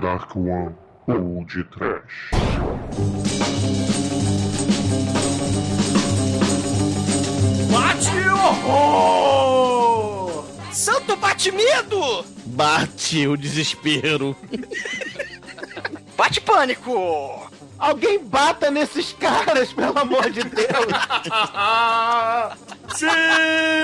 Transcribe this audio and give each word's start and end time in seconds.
Dark 0.00 0.34
One 0.34 0.74
ou 1.06 1.44
de 1.44 1.62
Trash. 1.64 2.30
Bate 7.70 8.28
horror! 8.30 9.66
Santo 10.72 11.16
bate 11.16 11.52
medo! 11.52 12.24
Bate 12.46 13.28
o 13.28 13.36
desespero. 13.36 14.34
Bate 16.16 16.40
pânico! 16.40 17.50
Alguém 17.78 18.24
bata 18.24 18.70
nesses 18.70 19.12
caras, 19.12 19.72
pelo 19.72 19.98
amor 19.98 20.30
de 20.30 20.42
Deus! 20.44 20.68
Sim, 22.94 23.06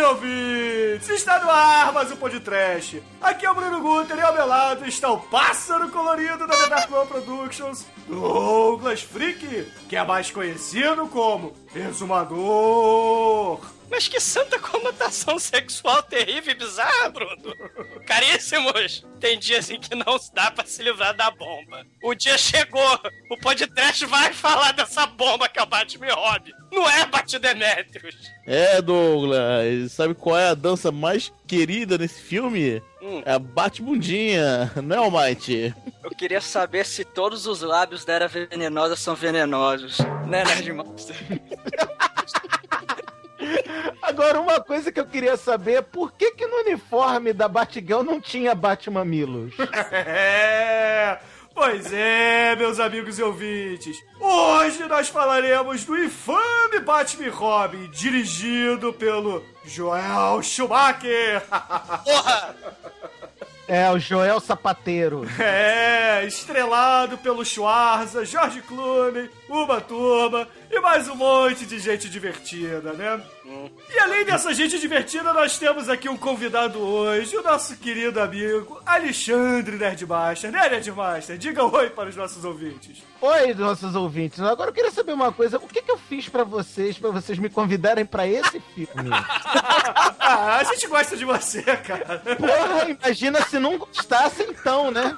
ouvintes! 0.09 1.09
Está 1.09 1.39
no 1.41 1.51
ar 1.51 1.93
mais 1.93 2.11
um 2.11 2.17
podcast. 2.17 3.03
Aqui 3.21 3.47
é 3.47 3.51
o 3.51 3.55
Bruno 3.55 3.81
Guter 3.81 4.17
e 4.19 4.21
ao 4.21 4.35
meu 4.35 4.47
lado 4.47 4.87
está 4.87 5.11
o 5.11 5.19
pássaro 5.19 5.89
colorido 5.91 6.47
da 6.47 6.57
The 6.57 6.69
Dark 6.69 6.93
One 6.93 7.07
Productions, 7.07 7.87
Douglas 8.09 9.03
Freak, 9.03 9.71
que 9.89 9.97
é 9.97 10.05
mais 10.05 10.31
conhecido 10.31 11.07
como 11.09 11.53
Exumador. 11.75 13.61
Mas 13.91 14.09
que 14.09 14.19
santa 14.21 14.59
conotação 14.59 15.39
sexual 15.39 16.03
terrível 16.03 16.53
e 16.53 16.59
bizarra, 16.59 17.09
Bruno! 17.09 17.55
Caríssimos! 18.07 19.05
Tem 19.21 19.39
dias 19.39 19.71
em 19.71 19.81
que 19.81 19.95
não 19.95 20.19
dá 20.35 20.51
pra 20.51 20.67
se 20.67 20.83
livrar 20.83 21.17
da 21.17 21.31
bomba. 21.31 21.87
O 22.03 22.15
dia 22.15 22.37
chegou! 22.37 23.01
O 23.31 23.39
podcast 23.39 24.05
vai 24.07 24.33
falar 24.33 24.73
dessa 24.73 25.07
bomba 25.07 25.49
que 25.49 25.59
é 25.59 25.63
o 25.63 25.67
Batman 25.67 26.15
Hobby! 26.15 26.53
Não 26.73 26.89
é 26.89 27.07
Batidemetrius! 27.07 28.17
É, 28.47 28.83
Douglas, 28.83 29.93
sabe 29.93 30.15
qual 30.15 30.39
é 30.39 30.49
a 30.49 30.55
dança 30.55 30.93
mais 30.93 31.33
querida 31.47 31.97
nesse 31.97 32.21
filme? 32.21 32.83
Hum. 33.01 33.23
É 33.25 33.33
a 33.33 33.39
bate-bundinha, 33.39 34.73
não 34.83 34.97
é, 34.97 34.99
Almighty? 34.99 35.75
Eu 36.03 36.11
queria 36.11 36.41
saber 36.41 36.85
se 36.85 37.05
todos 37.05 37.47
os 37.47 37.63
lábios 37.63 38.05
da 38.05 38.13
Era 38.15 38.29
Venenosa 38.29 38.97
são 38.97 39.15
venenosos. 39.15 39.99
Né, 40.27 40.45
Nerd 40.45 40.73
Monster? 40.73 41.17
Agora, 44.03 44.41
uma 44.41 44.61
coisa 44.61 44.91
que 44.93 45.01
eu 45.01 45.07
queria 45.07 45.37
saber, 45.37 45.83
por 45.83 46.13
que 46.13 46.33
que 46.33 46.47
no 46.47 46.57
uniforme 46.59 47.33
da 47.33 47.49
Batgirl 47.49 48.03
não 48.03 48.21
tinha 48.21 48.55
Batmamilos? 48.55 49.55
É. 49.93 51.19
Pois 51.55 51.91
é, 51.91 52.55
meus 52.55 52.79
amigos 52.79 53.19
e 53.19 53.23
ouvintes. 53.23 53.97
Hoje 54.21 54.85
nós 54.85 55.09
falaremos 55.09 55.85
do 55.85 55.97
infame 55.97 56.81
Batman 56.85 57.31
Robin, 57.31 57.89
dirigido 57.91 58.93
pelo 58.93 59.43
Joel 59.65 60.43
Schumacher. 60.43 61.43
Porra! 62.05 62.55
É, 63.67 63.91
o 63.91 63.99
Joel 63.99 64.39
Sapateiro. 64.39 65.27
É, 65.41 66.25
estrelado 66.27 67.17
pelo 67.19 67.45
Schwarza, 67.45 68.25
George 68.25 68.61
Clooney, 68.61 69.31
Uma 69.49 69.81
Turma 69.81 70.47
e 70.71 70.79
mais 70.79 71.09
um 71.09 71.17
monte 71.17 71.65
de 71.65 71.79
gente 71.79 72.09
divertida, 72.09 72.93
né? 72.93 73.21
E 73.89 73.99
além 74.01 74.25
dessa 74.25 74.53
gente 74.53 74.79
divertida, 74.79 75.33
nós 75.33 75.57
temos 75.59 75.89
aqui 75.89 76.09
um 76.09 76.17
convidado 76.17 76.81
hoje, 76.81 77.37
o 77.37 77.43
nosso 77.43 77.77
querido 77.77 78.21
amigo 78.21 78.81
Alexandre 78.85 79.77
Nerdmaster. 79.77 80.51
Né, 80.51 80.69
Nerdmaster? 80.69 81.39
Diga 81.39 81.65
oi 81.65 81.91
para 81.91 82.09
os 82.09 82.17
nossos 82.17 82.45
ouvintes. 82.45 83.05
Oi, 83.21 83.55
nossos 83.55 83.95
ouvintes. 83.95 84.41
Agora 84.41 84.71
eu 84.71 84.75
queria 84.75 84.91
saber 84.91 85.13
uma 85.13 85.33
coisa. 85.33 85.59
O 85.59 85.69
que 85.69 85.81
que 85.81 85.91
eu 85.91 85.97
fiz 85.99 86.29
pra 86.29 86.43
vocês, 86.43 86.99
pra 86.99 87.11
vocês 87.11 87.39
me 87.39 87.49
convidarem 87.49 88.05
pra 88.05 88.27
esse 88.27 88.61
filme? 88.75 89.11
Ah, 90.29 90.57
a 90.57 90.65
gente 90.65 90.89
gosta 90.89 91.17
de 91.17 91.25
você, 91.25 91.63
cara. 91.63 92.21
Porra, 92.37 92.91
imagina 92.91 93.41
se 93.43 93.61
não 93.61 93.79
gostasse 93.79 94.43
então, 94.43 94.91
né? 94.91 95.17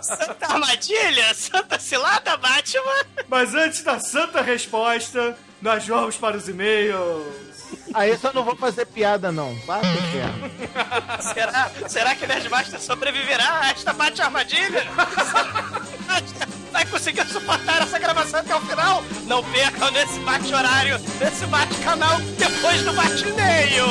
Santa 0.00 0.46
armadilha! 0.46 1.34
Santa 1.34 1.78
cilada, 1.78 2.38
Batman! 2.38 3.04
Mas 3.28 3.54
antes 3.54 3.82
da 3.82 4.00
santa 4.00 4.40
resposta, 4.40 5.36
nós 5.60 5.86
vamos 5.86 6.16
para 6.16 6.38
os 6.38 6.48
e-mails. 6.48 7.49
Aí 7.92 8.10
eu 8.10 8.32
não 8.32 8.44
vou 8.44 8.56
fazer 8.56 8.86
piada, 8.86 9.32
não. 9.32 9.54
Pro 9.60 9.76
inferno. 9.78 10.50
Será, 11.20 11.70
será 11.88 12.14
que 12.14 12.26
Nerdmaster 12.26 12.80
sobreviverá 12.80 13.60
a 13.60 13.70
esta 13.70 13.92
bate-armadilha? 13.92 14.86
Vai 16.72 16.86
conseguir 16.86 17.26
suportar 17.26 17.82
essa 17.82 17.98
gravação 17.98 18.40
até 18.40 18.54
o 18.54 18.60
final? 18.60 19.02
Não 19.26 19.42
percam 19.44 19.90
nesse 19.90 20.18
bate-horário, 20.20 20.98
nesse 21.20 21.46
bate-canal, 21.46 22.18
depois 22.38 22.82
do 22.82 22.92
bate-e-mail! 22.92 23.86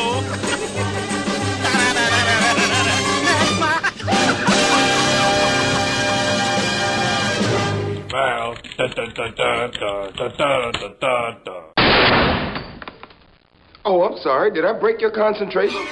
Well, 8.12 8.56
dun, 8.76 8.90
dun, 8.90 9.14
dun, 9.14 9.34
dun, 9.36 9.72
dun, 9.72 10.32
dun, 10.36 10.72
dun, 10.72 10.96
dun, 11.00 11.38
dun. 11.46 11.89
Oh, 13.86 14.04
I'm 14.04 14.18
sorry. 14.22 14.52
Did 14.52 14.66
I 14.66 14.74
break 14.74 15.02
your 15.02 15.12
concentration? 15.12 15.86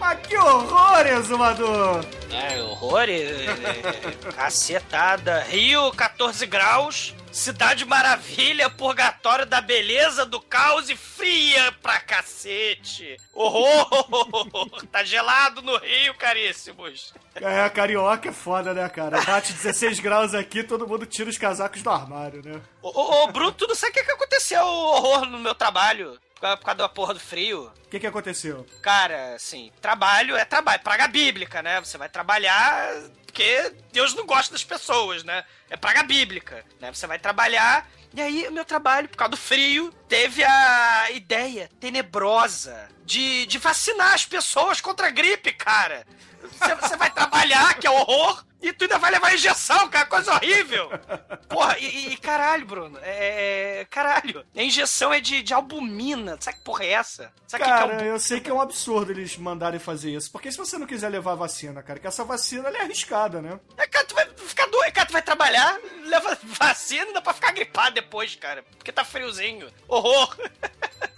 Ah, 0.00 0.14
que 0.16 0.36
horror, 0.36 1.06
exumador! 1.06 2.04
É, 2.30 2.60
horror, 2.60 3.08
é, 3.08 3.14
é, 3.14 4.32
cacetada. 4.36 5.40
Rio, 5.48 5.90
14 5.92 6.46
graus. 6.46 7.14
Cidade 7.34 7.84
Maravilha, 7.84 8.70
purgatório 8.70 9.44
da 9.44 9.60
beleza, 9.60 10.24
do 10.24 10.40
caos 10.40 10.88
e 10.88 10.94
fria 10.94 11.72
pra 11.82 11.98
cacete. 11.98 13.16
Horror! 13.34 14.86
Tá 14.92 15.02
gelado 15.02 15.60
no 15.60 15.76
Rio, 15.76 16.14
caríssimos. 16.14 17.12
É, 17.34 17.68
carioca 17.70 18.28
é 18.28 18.32
foda, 18.32 18.72
né, 18.72 18.88
cara? 18.88 19.20
Bate 19.22 19.52
16 19.52 19.98
graus 19.98 20.32
aqui, 20.32 20.62
todo 20.62 20.86
mundo 20.86 21.06
tira 21.06 21.28
os 21.28 21.36
casacos 21.36 21.82
do 21.82 21.90
armário, 21.90 22.40
né? 22.40 22.60
Ô, 22.80 22.88
ô, 22.88 23.24
ô, 23.24 23.26
Bruno, 23.26 23.50
tu 23.50 23.66
não 23.66 23.74
sabe 23.74 23.90
o 23.90 23.94
que, 23.94 24.04
que 24.04 24.12
aconteceu, 24.12 24.64
horror, 24.64 25.26
no 25.26 25.40
meu 25.40 25.56
trabalho? 25.56 26.16
Por 26.56 26.64
causa, 26.64 26.78
da 26.78 26.88
porra 26.88 27.14
do 27.14 27.20
frio. 27.20 27.72
O 27.86 27.88
que 27.88 28.00
que 28.00 28.06
aconteceu? 28.06 28.66
Cara, 28.82 29.34
assim, 29.34 29.72
trabalho 29.80 30.36
é 30.36 30.44
trabalho, 30.44 30.82
praga 30.82 31.08
bíblica, 31.08 31.62
né? 31.62 31.80
Você 31.80 31.96
vai 31.96 32.08
trabalhar 32.08 32.92
porque 33.34 33.72
Deus 33.92 34.14
não 34.14 34.24
gosta 34.24 34.52
das 34.52 34.62
pessoas, 34.62 35.24
né? 35.24 35.44
É 35.68 35.76
praga 35.76 36.04
bíblica, 36.04 36.64
né? 36.80 36.92
Você 36.92 37.04
vai 37.04 37.18
trabalhar. 37.18 37.90
E 38.14 38.22
aí, 38.22 38.46
o 38.46 38.52
meu 38.52 38.64
trabalho, 38.64 39.08
por 39.08 39.16
causa 39.16 39.32
do 39.32 39.36
frio, 39.36 39.92
teve 40.08 40.44
a 40.44 41.10
ideia 41.10 41.68
tenebrosa 41.80 42.88
de, 43.04 43.44
de 43.46 43.58
vacinar 43.58 44.14
as 44.14 44.24
pessoas 44.24 44.80
contra 44.80 45.08
a 45.08 45.10
gripe, 45.10 45.52
cara. 45.52 46.06
Você, 46.42 46.74
você 46.76 46.96
vai 46.96 47.10
trabalhar, 47.10 47.74
que 47.74 47.88
é 47.88 47.90
horror, 47.90 48.44
e 48.68 48.72
tu 48.72 48.84
ainda 48.84 48.98
vai 48.98 49.10
levar 49.10 49.34
injeção, 49.34 49.88
cara, 49.88 50.06
coisa 50.06 50.32
horrível. 50.34 50.88
Porra, 51.48 51.78
e, 51.78 52.12
e 52.12 52.16
caralho, 52.16 52.66
Bruno, 52.66 52.98
é. 53.02 53.80
é- 53.80 53.84
Caralho, 53.90 54.44
a 54.56 54.62
injeção 54.62 55.12
é 55.12 55.20
de, 55.20 55.42
de 55.42 55.52
albumina. 55.54 56.36
Sabe 56.40 56.58
que 56.58 56.64
porra 56.64 56.84
é 56.84 56.92
essa? 56.92 57.32
Sabe 57.46 57.62
o 57.62 57.66
que 57.66 57.72
é 57.72 57.76
Cara, 57.76 58.04
eu 58.04 58.18
sei 58.18 58.40
que 58.40 58.50
é 58.50 58.54
um 58.54 58.60
absurdo 58.60 59.12
eles 59.12 59.36
mandarem 59.36 59.78
fazer 59.78 60.10
isso. 60.10 60.30
Porque 60.32 60.50
se 60.50 60.58
você 60.58 60.78
não 60.78 60.86
quiser 60.86 61.08
levar 61.10 61.32
a 61.32 61.36
vacina, 61.36 61.82
cara, 61.82 61.98
que 61.98 62.06
essa 62.06 62.24
vacina 62.24 62.68
é 62.70 62.80
arriscada, 62.80 63.40
né? 63.42 63.60
É, 63.76 63.86
cara, 63.86 64.04
tu 64.04 64.14
vai 64.14 64.26
ficar 64.36 64.66
doido, 64.66 64.92
cara, 64.92 65.06
tu 65.06 65.12
vai 65.12 65.22
trabalhar, 65.22 65.78
leva 66.04 66.36
vacina, 66.42 67.12
dá 67.12 67.20
pra 67.20 67.34
ficar 67.34 67.52
gripado 67.52 67.94
depois, 67.94 68.34
cara, 68.36 68.62
porque 68.76 68.90
tá 68.90 69.04
friozinho. 69.04 69.70
Horror! 69.86 70.36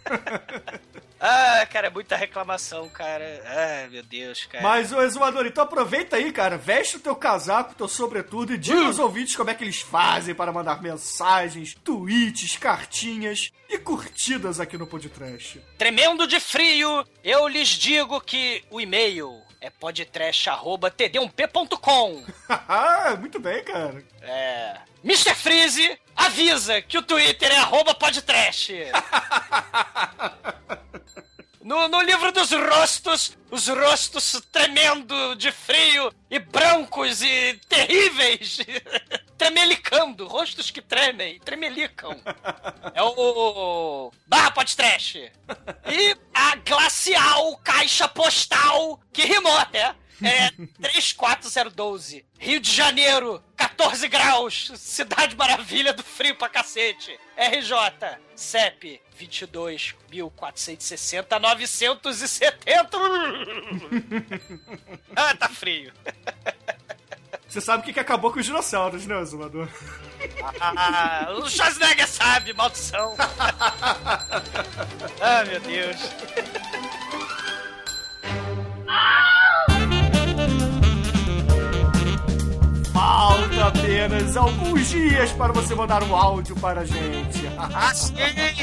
ah, 1.21 1.66
cara, 1.71 1.87
é 1.87 1.91
muita 1.91 2.16
reclamação, 2.16 2.88
cara. 2.88 3.43
Ai, 3.47 3.87
meu 3.88 4.03
Deus, 4.03 4.44
cara. 4.44 4.62
Mas, 4.62 4.93
ô 4.93 5.00
exumador, 5.03 5.47
então 5.47 5.65
aproveita 5.65 6.16
aí, 6.16 6.31
cara, 6.32 6.59
veste 6.59 6.97
o 6.97 7.00
teu 7.00 7.16
casaco, 7.16 7.75
teu 7.75 7.88
sobretudo 7.88 8.53
e 8.53 8.59
diga 8.59 8.84
aos 8.84 8.99
ouvintes 8.99 9.34
como 9.37 9.49
é 9.50 9.55
que 9.55 9.65
eles 9.65 9.81
fazem 9.81 10.34
para 10.34 10.53
mandar 10.53 10.82
mensagens, 10.82 11.75
tweets, 11.82 12.56
cartinhas 12.56 13.50
e 13.69 13.79
curtidas 13.79 14.61
aqui 14.61 14.76
no 14.76 14.87
Podcast. 14.87 15.61
Tremendo 15.79 16.26
de 16.26 16.38
frio, 16.38 17.02
eu 17.25 17.49
lhes 17.49 17.69
digo 17.70 18.20
que 18.20 18.62
o 18.70 18.79
e-mail 18.81 19.40
é 19.61 19.70
podtrash.td1p.com. 19.70 22.25
Ah, 22.69 23.17
Muito 23.19 23.38
bem, 23.40 23.62
cara. 23.64 24.05
É. 24.23 24.76
Mr. 25.05 25.35
Freeze 25.35 25.99
avisa 26.14 26.81
que 26.82 26.96
o 26.99 27.02
Twitter 27.02 27.50
é 27.52 27.58
arroba 27.58 27.94
podtrash. 27.94 28.70
No, 31.66 31.88
no 31.88 32.00
livro 32.00 32.30
dos 32.30 32.52
rostos, 32.52 33.36
os 33.50 33.66
rostos 33.66 34.40
tremendo 34.52 35.34
de 35.34 35.50
frio 35.50 36.14
e 36.30 36.38
brancos 36.38 37.20
e 37.22 37.58
terríveis, 37.68 38.58
tremelicando, 39.36 40.28
rostos 40.28 40.70
que 40.70 40.80
tremem, 40.80 41.40
tremelicam. 41.40 42.16
É 42.94 43.02
o 43.02 44.12
barra 44.28 44.52
podcast. 44.52 45.32
E 45.90 46.16
a 46.32 46.54
glacial 46.54 47.56
caixa 47.64 48.06
postal 48.06 49.00
que 49.12 49.24
rimou, 49.24 49.58
é. 49.72 49.92
É 50.22 50.50
34012. 50.80 52.24
Rio 52.38 52.60
de 52.60 52.72
Janeiro, 52.72 53.42
14 53.56 54.06
graus. 54.08 54.70
Cidade 54.76 55.36
maravilha 55.36 55.92
do 55.92 56.02
frio 56.02 56.34
pra 56.36 56.48
cacete. 56.48 57.18
RJ, 57.36 58.16
CEP 58.34 58.98
22.460 59.18 61.38
970. 61.40 62.98
ah, 65.14 65.36
tá 65.36 65.48
frio. 65.48 65.92
Você 67.48 67.60
sabe 67.60 67.82
o 67.82 67.86
que, 67.86 67.92
que 67.92 68.00
acabou 68.00 68.32
com 68.32 68.40
os 68.40 68.46
dinossauros, 68.46 69.06
né, 69.06 69.24
Zumador? 69.24 69.68
Ah, 70.60 71.28
o 71.38 71.48
Schwarzenegger 71.48 72.08
sabe, 72.08 72.52
maldição. 72.52 73.14
ah, 75.20 75.44
meu 75.44 75.60
Deus. 75.60 75.96
Falta 82.96 83.66
apenas 83.66 84.38
alguns 84.38 84.88
dias 84.88 85.31
para 85.32 85.52
você 85.52 85.75
mandar 85.75 86.02
um 86.02 86.16
áudio 86.16 86.56
para 86.58 86.81
a 86.81 86.84
gente. 86.87 87.44
Ah, 87.75 87.93
sim, 87.94 88.14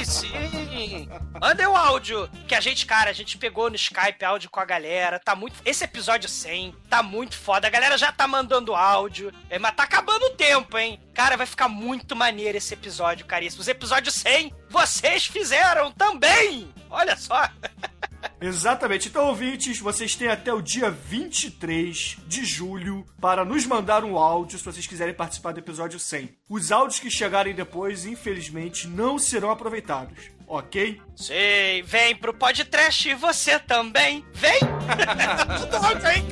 sim. 0.05 1.09
Manda 1.39 1.69
o 1.69 1.75
áudio. 1.75 2.27
Que 2.47 2.55
a 2.55 2.59
gente, 2.59 2.85
cara, 2.85 3.11
a 3.11 3.13
gente 3.13 3.37
pegou 3.37 3.69
no 3.69 3.75
Skype 3.75 4.25
áudio 4.25 4.49
com 4.49 4.59
a 4.59 4.65
galera. 4.65 5.19
Tá 5.19 5.35
muito. 5.35 5.55
Esse 5.63 5.83
episódio 5.83 6.27
100 6.27 6.73
tá 6.89 7.03
muito 7.03 7.35
foda. 7.37 7.67
A 7.67 7.69
galera 7.69 7.95
já 7.95 8.11
tá 8.11 8.27
mandando 8.27 8.73
áudio. 8.73 9.31
É, 9.49 9.59
mas 9.59 9.75
tá 9.75 9.83
acabando 9.83 10.25
o 10.25 10.31
tempo, 10.31 10.77
hein? 10.77 10.99
Cara, 11.13 11.37
vai 11.37 11.45
ficar 11.45 11.67
muito 11.67 12.15
maneiro 12.15 12.57
esse 12.57 12.73
episódio, 12.73 13.25
caríssimo. 13.25 13.61
Os 13.61 13.67
episódios 13.67 14.15
100 14.15 14.51
vocês 14.69 15.27
fizeram 15.27 15.91
também. 15.91 16.73
Olha 16.89 17.15
só. 17.15 17.47
Exatamente. 18.41 19.07
Então, 19.07 19.27
ouvintes, 19.27 19.79
vocês 19.79 20.15
têm 20.15 20.27
até 20.27 20.53
o 20.53 20.61
dia 20.61 20.89
23 20.89 22.17
de 22.27 22.45
julho 22.45 23.05
para 23.19 23.45
nos 23.45 23.65
mandar 23.65 24.03
um 24.03 24.17
áudio 24.17 24.57
se 24.57 24.65
vocês 24.65 24.87
quiserem 24.87 25.13
participar 25.13 25.53
do 25.53 25.59
episódio 25.59 25.99
100. 25.99 26.29
Os 26.49 26.71
áudios 26.71 26.99
que 26.99 27.09
chegarem 27.09 27.53
depois, 27.53 28.05
infelizmente, 28.05 28.87
não 28.87 29.17
serão 29.17 29.51
aproveitados. 29.51 30.31
Ok? 30.47 31.01
Sim, 31.15 31.83
vem 31.85 32.15
pro 32.15 32.33
podcast 32.33 33.13
você 33.15 33.59
também. 33.59 34.25
Vem! 34.33 34.59
Tudo 35.59 35.77
áudio 35.77 36.07
aí. 36.07 36.23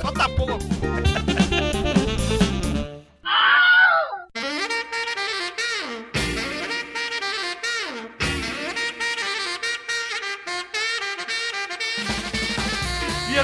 Falta 0.00 0.28
pouco. 0.30 0.58
E, 4.34 4.81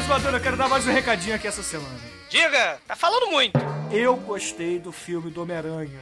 Azumador, 0.09 0.33
eu 0.33 0.41
quero 0.41 0.57
dar 0.57 0.71
mais 0.71 0.87
um 0.87 0.91
recadinho 0.91 1.37
aqui 1.37 1.47
essa 1.47 1.63
semana. 1.63 2.01
Diga, 2.31 2.81
tá 2.87 2.97
falando 2.97 3.31
muito. 3.31 3.59
Eu 3.91 4.17
gostei 4.17 4.79
do 4.79 4.91
filme 4.91 5.31
do 5.31 5.43
Homem-Aranha. 5.43 6.01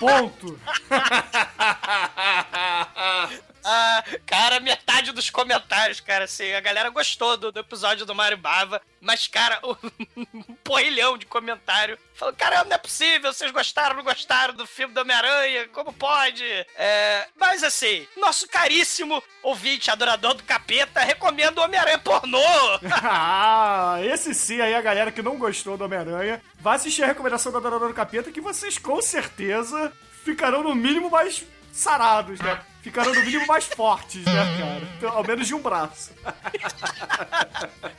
Ponto. 0.00 0.58
Ah, 3.68 4.04
cara, 4.24 4.60
metade 4.60 5.10
dos 5.10 5.28
comentários, 5.28 5.98
cara, 5.98 6.24
assim, 6.24 6.52
a 6.52 6.60
galera 6.60 6.88
gostou 6.88 7.36
do, 7.36 7.50
do 7.50 7.58
episódio 7.58 8.06
do 8.06 8.14
Mario 8.14 8.38
Bava, 8.38 8.80
mas, 9.00 9.26
cara, 9.26 9.60
um 9.64 10.54
porrilhão 10.62 11.18
de 11.18 11.26
comentário 11.26 11.98
falou, 12.14 12.32
cara, 12.32 12.62
não 12.62 12.76
é 12.76 12.78
possível, 12.78 13.32
vocês 13.32 13.50
gostaram, 13.50 13.96
não 13.96 14.04
gostaram 14.04 14.54
do 14.54 14.68
filme 14.68 14.94
do 14.94 15.00
Homem-Aranha, 15.00 15.68
como 15.72 15.92
pode? 15.92 16.44
É, 16.76 17.26
mas, 17.36 17.64
assim, 17.64 18.06
nosso 18.16 18.48
caríssimo 18.48 19.20
ouvinte, 19.42 19.90
adorador 19.90 20.34
do 20.34 20.44
capeta, 20.44 21.00
recomenda 21.00 21.60
o 21.60 21.64
Homem-Aranha 21.64 21.98
pornô. 21.98 22.38
ah, 23.02 23.98
esse 24.04 24.32
sim 24.32 24.60
aí, 24.60 24.74
a 24.74 24.80
galera 24.80 25.10
que 25.10 25.22
não 25.22 25.36
gostou 25.36 25.76
do 25.76 25.84
Homem-Aranha, 25.84 26.40
vai 26.60 26.76
assistir 26.76 27.02
a 27.02 27.06
recomendação 27.06 27.50
do 27.50 27.58
Adorador 27.58 27.88
do 27.88 27.94
Capeta 27.94 28.30
que 28.30 28.40
vocês 28.40 28.78
com 28.78 29.02
certeza 29.02 29.92
ficarão 30.24 30.62
no 30.62 30.74
mínimo 30.74 31.08
mais 31.08 31.44
sarados, 31.76 32.40
né? 32.40 32.60
Ficarão 32.82 33.12
no 33.12 33.20
mínimo 33.22 33.46
mais 33.46 33.64
fortes, 33.64 34.24
né, 34.24 34.58
cara? 34.58 34.88
Então, 34.96 35.10
ao 35.10 35.24
menos 35.24 35.46
de 35.46 35.54
um 35.54 35.60
braço. 35.60 36.12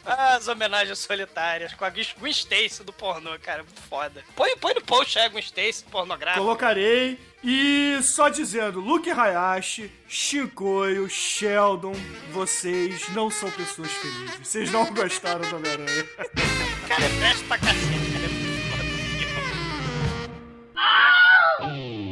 As 0.05 0.47
homenagens 0.47 0.97
solitárias 0.99 1.73
com 1.73 1.83
a 1.83 1.89
Gwen 1.89 2.31
Stacy 2.31 2.83
do 2.83 2.93
pornô, 2.93 3.37
cara, 3.39 3.63
muito 3.63 3.81
foda. 3.81 4.23
Põe, 4.35 4.55
põe 4.57 4.73
no 4.73 4.81
post 4.81 5.19
aí 5.19 5.25
a 5.25 5.29
Gwen 5.29 5.43
Stacy 5.43 5.83
pornográfica. 5.91 6.41
Colocarei. 6.41 7.19
E 7.43 7.99
só 8.01 8.29
dizendo, 8.29 8.79
Luke 8.79 9.11
Hayashi, 9.11 9.91
Shinkoio, 10.07 11.09
Sheldon, 11.09 11.95
vocês 12.31 13.09
não 13.09 13.29
são 13.29 13.51
pessoas 13.51 13.91
felizes. 13.91 14.35
Vocês 14.41 14.71
não 14.71 14.85
gostaram 14.93 15.47
do 15.49 15.55
Homem-Aranha. 15.57 16.07
Cara, 16.87 17.03
é 17.03 17.43
pra 17.47 17.57
cacete, 17.57 18.11
cara. 18.13 18.25
É 18.25 18.29
muito 18.29 19.27
foda. 21.59 22.06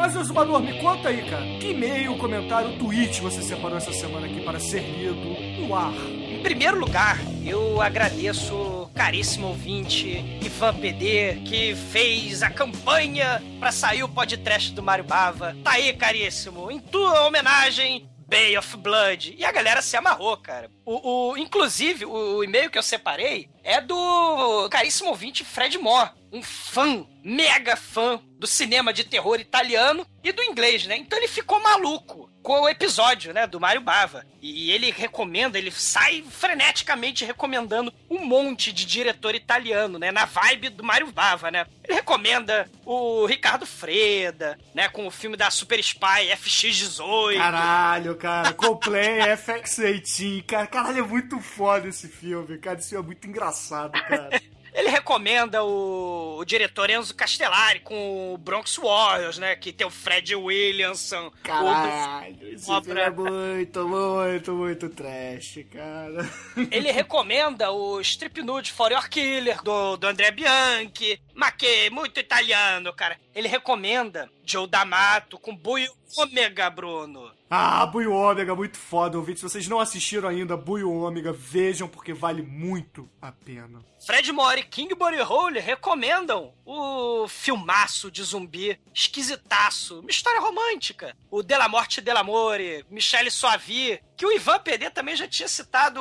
Mas, 0.00 0.16
Exumador, 0.16 0.62
me 0.62 0.80
conta 0.80 1.10
aí, 1.10 1.28
cara. 1.28 1.44
Que 1.58 1.72
e-mail, 1.72 2.16
comentário, 2.16 2.78
tweet 2.78 3.20
você 3.20 3.42
separou 3.42 3.76
essa 3.76 3.92
semana 3.92 4.26
aqui 4.26 4.40
para 4.40 4.58
ser 4.58 4.80
lido 4.80 5.60
no 5.60 5.74
ar? 5.74 5.92
Em 5.92 6.42
primeiro 6.42 6.80
lugar, 6.80 7.18
eu 7.44 7.82
agradeço 7.82 8.90
caríssimo 8.94 9.48
ouvinte 9.48 10.24
Ivan 10.42 10.72
PD, 10.76 11.42
que 11.44 11.74
fez 11.74 12.42
a 12.42 12.48
campanha 12.48 13.42
pra 13.58 13.70
sair 13.70 14.02
o 14.02 14.08
podcast 14.08 14.72
do 14.72 14.82
Mario 14.82 15.04
Bava. 15.04 15.54
Tá 15.62 15.72
aí, 15.72 15.92
caríssimo, 15.92 16.70
em 16.70 16.78
tua 16.78 17.26
homenagem, 17.26 18.08
Bay 18.30 18.56
of 18.56 18.76
Blood. 18.76 19.34
E 19.36 19.44
a 19.44 19.50
galera 19.50 19.82
se 19.82 19.96
amarrou, 19.96 20.36
cara. 20.36 20.70
O, 20.84 21.30
o- 21.32 21.36
inclusive, 21.36 22.04
o, 22.06 22.36
o 22.36 22.44
e-mail 22.44 22.70
que 22.70 22.78
eu 22.78 22.82
separei 22.82 23.50
é 23.64 23.80
do 23.80 24.68
caríssimo 24.70 25.08
ouvinte 25.10 25.44
Fred 25.44 25.76
Moore, 25.76 26.10
um 26.32 26.40
fã, 26.42 27.04
mega 27.24 27.76
fã 27.76 28.20
do 28.38 28.46
cinema 28.46 28.92
de 28.92 29.02
terror 29.04 29.40
italiano 29.40 30.06
e 30.22 30.30
do 30.32 30.42
inglês, 30.44 30.86
né? 30.86 30.96
Então 30.96 31.18
ele 31.18 31.26
ficou 31.28 31.60
maluco 31.60 32.29
com 32.42 32.62
o 32.62 32.68
episódio, 32.68 33.32
né, 33.32 33.46
do 33.46 33.60
Mario 33.60 33.80
Bava. 33.80 34.24
E 34.40 34.70
ele 34.70 34.90
recomenda, 34.90 35.58
ele 35.58 35.70
sai 35.70 36.24
freneticamente 36.30 37.24
recomendando 37.24 37.92
um 38.08 38.24
monte 38.24 38.72
de 38.72 38.86
diretor 38.86 39.34
italiano, 39.34 39.98
né, 39.98 40.10
na 40.10 40.24
vibe 40.24 40.70
do 40.70 40.82
Mario 40.82 41.12
Bava, 41.12 41.50
né? 41.50 41.66
Ele 41.84 41.94
recomenda 41.94 42.68
o 42.84 43.26
Ricardo 43.26 43.66
Freda, 43.66 44.58
né, 44.74 44.88
com 44.88 45.06
o 45.06 45.10
filme 45.10 45.36
da 45.36 45.50
Super 45.50 45.78
Spy 45.80 46.30
FX18. 46.34 47.36
Caralho, 47.36 48.16
cara. 48.16 48.52
Coldplay, 48.54 49.20
FX18. 49.20 50.46
Cara, 50.46 50.66
caralho, 50.66 51.04
é 51.04 51.06
muito 51.06 51.38
foda 51.40 51.88
esse 51.88 52.08
filme, 52.08 52.58
cara. 52.58 52.78
Esse 52.78 52.90
filme 52.90 53.04
é 53.04 53.06
muito 53.06 53.26
engraçado, 53.26 53.92
cara. 53.92 54.40
Ele 54.72 54.88
recomenda 54.88 55.62
o, 55.64 56.38
o 56.38 56.44
diretor 56.44 56.90
Enzo 56.90 57.14
Castellari 57.14 57.80
com 57.80 58.34
o 58.34 58.38
Bronx 58.38 58.76
Warriors, 58.76 59.38
né? 59.38 59.56
Que 59.56 59.72
tem 59.72 59.86
o 59.86 59.90
Fred 59.90 60.34
Williamson. 60.34 61.30
Caralho, 61.42 62.36
esse 62.42 62.68
Uma 62.68 62.82
filme 62.82 63.00
é 63.00 63.10
muito, 63.10 63.88
muito, 63.88 64.52
muito 64.52 64.88
trash, 64.88 65.64
cara. 65.70 66.28
Ele 66.70 66.90
recomenda 66.90 67.70
o 67.70 68.00
Strip 68.00 68.42
Nude 68.42 68.72
for 68.72 68.92
Your 68.92 69.08
Killer, 69.08 69.62
do, 69.62 69.96
do 69.96 70.06
André 70.06 70.30
Bianchi. 70.30 71.20
Mas 71.40 71.52
que 71.52 71.88
muito 71.88 72.20
italiano, 72.20 72.92
cara. 72.92 73.18
Ele 73.34 73.48
recomenda 73.48 74.30
Joe 74.44 74.68
D'Amato 74.68 75.38
com 75.38 75.56
Bui 75.56 75.88
Ômega, 76.14 76.68
Bruno. 76.68 77.32
Ah, 77.48 77.84
Buio 77.86 78.12
Ômega, 78.12 78.54
muito 78.54 78.78
foda, 78.78 79.18
ouvinte. 79.18 79.40
Se 79.40 79.48
vocês 79.48 79.66
não 79.66 79.80
assistiram 79.80 80.28
ainda 80.28 80.56
Buio 80.56 80.92
Ômega, 80.92 81.32
vejam 81.32 81.88
porque 81.88 82.12
vale 82.12 82.42
muito 82.42 83.08
a 83.20 83.32
pena. 83.32 83.84
Fred 84.06 84.30
Mori 84.32 84.60
e 84.60 84.64
King 84.64 84.94
Body 84.94 85.20
Hole 85.20 85.58
recomendam 85.58 86.54
o 86.64 87.26
filmaço 87.28 88.10
de 88.10 88.22
zumbi 88.22 88.78
esquisitaço, 88.94 90.00
uma 90.00 90.10
história 90.10 90.40
romântica. 90.40 91.16
O 91.30 91.42
Della 91.42 91.68
Morte 91.68 92.00
Dell'Amore, 92.00 92.84
Michele 92.88 93.30
Soavi, 93.30 94.00
que 94.20 94.26
o 94.26 94.32
Ivan 94.32 94.58
PD 94.58 94.90
também 94.90 95.16
já 95.16 95.26
tinha 95.26 95.48
citado 95.48 95.98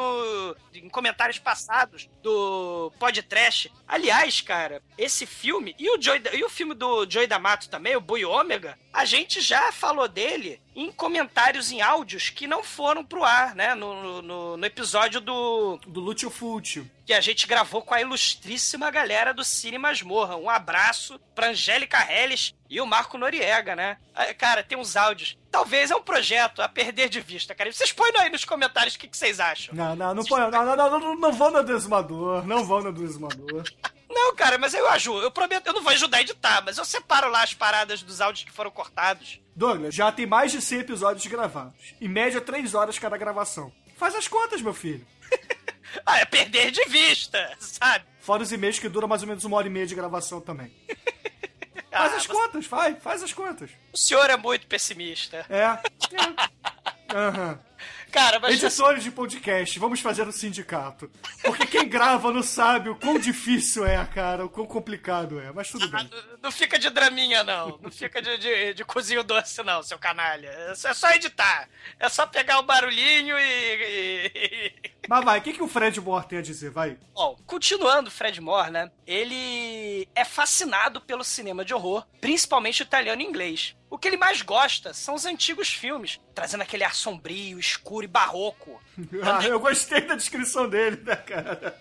em 0.73 0.89
comentários 0.89 1.39
passados 1.39 2.09
do 2.21 2.91
podcast. 2.99 3.71
Aliás, 3.87 4.41
cara, 4.41 4.81
esse 4.97 5.25
filme 5.25 5.73
e 5.79 5.89
o, 5.89 6.01
Joey, 6.01 6.21
e 6.33 6.43
o 6.43 6.49
filme 6.49 6.73
do 6.75 7.09
Joey 7.09 7.27
D'Amato 7.27 7.69
também, 7.69 7.95
o 7.95 8.01
Bui 8.01 8.25
Ômega, 8.25 8.77
a 8.91 9.05
gente 9.05 9.39
já 9.39 9.71
falou 9.71 10.05
dele 10.05 10.59
em 10.75 10.91
comentários 10.91 11.71
em 11.71 11.81
áudios 11.81 12.29
que 12.29 12.45
não 12.45 12.61
foram 12.61 13.05
pro 13.05 13.23
ar, 13.23 13.55
né? 13.55 13.73
No, 13.73 14.21
no, 14.21 14.57
no 14.57 14.65
episódio 14.65 15.21
do 15.21 15.77
Do 15.87 16.01
Lúcio 16.01 16.29
Fulcio. 16.29 16.89
que 17.05 17.13
a 17.13 17.21
gente 17.21 17.47
gravou 17.47 17.81
com 17.81 17.93
a 17.93 18.01
ilustríssima 18.01 18.91
galera 18.91 19.33
do 19.33 19.45
Cine 19.45 19.77
Masmorra. 19.77 20.35
Um 20.35 20.49
abraço 20.49 21.17
pra 21.33 21.49
Angélica 21.51 22.05
Helles 22.11 22.53
e 22.69 22.81
o 22.81 22.85
Marco 22.85 23.17
Noriega, 23.17 23.75
né? 23.77 23.97
Ah, 24.13 24.33
Cara, 24.33 24.61
tem 24.61 24.77
uns 24.77 24.97
áudios. 24.97 25.37
Talvez 25.51 25.89
é 25.89 25.95
um 25.95 26.01
projeto 26.01 26.61
a 26.61 26.69
perder 26.69 27.09
de 27.09 27.19
vista, 27.21 27.55
cara. 27.55 27.71
Vocês 27.71 27.91
põem 27.91 28.11
aí 28.17 28.29
nos 28.29 28.45
comentários 28.45 28.95
o 28.95 28.99
que, 28.99 29.07
que 29.07 29.17
vocês 29.17 29.39
acham. 29.39 29.73
Não, 29.73 29.95
não, 29.95 30.13
não, 30.13 30.23
põe- 30.23 30.39
não, 30.41 30.51
não, 30.51 30.75
não, 30.75 30.99
não, 30.99 31.15
não 31.15 31.33
vão 31.33 31.49
no 31.51 31.63
do 31.63 31.73
exumador. 31.73 32.45
Não 32.45 32.63
vão 32.63 32.81
no 32.81 32.93
do 32.93 33.03
exumador. 33.03 33.63
Não, 34.09 34.35
cara, 34.35 34.57
mas 34.57 34.73
eu 34.73 34.87
ajudo. 34.89 35.21
Eu 35.23 35.31
prometo, 35.31 35.65
eu 35.67 35.73
não 35.73 35.81
vou 35.81 35.91
ajudar 35.91 36.17
a 36.17 36.21
editar, 36.21 36.61
mas 36.63 36.77
eu 36.77 36.85
separo 36.85 37.29
lá 37.29 37.43
as 37.43 37.53
paradas 37.53 38.01
dos 38.03 38.21
áudios 38.21 38.43
que 38.45 38.51
foram 38.51 38.69
cortados. 38.71 39.39
Douglas, 39.55 39.93
já 39.93 40.11
tem 40.11 40.25
mais 40.25 40.51
de 40.51 40.61
100 40.61 40.79
episódios 40.79 41.25
gravados. 41.25 41.95
Em 41.99 42.07
média, 42.07 42.39
3 42.41 42.73
horas 42.75 42.97
cada 42.99 43.17
gravação. 43.17 43.71
Faz 43.97 44.15
as 44.15 44.27
contas, 44.27 44.61
meu 44.61 44.73
filho. 44.73 45.05
Ah, 46.05 46.19
é 46.19 46.25
perder 46.25 46.69
de 46.69 46.85
vista, 46.85 47.51
sabe? 47.59 48.05
Fora 48.21 48.43
os 48.43 48.51
e-mails 48.51 48.77
que 48.77 48.87
duram 48.87 49.07
mais 49.07 49.23
ou 49.23 49.27
menos 49.27 49.43
uma 49.43 49.57
hora 49.57 49.65
e 49.65 49.71
meia 49.71 49.87
de 49.87 49.95
gravação 49.95 50.39
também. 50.39 50.71
Faz 51.91 52.13
Ah, 52.13 52.15
as 52.17 52.25
você- 52.25 52.33
contas, 52.33 52.67
vai, 52.67 52.95
faz 52.95 53.23
as 53.23 53.33
contas. 53.33 53.71
O 53.91 53.97
senhor 53.97 54.29
é 54.29 54.37
muito 54.37 54.67
pessimista. 54.67 55.45
É. 55.49 55.63
é. 55.63 57.15
Aham. 57.15 57.59
Cara, 58.11 58.39
mas 58.39 58.61
Editores 58.63 59.03
de 59.03 59.11
podcast, 59.11 59.77
vamos 59.79 59.99
fazer 59.99 60.27
um 60.27 60.31
sindicato. 60.31 61.09
Porque 61.43 61.65
quem 61.67 61.87
grava 61.87 62.31
não 62.33 62.41
sabe 62.41 62.89
o 62.89 62.95
quão 62.95 63.19
difícil 63.19 63.85
é, 63.85 64.03
cara, 64.05 64.45
o 64.45 64.49
quão 64.49 64.65
complicado 64.65 65.39
é. 65.39 65.51
Mas 65.51 65.69
tudo 65.69 65.85
Ah, 65.85 65.97
bem. 66.03 66.09
não- 66.41 66.51
fica 66.51 66.79
de 66.79 66.89
draminha, 66.89 67.43
não. 67.43 67.77
Não 67.81 67.91
fica 67.91 68.21
de, 68.21 68.37
de, 68.37 68.73
de 68.73 68.83
cozinho 68.85 69.23
doce, 69.23 69.61
não, 69.63 69.83
seu 69.83 69.97
canalha. 69.99 70.47
É 70.47 70.75
só- 70.75 70.89
é 70.89 70.93
só 70.93 71.09
editar. 71.11 71.69
É 71.99 72.09
só 72.09 72.25
pegar 72.25 72.59
o 72.59 72.63
barulhinho 72.63 73.37
e. 73.37 74.31
e- 74.35 74.73
Mas 75.07 75.23
vai, 75.25 75.39
o 75.39 75.41
que, 75.41 75.53
que 75.53 75.63
o 75.63 75.67
Fred 75.67 75.99
Moore 76.01 76.27
tem 76.27 76.39
a 76.39 76.41
dizer? 76.41 76.69
Vai. 76.71 76.97
Bom, 77.13 77.37
continuando, 77.45 78.09
Fred 78.11 78.39
Moore, 78.41 78.71
né? 78.71 78.91
Ele 79.05 80.07
é 80.15 80.25
fascinado 80.25 81.01
pelo 81.01 81.23
cinema 81.23 81.63
de 81.63 81.73
horror, 81.73 82.05
principalmente 82.19 82.81
italiano 82.81 83.21
e 83.21 83.25
inglês. 83.25 83.75
O 83.89 83.97
que 83.97 84.07
ele 84.07 84.17
mais 84.17 84.41
gosta 84.43 84.93
são 84.93 85.15
os 85.15 85.25
antigos 85.25 85.73
filmes, 85.73 86.19
trazendo 86.35 86.61
aquele 86.61 86.83
ar 86.83 86.93
sombrio, 86.93 87.59
escuro 87.59 88.05
e 88.05 88.07
barroco. 88.07 88.79
Ah, 89.23 89.43
eu 89.45 89.59
gostei 89.59 90.01
da 90.01 90.15
descrição 90.15 90.67
dele, 90.69 91.01
né, 91.05 91.15
cara? 91.15 91.73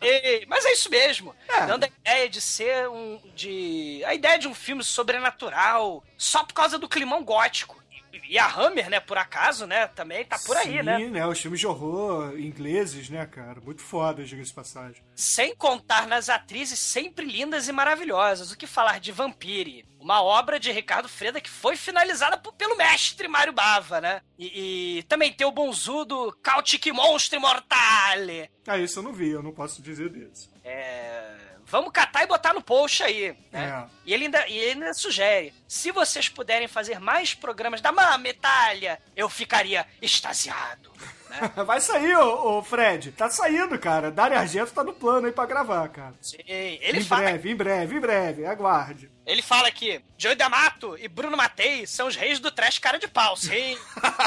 E- 0.00 0.46
mas 0.46 0.64
é 0.64 0.72
isso 0.72 0.88
mesmo. 0.88 1.34
É. 1.48 1.66
Dando 1.66 1.82
a 1.84 1.88
ideia 1.88 2.28
de 2.28 2.40
ser 2.40 2.88
um. 2.88 3.20
de. 3.34 4.02
a 4.06 4.14
ideia 4.14 4.38
de 4.38 4.46
um 4.46 4.54
filme 4.54 4.82
sobrenatural 4.84 6.04
só 6.16 6.44
por 6.44 6.54
causa 6.54 6.78
do 6.78 6.88
climão 6.88 7.24
gótico. 7.24 7.82
E, 8.28 8.38
a 8.38 8.46
Hammer, 8.46 8.88
né, 8.90 9.00
por 9.00 9.18
acaso, 9.18 9.66
né, 9.66 9.86
também 9.88 10.24
tá 10.24 10.38
por 10.38 10.56
aí, 10.56 10.78
Sim, 10.78 10.82
né? 10.82 10.98
né? 11.08 11.26
Os 11.26 11.40
filmes 11.40 11.60
de 11.60 11.66
horror 11.66 12.38
ingleses, 12.38 13.08
né, 13.10 13.24
cara? 13.26 13.60
Muito 13.60 13.82
foda, 13.82 14.24
diga-se 14.24 14.48
de 14.50 14.54
passagem. 14.54 15.02
Sem 15.14 15.54
contar 15.54 16.06
nas 16.06 16.28
atrizes 16.28 16.78
sempre 16.78 17.26
lindas 17.26 17.68
e 17.68 17.72
maravilhosas. 17.72 18.50
O 18.52 18.56
que 18.56 18.66
falar 18.66 19.00
de 19.00 19.12
Vampire? 19.12 19.84
Uma 19.98 20.22
obra 20.22 20.60
de 20.60 20.70
Ricardo 20.70 21.08
Freda 21.08 21.40
que 21.40 21.48
foi 21.48 21.76
finalizada 21.76 22.36
por- 22.36 22.52
pelo 22.54 22.76
mestre 22.76 23.26
Mário 23.26 23.52
Bava, 23.54 24.00
né? 24.00 24.20
E, 24.38 24.98
e 24.98 25.02
também 25.04 25.32
tem 25.32 25.46
o 25.46 25.50
bonzudo 25.52 26.36
Cautiche 26.42 26.92
Monstre 26.92 27.38
Mortale. 27.38 28.50
Ah, 28.66 28.76
isso 28.78 28.98
eu 28.98 29.02
não 29.02 29.12
vi, 29.12 29.30
eu 29.30 29.42
não 29.42 29.52
posso 29.52 29.80
dizer 29.80 30.10
desse. 30.10 30.50
É, 30.62 31.53
Vamos 31.74 31.90
catar 31.90 32.22
e 32.22 32.26
botar 32.28 32.54
no 32.54 32.62
post 32.62 33.02
aí, 33.02 33.36
né? 33.50 33.84
É. 33.84 33.90
E 34.06 34.14
ele 34.14 34.26
ainda, 34.26 34.46
e 34.46 34.56
ele 34.56 34.84
ainda 34.84 34.94
sugere: 34.94 35.52
se 35.66 35.90
vocês 35.90 36.28
puderem 36.28 36.68
fazer 36.68 37.00
mais 37.00 37.34
programas 37.34 37.80
da 37.80 37.90
Mama 37.90 38.28
Itália, 38.28 38.96
eu 39.16 39.28
ficaria 39.28 39.84
extasiado. 40.00 40.92
né? 41.28 41.50
Vai 41.66 41.80
sair, 41.80 42.16
ô, 42.16 42.58
ô, 42.58 42.62
Fred. 42.62 43.10
Tá 43.10 43.28
saindo, 43.28 43.76
cara. 43.76 44.12
Dario 44.12 44.38
Argento 44.38 44.72
tá 44.72 44.84
no 44.84 44.92
plano 44.92 45.26
aí 45.26 45.32
pra 45.32 45.46
gravar, 45.46 45.88
cara. 45.88 46.14
Sim, 46.20 46.36
ele 46.46 47.00
em 47.00 47.04
fala, 47.04 47.22
breve, 47.22 47.50
em 47.50 47.56
breve, 47.56 47.96
em 47.96 48.00
breve. 48.00 48.46
Aguarde. 48.46 49.10
Ele 49.26 49.42
fala 49.42 49.70
que 49.70 50.02
Joey 50.18 50.36
D'Amato 50.36 50.96
e 50.98 51.08
Bruno 51.08 51.36
Matei 51.36 51.86
são 51.86 52.06
os 52.06 52.16
reis 52.16 52.38
do 52.38 52.50
trash 52.50 52.78
cara 52.78 52.98
de 52.98 53.08
pau, 53.08 53.36
sim. 53.36 53.76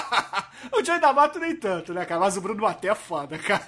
o 0.71 0.83
Joey 0.83 0.99
D'Amato 0.99 1.39
nem 1.39 1.55
tanto, 1.55 1.93
né, 1.93 2.05
cara? 2.05 2.19
Mas 2.19 2.37
o 2.37 2.41
Bruno 2.41 2.61
Maté 2.61 2.89
é 2.89 2.95
foda, 2.95 3.37
cara. 3.37 3.63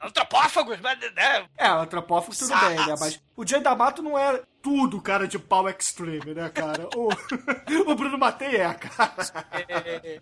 Antropófagos, 0.00 0.78
mas, 0.80 0.98
né? 1.12 1.46
É, 1.56 1.70
o 1.70 1.80
antropófago 1.80 2.36
tudo 2.36 2.56
bem, 2.60 2.76
né? 2.76 2.94
Mas 2.98 3.20
o 3.36 3.46
Joey 3.46 3.62
D'Amato 3.62 4.02
não 4.02 4.18
é 4.18 4.42
tudo 4.62 5.00
cara 5.00 5.26
de 5.26 5.38
pau 5.38 5.68
extreme, 5.68 6.34
né, 6.34 6.48
cara? 6.50 6.88
O, 6.94 7.08
o 7.90 7.94
Bruno 7.94 8.18
Matei 8.18 8.56
é, 8.56 8.74
cara. 8.74 9.14
É, 9.68 10.20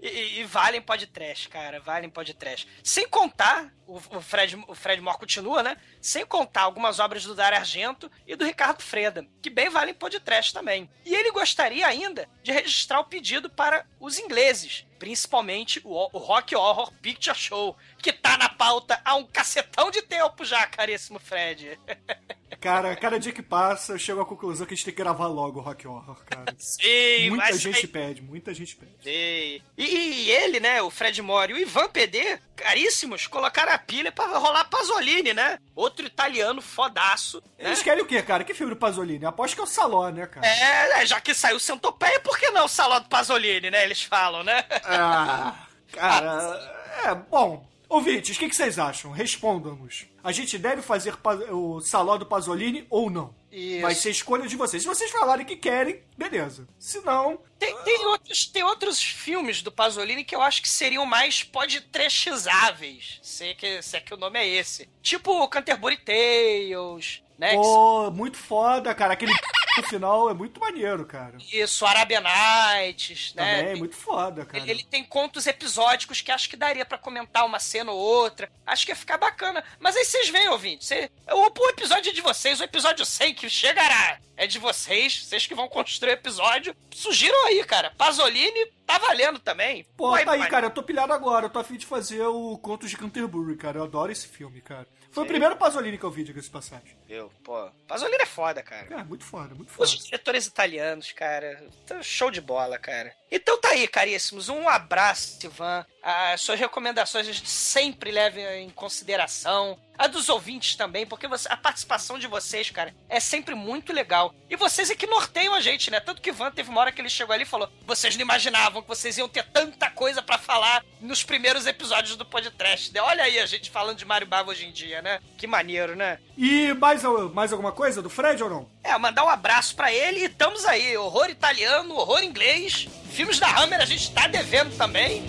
e, 0.00 0.08
e, 0.08 0.40
e 0.40 0.44
valem 0.44 0.80
podcast, 0.80 1.48
cara. 1.48 1.80
Valem 1.80 2.10
podcast. 2.10 2.68
Sem 2.82 3.08
contar, 3.08 3.72
o, 3.86 3.96
o 3.96 4.20
Fred, 4.20 4.56
o 4.68 4.74
Fred 4.74 5.00
Moore 5.00 5.18
continua, 5.18 5.62
né? 5.62 5.76
Sem 6.00 6.24
contar 6.26 6.62
algumas 6.62 6.98
obras 6.98 7.24
do 7.24 7.34
Dario 7.34 7.58
Argento 7.58 8.10
e 8.26 8.36
do 8.36 8.44
Ricardo 8.44 8.77
Freda, 8.82 9.26
que 9.42 9.50
bem 9.50 9.68
valem 9.68 9.94
podcast 9.94 10.52
também. 10.52 10.88
E 11.04 11.14
ele 11.14 11.30
gostaria 11.30 11.86
ainda 11.86 12.28
de 12.42 12.52
registrar 12.52 13.00
o 13.00 13.04
pedido 13.04 13.50
para 13.50 13.86
os 14.00 14.18
ingleses, 14.18 14.86
principalmente 14.98 15.80
o, 15.84 16.08
o 16.12 16.18
Rock 16.18 16.54
Horror 16.54 16.92
Picture 17.00 17.36
Show, 17.36 17.76
que 17.98 18.12
tá 18.12 18.36
na 18.36 18.48
pauta 18.48 19.00
há 19.04 19.14
um 19.14 19.24
cacetão 19.24 19.90
de 19.90 20.02
tempo 20.02 20.44
já, 20.44 20.66
caríssimo 20.66 21.18
Fred. 21.18 21.78
Cara, 22.60 22.96
cada 22.96 23.20
dia 23.20 23.30
que 23.30 23.42
passa, 23.42 23.92
eu 23.92 23.98
chego 23.98 24.20
à 24.20 24.26
conclusão 24.26 24.66
que 24.66 24.74
a 24.74 24.76
gente 24.76 24.84
tem 24.84 24.94
que 24.94 25.00
gravar 25.00 25.28
logo 25.28 25.60
o 25.60 25.62
Rock 25.62 25.86
Horror, 25.86 26.16
cara. 26.24 26.52
Sim, 26.58 27.30
muita 27.30 27.52
gente 27.56 27.76
aí- 27.76 27.86
pede, 27.86 28.22
muita 28.22 28.52
gente 28.52 28.74
pede. 28.74 28.94
E, 29.06 29.62
e 29.76 30.30
ele, 30.30 30.58
né, 30.58 30.82
o 30.82 30.90
Fred 30.90 31.20
Mori 31.22 31.52
e 31.52 31.54
o 31.54 31.58
Ivan 31.58 31.88
PD, 31.88 32.40
caríssimos, 32.56 33.26
colocaram 33.28 33.70
a 33.72 33.78
pilha 33.78 34.10
pra 34.10 34.26
rolar 34.38 34.64
Pasolini, 34.64 35.32
né? 35.32 35.60
Outro 35.76 36.04
italiano 36.04 36.60
fodaço. 36.60 37.40
Né? 37.58 37.66
Eles 37.66 37.82
querem 37.82 38.02
o 38.02 38.06
quê, 38.06 38.20
cara? 38.22 38.42
Que 38.42 38.54
filme 38.54 38.74
do 38.74 38.78
Pasolini? 38.78 39.24
Aposto 39.24 39.54
que 39.54 39.60
é 39.60 39.64
o 39.64 39.66
Saló, 39.66 40.08
né, 40.08 40.26
cara? 40.26 40.44
É, 40.44 41.02
é, 41.02 41.06
já 41.06 41.20
que 41.20 41.34
saiu 41.34 41.60
Centopeia, 41.60 42.18
por 42.18 42.36
que 42.38 42.50
não 42.50 42.64
o 42.64 42.68
Salão 42.68 43.00
do 43.00 43.08
Pasolini, 43.08 43.70
né? 43.70 43.84
Eles 43.84 44.02
falam, 44.02 44.42
né? 44.42 44.64
Ah, 44.88 45.66
cara. 45.92 46.78
É, 47.04 47.14
bom. 47.14 47.66
Ouvintes, 47.88 48.36
o 48.36 48.38
que, 48.38 48.48
que 48.50 48.56
vocês 48.56 48.78
acham? 48.78 49.10
Respondam-nos. 49.10 50.06
A 50.22 50.30
gente 50.30 50.58
deve 50.58 50.82
fazer 50.82 51.14
o 51.50 51.80
Saló 51.80 52.18
do 52.18 52.26
Pasolini 52.26 52.86
ou 52.90 53.08
não? 53.08 53.34
Isso. 53.50 53.80
Vai 53.80 53.94
ser 53.94 54.10
escolha 54.10 54.46
de 54.46 54.56
vocês. 54.56 54.82
Se 54.82 54.88
vocês 54.88 55.10
falarem 55.10 55.46
que 55.46 55.56
querem, 55.56 56.02
beleza. 56.16 56.68
Se 56.78 57.00
não, 57.00 57.40
Tem, 57.58 57.74
tem 57.84 58.04
outros, 58.04 58.46
tem 58.46 58.62
outros 58.62 59.02
filmes 59.02 59.62
do 59.62 59.72
Pasolini 59.72 60.22
que 60.22 60.36
eu 60.36 60.42
acho 60.42 60.60
que 60.60 60.68
seriam 60.68 61.06
mais 61.06 61.42
podtrechizáveis. 61.42 63.18
Se 63.22 63.46
é 63.46 63.54
que, 63.54 63.80
se 63.80 63.96
é 63.96 64.00
que 64.00 64.12
o 64.12 64.18
nome 64.18 64.38
é 64.38 64.46
esse. 64.46 64.86
Tipo 65.00 65.48
Canterbury 65.48 65.96
Tales, 65.96 67.22
né? 67.38 67.54
pô, 67.54 68.10
muito 68.10 68.36
foda, 68.36 68.94
cara. 68.94 69.14
Aquele 69.14 69.32
no 69.76 69.82
final 69.84 70.30
é 70.30 70.34
muito 70.34 70.60
maneiro, 70.60 71.04
cara. 71.04 71.34
Isso, 71.52 71.84
Arabian 71.86 72.22
Nights, 72.22 73.34
né? 73.34 73.58
Também 73.58 73.72
é 73.72 73.76
muito 73.76 73.96
foda, 73.96 74.44
cara. 74.44 74.58
Ele, 74.58 74.70
ele 74.70 74.84
tem 74.84 75.04
contos 75.04 75.46
episódicos 75.46 76.20
que 76.20 76.32
acho 76.32 76.48
que 76.48 76.56
daria 76.56 76.84
pra 76.84 76.98
comentar 76.98 77.44
uma 77.44 77.58
cena 77.58 77.92
ou 77.92 77.98
outra. 77.98 78.50
Acho 78.66 78.84
que 78.84 78.92
ia 78.92 78.96
ficar 78.96 79.18
bacana. 79.18 79.62
Mas 79.78 79.96
aí 79.96 80.04
vocês 80.04 80.28
veem, 80.28 80.48
ouvinte. 80.48 80.84
Cê, 80.84 81.10
o, 81.30 81.60
o 81.60 81.68
episódio 81.70 82.10
é 82.10 82.12
de 82.12 82.20
vocês, 82.20 82.60
o 82.60 82.64
episódio 82.64 83.04
100 83.04 83.34
que 83.34 83.48
chegará 83.48 84.18
é 84.36 84.46
de 84.46 84.58
vocês. 84.58 85.24
Vocês 85.24 85.46
que 85.46 85.54
vão 85.54 85.68
construir 85.68 86.10
o 86.10 86.14
episódio. 86.14 86.74
Sugiram 86.94 87.46
aí, 87.46 87.62
cara. 87.64 87.92
Pasolini 87.96 88.77
tá 88.88 88.98
valendo 88.98 89.38
também. 89.38 89.84
Pô, 89.96 90.10
Vai, 90.10 90.24
tá 90.24 90.32
aí, 90.32 90.46
cara. 90.48 90.66
Eu 90.66 90.70
tô 90.70 90.82
pilhado 90.82 91.12
agora. 91.12 91.46
Eu 91.46 91.50
tô 91.50 91.58
afim 91.58 91.76
de 91.76 91.86
fazer 91.86 92.22
o 92.22 92.56
Contos 92.58 92.90
de 92.90 92.96
Canterbury, 92.96 93.56
cara. 93.56 93.78
Eu 93.78 93.84
adoro 93.84 94.10
esse 94.10 94.26
filme, 94.26 94.60
cara. 94.60 94.86
Foi 95.10 95.24
o 95.24 95.26
primeiro 95.26 95.56
Pasolini 95.56 95.98
que 95.98 96.04
eu 96.04 96.10
vi, 96.10 96.24
diga-se 96.24 96.50
passagem. 96.50 96.96
Viu? 97.06 97.30
Pô, 97.42 97.70
Pasolini 97.86 98.22
é 98.22 98.26
foda, 98.26 98.62
cara. 98.62 98.86
É, 98.94 99.04
muito 99.04 99.24
foda, 99.24 99.54
muito 99.54 99.70
foda. 99.70 99.84
Os 99.84 100.04
diretores 100.04 100.46
italianos, 100.46 101.12
cara, 101.12 101.62
show 102.02 102.30
de 102.30 102.40
bola, 102.40 102.78
cara. 102.78 103.14
Então 103.30 103.60
tá 103.60 103.70
aí, 103.70 103.86
caríssimos. 103.86 104.48
Um 104.48 104.68
abraço, 104.68 105.38
Ivan. 105.44 105.84
As 106.02 106.40
suas 106.40 106.58
recomendações 106.58 107.28
a 107.28 107.32
gente 107.32 107.48
sempre 107.48 108.10
leva 108.10 108.40
em 108.56 108.70
consideração. 108.70 109.78
A 109.98 110.06
dos 110.06 110.28
ouvintes 110.28 110.76
também, 110.76 111.04
porque 111.04 111.26
a 111.26 111.56
participação 111.56 112.18
de 112.20 112.28
vocês, 112.28 112.70
cara, 112.70 112.94
é 113.08 113.18
sempre 113.18 113.54
muito 113.54 113.92
legal. 113.92 114.32
E 114.48 114.54
vocês 114.54 114.90
é 114.90 114.94
que 114.94 115.08
norteiam 115.08 115.54
a 115.54 115.60
gente, 115.60 115.90
né? 115.90 115.98
Tanto 115.98 116.22
que 116.22 116.30
Ivan 116.30 116.52
teve 116.52 116.70
uma 116.70 116.80
hora 116.80 116.92
que 116.92 117.00
ele 117.00 117.08
chegou 117.08 117.34
ali 117.34 117.42
e 117.42 117.46
falou: 117.46 117.68
vocês 117.84 118.14
não 118.14 118.22
imaginavam 118.22 118.80
que 118.80 118.88
vocês 118.88 119.18
iam 119.18 119.28
ter 119.28 119.44
tanta 119.46 119.90
coisa 119.90 120.22
pra 120.22 120.38
falar 120.38 120.84
nos 121.00 121.24
primeiros 121.24 121.66
episódios 121.66 122.16
do 122.16 122.24
podcast. 122.24 122.94
né? 122.94 123.00
Olha 123.00 123.24
aí 123.24 123.40
a 123.40 123.46
gente 123.46 123.70
falando 123.70 123.98
de 123.98 124.04
Mario 124.04 124.28
Bava 124.28 124.50
hoje 124.50 124.66
em 124.66 124.72
dia, 124.72 125.02
né? 125.02 125.20
Que 125.36 125.48
maneiro, 125.48 125.96
né? 125.96 126.20
E 126.36 126.72
mais, 126.74 127.02
mais 127.34 127.52
alguma 127.52 127.72
coisa 127.72 128.00
do 128.00 128.08
Fred 128.08 128.40
ou 128.42 128.48
não? 128.48 128.70
É, 128.88 128.96
mandar 128.96 129.22
um 129.22 129.28
abraço 129.28 129.76
pra 129.76 129.92
ele 129.92 130.20
e 130.20 130.24
estamos 130.24 130.64
aí. 130.64 130.96
Horror 130.96 131.28
italiano, 131.28 131.94
horror 131.94 132.22
inglês. 132.22 132.88
Filmes 133.10 133.38
da 133.38 133.60
Hammer 133.60 133.80
a 133.82 133.84
gente 133.84 134.10
tá 134.12 134.26
devendo 134.26 134.74
também. 134.78 135.22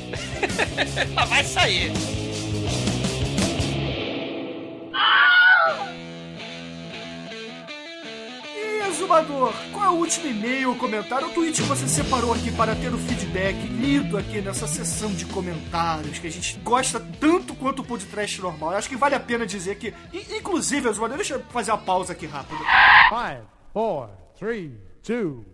Mas 1.14 1.30
vai 1.30 1.44
sair. 1.44 2.19
E, 8.80 8.88
Exumador, 8.88 9.54
qual 9.74 9.86
é 9.86 9.90
o 9.90 9.96
último 10.00 10.28
e-mail, 10.28 10.74
comentário 10.76 11.28
ou 11.28 11.34
tweet 11.34 11.62
que 11.62 11.68
você 11.68 11.86
separou 11.86 12.34
aqui 12.34 12.50
para 12.50 12.74
ter 12.76 12.94
o 12.94 12.98
feedback 12.98 13.58
lido 13.68 14.18
aqui 14.18 14.40
nessa 14.40 14.68
sessão 14.68 15.14
de 15.14 15.26
comentários 15.26 16.18
que 16.18 16.28
a 16.28 16.32
gente 16.32 16.58
gosta 16.60 16.98
tanto 17.20 17.54
quanto 17.56 17.82
o 17.82 17.86
podcast 17.86 18.42
normal? 18.42 18.72
Eu 18.72 18.78
acho 18.78 18.88
que 18.88 18.96
vale 18.96 19.16
a 19.16 19.20
pena 19.20 19.46
dizer 19.46 19.76
que, 19.76 19.94
inclusive, 20.14 20.88
Exumador, 20.88 21.18
deixa 21.18 21.34
eu 21.34 21.44
fazer 21.50 21.72
uma 21.72 21.78
pausa 21.78 22.14
aqui 22.14 22.26
rápido. 22.26 22.60
Five, 23.10 23.42
four, 23.74 24.10
three, 24.38 24.72
two. 25.04 25.46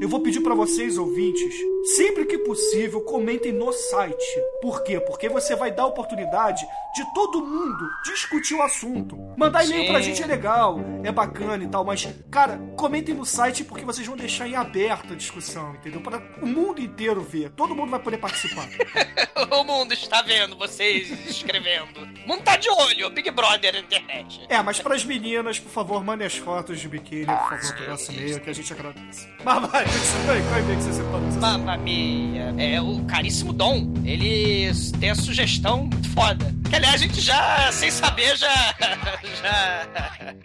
Eu 0.00 0.10
vou 0.10 0.20
pedir 0.20 0.40
pra 0.40 0.54
vocês, 0.54 0.98
ouvintes, 0.98 1.54
sempre 1.96 2.26
que 2.26 2.36
possível, 2.38 3.00
comentem 3.00 3.50
no 3.50 3.72
site. 3.72 4.26
Por 4.60 4.82
quê? 4.82 5.00
Porque 5.00 5.26
você 5.28 5.56
vai 5.56 5.72
dar 5.72 5.84
a 5.84 5.86
oportunidade 5.86 6.66
de 6.94 7.14
todo 7.14 7.44
mundo 7.44 7.88
discutir 8.04 8.54
o 8.54 8.62
assunto. 8.62 9.16
Mandar 9.36 9.64
e-mail 9.64 9.90
pra 9.90 10.00
gente 10.00 10.22
é 10.22 10.26
legal, 10.26 10.78
é 11.02 11.10
bacana 11.10 11.64
e 11.64 11.68
tal, 11.68 11.84
mas, 11.84 12.06
cara, 12.30 12.58
comentem 12.76 13.14
no 13.14 13.24
site 13.24 13.64
porque 13.64 13.86
vocês 13.86 14.06
vão 14.06 14.16
deixar 14.16 14.46
em 14.46 14.54
aberto 14.54 15.14
a 15.14 15.16
discussão, 15.16 15.74
entendeu? 15.74 16.02
Para 16.02 16.22
o 16.42 16.46
mundo 16.46 16.80
inteiro 16.80 17.22
ver. 17.22 17.50
Todo 17.50 17.74
mundo 17.74 17.90
vai 17.90 18.00
poder 18.00 18.18
participar. 18.18 18.68
o 19.50 19.64
mundo 19.64 19.92
está 19.94 20.20
vendo 20.20 20.56
vocês 20.56 21.10
escrevendo. 21.26 22.00
O 22.24 22.28
mundo 22.28 22.42
tá 22.42 22.56
de 22.56 22.68
olho, 22.68 23.10
Big 23.10 23.30
Brother 23.30 23.72
na 23.72 23.80
internet. 23.80 24.44
É, 24.48 24.62
mas 24.62 24.78
pras 24.78 25.04
meninas, 25.04 25.58
por 25.58 25.70
favor, 25.70 26.04
mandem 26.04 26.26
as 26.26 26.36
fotos 26.36 26.80
de 26.80 26.88
biquíni, 26.88 27.26
por 27.26 27.50
favor, 27.50 27.74
pro 27.76 27.88
nosso 27.88 28.12
e-mail, 28.12 28.40
que 28.40 28.50
a 28.50 28.54
gente 28.54 28.72
agradece. 28.72 29.05
Mas 29.44 29.70
vai, 29.70 29.84
qual 30.42 30.58
e-mail 30.60 30.76
que 30.78 30.82
você 30.82 30.92
separou? 30.92 31.20
Mamma 31.40 31.76
mia. 31.76 32.54
É 32.58 32.80
o 32.80 33.04
caríssimo 33.04 33.52
Dom. 33.52 33.94
Ele 34.04 34.70
tem 34.98 35.10
a 35.10 35.14
sugestão 35.14 35.82
muito 35.82 36.08
foda. 36.10 36.52
Que 36.68 36.76
aliás 36.76 36.94
a 36.96 36.98
gente 36.98 37.20
já, 37.20 37.70
sem 37.72 37.90
saber, 37.90 38.36
já. 38.36 38.74
Já. 39.42 39.86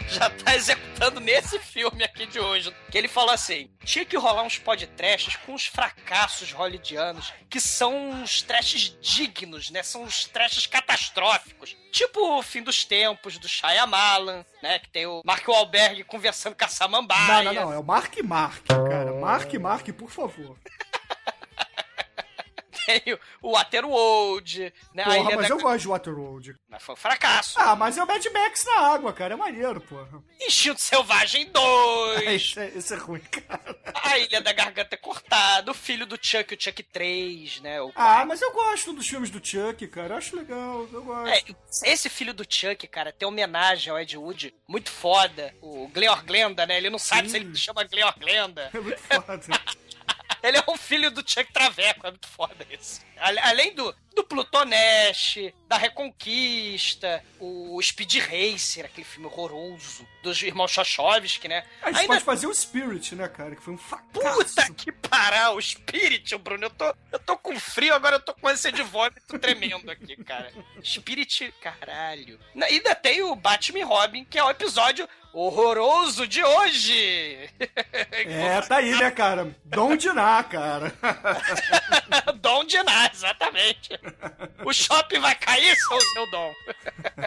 Já 0.09 0.29
tá 0.29 0.55
executando 0.55 1.19
nesse 1.19 1.57
filme 1.59 2.03
aqui 2.03 2.25
de 2.27 2.39
hoje. 2.39 2.71
Que 2.91 2.97
ele 2.97 3.07
falou 3.07 3.31
assim: 3.31 3.69
tinha 3.83 4.05
que 4.05 4.17
rolar 4.17 4.43
uns 4.43 4.57
podcasts 4.57 5.35
com 5.37 5.53
os 5.53 5.65
fracassos 5.65 6.51
hollywoodianos, 6.51 7.33
que 7.49 7.59
são 7.59 8.11
uns 8.11 8.41
trashes 8.41 8.95
dignos, 9.01 9.69
né? 9.69 9.83
São 9.83 10.03
uns 10.03 10.25
trashes 10.25 10.65
catastróficos. 10.67 11.75
Tipo 11.91 12.37
o 12.37 12.41
fim 12.43 12.61
dos 12.61 12.85
tempos 12.85 13.37
do 13.37 13.47
Shyamalan, 13.49 14.45
né? 14.61 14.79
Que 14.79 14.89
tem 14.89 15.05
o 15.05 15.21
Mark 15.25 15.47
Wahlberg 15.47 16.03
conversando 16.05 16.55
com 16.55 16.63
a 16.63 16.67
Não, 16.67 16.73
Samambaia. 16.73 17.43
não, 17.43 17.53
não, 17.53 17.73
é 17.73 17.77
o 17.79 17.83
Mark 17.83 18.15
Mark, 18.23 18.65
cara. 18.67 19.13
Mark 19.19 19.53
Mark, 19.55 19.87
por 19.93 20.09
favor. 20.09 20.57
Tem 22.85 23.17
o, 23.41 23.51
Waterworld, 23.51 24.73
né? 24.93 25.03
Porra, 25.03 25.17
Ilha 25.17 25.35
mas 25.35 25.47
da... 25.47 25.53
eu 25.55 25.59
gosto 25.59 25.81
de 25.81 25.87
Waterworld. 25.87 26.55
Mas 26.69 26.83
foi 26.83 26.93
um 26.93 26.97
fracasso. 26.97 27.59
Ah, 27.59 27.75
mas 27.75 27.97
é 27.97 28.03
o 28.03 28.07
Mad 28.07 28.25
Max 28.25 28.65
na 28.65 28.79
água, 28.87 29.13
cara. 29.13 29.33
É 29.33 29.37
maneiro, 29.37 29.79
porra. 29.81 30.23
Instinto 30.39 30.81
Selvagem 30.81 31.47
2. 31.51 32.31
Isso 32.41 32.59
é, 32.59 32.67
isso 32.69 32.93
é 32.93 32.97
ruim, 32.97 33.19
cara. 33.19 33.77
A 33.93 34.17
Ilha 34.17 34.41
da 34.41 34.51
Garganta 34.53 34.97
Cortada. 34.97 35.71
O 35.71 35.73
filho 35.73 36.05
do 36.05 36.17
Chuck, 36.21 36.53
o 36.53 36.57
Chuck 36.61 36.81
3, 36.83 37.61
né? 37.61 37.81
O 37.81 37.91
Ah, 37.95 38.25
mas 38.25 38.41
eu 38.41 38.51
gosto 38.51 38.93
dos 38.93 39.07
filmes 39.07 39.29
do 39.29 39.45
Chuck, 39.45 39.85
cara. 39.87 40.13
Eu 40.13 40.17
acho 40.17 40.35
legal, 40.35 40.87
eu 40.91 41.03
gosto. 41.03 41.29
É, 41.29 41.91
esse 41.91 42.09
filho 42.09 42.33
do 42.33 42.45
Chuck, 42.47 42.87
cara, 42.87 43.11
tem 43.11 43.27
homenagem 43.27 43.91
ao 43.91 43.99
Ed 43.99 44.17
Wood 44.17 44.53
muito 44.67 44.89
foda. 44.89 45.53
O 45.61 45.87
Gleor 45.89 46.23
Glenda, 46.23 46.65
né? 46.65 46.77
Ele 46.77 46.89
não 46.89 46.99
sabe 46.99 47.29
se 47.29 47.37
ele 47.37 47.55
chama 47.55 47.83
Gleor 47.83 48.13
Glenda. 48.17 48.69
É 48.73 48.79
muito 48.79 48.99
foda. 48.99 49.41
Ele 50.43 50.57
é 50.57 50.63
o 50.67 50.77
filho 50.77 51.11
do 51.11 51.21
Chuck 51.25 51.51
Traveco, 51.51 52.07
é 52.07 52.11
muito 52.11 52.27
foda 52.27 52.65
isso. 52.69 53.01
Além 53.17 53.75
do, 53.75 53.95
do 54.15 54.23
Plutonash, 54.23 55.53
da 55.67 55.77
Reconquista, 55.77 57.23
o 57.39 57.79
Speed 57.81 58.15
Racer, 58.15 58.85
aquele 58.85 59.05
filme 59.05 59.27
horroroso, 59.27 60.07
dos 60.23 60.41
irmãos 60.41 60.71
Chochovsky, 60.71 61.47
né? 61.47 61.63
A 61.83 61.91
gente 61.91 62.07
pode 62.07 62.23
fazer 62.23 62.47
o 62.47 62.53
Spirit, 62.53 63.13
né, 63.13 63.27
cara? 63.27 63.55
Que 63.55 63.61
foi 63.61 63.75
um 63.75 63.77
fracasso. 63.77 64.11
Puta 64.11 64.73
que 64.73 64.91
parar, 64.91 65.51
o 65.51 65.61
Spirit, 65.61 66.35
Bruno. 66.37 66.65
Eu 66.65 66.69
tô, 66.71 66.95
eu 67.11 67.19
tô 67.19 67.37
com 67.37 67.59
frio, 67.59 67.93
agora 67.93 68.15
eu 68.15 68.19
tô 68.19 68.33
com 68.33 68.47
ânsia 68.47 68.71
de 68.71 68.81
vômito 68.81 69.37
tremendo 69.37 69.91
aqui, 69.91 70.15
cara. 70.23 70.51
Spirit, 70.83 71.53
caralho. 71.61 72.39
Ainda 72.63 72.95
tem 72.95 73.21
o 73.21 73.35
Batman 73.35 73.85
Robin, 73.85 74.25
que 74.25 74.39
é 74.39 74.43
o 74.43 74.49
episódio 74.49 75.07
horroroso 75.33 76.27
de 76.27 76.43
hoje. 76.43 77.49
É, 78.23 78.61
tá 78.61 78.77
aí, 78.77 78.91
né, 78.95 79.09
cara? 79.09 79.55
Dom 79.65 79.95
Diná, 79.95 80.43
cara. 80.43 80.93
Dom 82.39 82.63
de 82.63 82.81
nada, 82.83 83.11
exatamente. 83.13 83.89
O 84.63 84.71
shopping 84.73 85.19
vai 85.19 85.33
cair, 85.35 85.75
seu, 85.75 85.99
seu 85.99 86.31
Dom. 86.31 86.53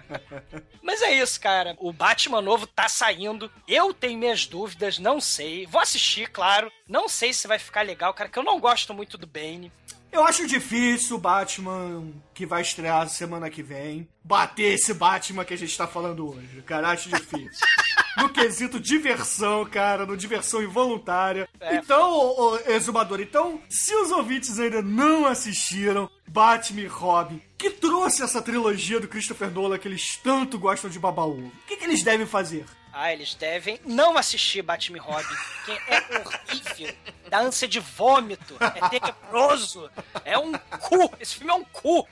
Mas 0.83 1.03
é 1.03 1.13
isso, 1.13 1.41
cara. 1.41 1.75
O 1.79 1.93
Batman 1.93 2.41
novo 2.41 2.67
tá 2.67 2.89
saindo. 2.89 3.51
Eu 3.67 3.93
tenho 3.93 4.19
minhas 4.19 4.47
dúvidas, 4.47 4.99
não 4.99 5.21
sei. 5.21 5.67
Vou 5.67 5.81
assistir, 5.81 6.29
claro. 6.29 6.71
Não 6.89 7.09
sei 7.09 7.33
se 7.33 7.49
vai 7.49 7.59
ficar 7.59 7.83
legal, 7.83 8.13
cara, 8.15 8.29
que 8.29 8.39
eu 8.39 8.45
não 8.45 8.61
gosto 8.61 8.93
muito 8.95 9.17
do 9.17 9.27
Bane. 9.27 9.73
Eu 10.15 10.23
acho 10.25 10.47
difícil 10.47 11.17
o 11.17 11.19
Batman 11.19 12.07
que 12.33 12.47
vai 12.47 12.63
estrear 12.63 13.09
semana 13.09 13.51
que 13.51 13.65
vem 13.65 14.09
bater 14.23 14.75
esse 14.75 14.95
Batman 14.95 15.45
que 15.45 15.55
a 15.55 15.59
gente 15.59 15.77
tá 15.77 15.89
falando 15.89 16.31
hoje. 16.31 16.63
Cara, 16.65 16.91
acho 16.91 17.09
difícil. 17.09 17.51
No 18.17 18.29
quesito 18.29 18.79
diversão, 18.79 19.65
cara, 19.67 20.07
no 20.07 20.17
diversão 20.17 20.63
involuntária. 20.63 21.49
Então, 21.61 22.13
ô, 22.13 22.53
ô, 22.53 22.57
exumador, 22.59 23.21
então, 23.21 23.61
se 23.69 23.93
os 23.93 24.13
ouvintes 24.13 24.61
ainda 24.61 24.81
não 24.81 25.27
assistiram 25.27 26.09
Batman 26.29 26.83
e 26.83 26.87
Robin, 26.87 27.43
que 27.59 27.71
trouxe 27.71 28.23
essa 28.23 28.41
trilogia 28.41 29.01
do 29.01 29.09
Christopher 29.09 29.51
Nolan 29.51 29.79
que 29.79 29.89
eles 29.89 30.17
tanto 30.23 30.61
gostam 30.61 30.89
de 30.89 31.01
babaú, 31.01 31.49
o 31.49 31.67
que, 31.67 31.77
que 31.77 31.85
eles 31.85 32.05
devem 32.05 32.25
fazer? 32.25 32.65
Ah, 32.97 33.13
eles 33.13 33.35
devem 33.35 33.81
não 33.85 34.17
assistir 34.17 34.63
Batman 34.63 35.01
Robin, 35.01 35.35
que 35.65 35.73
é 35.73 36.21
horrível. 36.21 36.97
Dá 37.29 37.41
ânsia 37.41 37.67
de 37.67 37.81
vômito, 37.81 38.57
é 38.61 38.89
tenebroso, 38.89 39.91
é 40.25 40.39
um 40.39 40.53
cu. 40.53 41.13
Esse 41.19 41.35
filme 41.35 41.51
é 41.51 41.55
um 41.57 41.65
cu. 41.65 42.07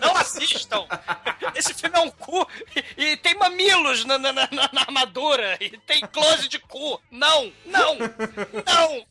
Não 0.00 0.16
assistam. 0.16 0.86
Esse 1.54 1.72
filme 1.72 1.96
é 1.96 2.00
um 2.00 2.10
cu 2.10 2.44
e, 2.96 3.04
e 3.12 3.16
tem 3.16 3.34
mamilos 3.36 4.04
na, 4.04 4.18
na, 4.18 4.32
na- 4.32 4.48
na 4.72 4.80
armadura 4.80 5.56
e 5.60 5.70
tem 5.78 6.00
close 6.00 6.48
de 6.48 6.58
cu. 6.58 7.00
Não, 7.08 7.52
não, 7.64 7.96
não. 7.98 9.06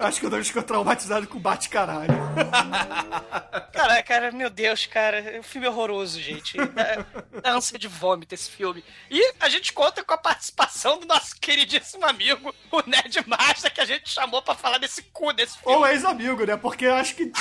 Acho 0.00 0.18
que 0.18 0.24
eu 0.26 0.30
devo 0.30 0.42
ficar 0.42 0.62
traumatizado 0.62 1.26
com 1.28 1.36
o 1.36 1.40
Bate-Caralho. 1.40 2.08
Cara, 3.72 4.02
cara, 4.02 4.32
meu 4.32 4.50
Deus, 4.50 4.84
cara, 4.84 5.38
o 5.40 5.42
filme 5.42 5.66
é 5.66 5.70
horroroso, 5.70 6.20
gente. 6.20 6.56
Dá, 6.56 7.06
dá 7.40 7.52
ânsia 7.52 7.78
de 7.78 7.88
vômito 7.88 8.34
esse 8.34 8.50
filme. 8.50 8.84
E 9.10 9.32
a 9.40 9.48
gente 9.48 9.72
conta 9.72 10.04
com 10.04 10.12
a 10.12 10.18
participação 10.18 10.98
do 10.98 11.06
nosso 11.06 11.34
queridíssimo 11.40 12.04
amigo, 12.04 12.54
o 12.70 12.82
Ned 12.86 13.24
Master, 13.26 13.72
que 13.72 13.80
a 13.80 13.86
gente 13.86 14.10
chamou 14.10 14.42
pra 14.42 14.54
falar 14.54 14.76
desse 14.76 15.02
cu 15.04 15.32
desse 15.32 15.58
filme. 15.58 15.76
Ou 15.76 15.86
ex-amigo, 15.86 16.44
né? 16.44 16.58
Porque 16.58 16.84
eu 16.84 16.94
acho 16.94 17.14
que. 17.14 17.32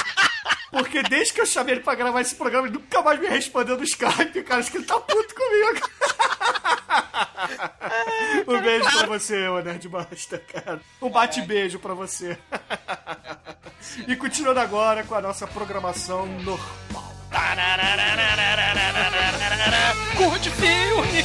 Porque 0.72 1.04
desde 1.04 1.34
que 1.34 1.42
eu 1.42 1.46
chamei 1.46 1.76
ele 1.76 1.84
pra 1.84 1.96
gravar 1.96 2.22
esse 2.22 2.36
programa, 2.36 2.68
ele 2.68 2.78
nunca 2.78 3.02
mais 3.02 3.20
me 3.20 3.28
respondeu 3.28 3.76
no 3.78 3.84
Skype, 3.84 4.44
cara. 4.44 4.62
Acho 4.62 4.72
que 4.72 4.78
ele 4.78 4.86
tá 4.86 4.98
puto 5.00 5.36
comigo. 5.36 5.90
um 8.48 8.62
beijo 8.62 8.90
pra 8.98 9.08
você, 9.08 9.48
ô 9.48 9.60
Nerd 9.60 9.88
Master, 9.90 10.44
cara. 10.46 10.80
Um 11.02 11.10
bate-beijo 11.10 11.80
pra 11.80 11.94
você. 11.94 12.38
e 14.08 14.16
continuando 14.16 14.60
agora 14.60 15.04
com 15.04 15.16
a 15.16 15.22
nossa 15.22 15.48
programação 15.48 16.26
normal. 16.26 17.10
Cu 20.18 20.40
de 20.40 20.50
filme! 20.50 21.24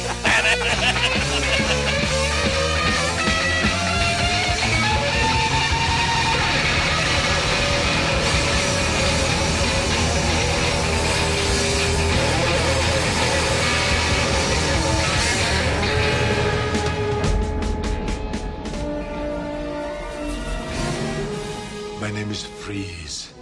My 22.05 22.11
name 22.11 22.29
is 22.29 22.45
Freeze. 22.45 23.33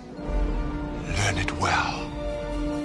Learn 1.17 1.37
it 1.37 1.51
well, 1.59 2.09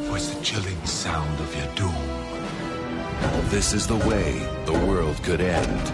for 0.09 0.17
it's 0.17 0.35
the 0.35 0.43
chilling 0.43 0.85
sound 0.85 1.39
of 1.39 1.55
your 1.55 1.73
doom. 1.77 3.49
This 3.49 3.73
is 3.73 3.87
the 3.87 3.95
way 3.95 4.41
the 4.67 4.73
world 4.73 5.23
could 5.23 5.41
end. 5.41 5.93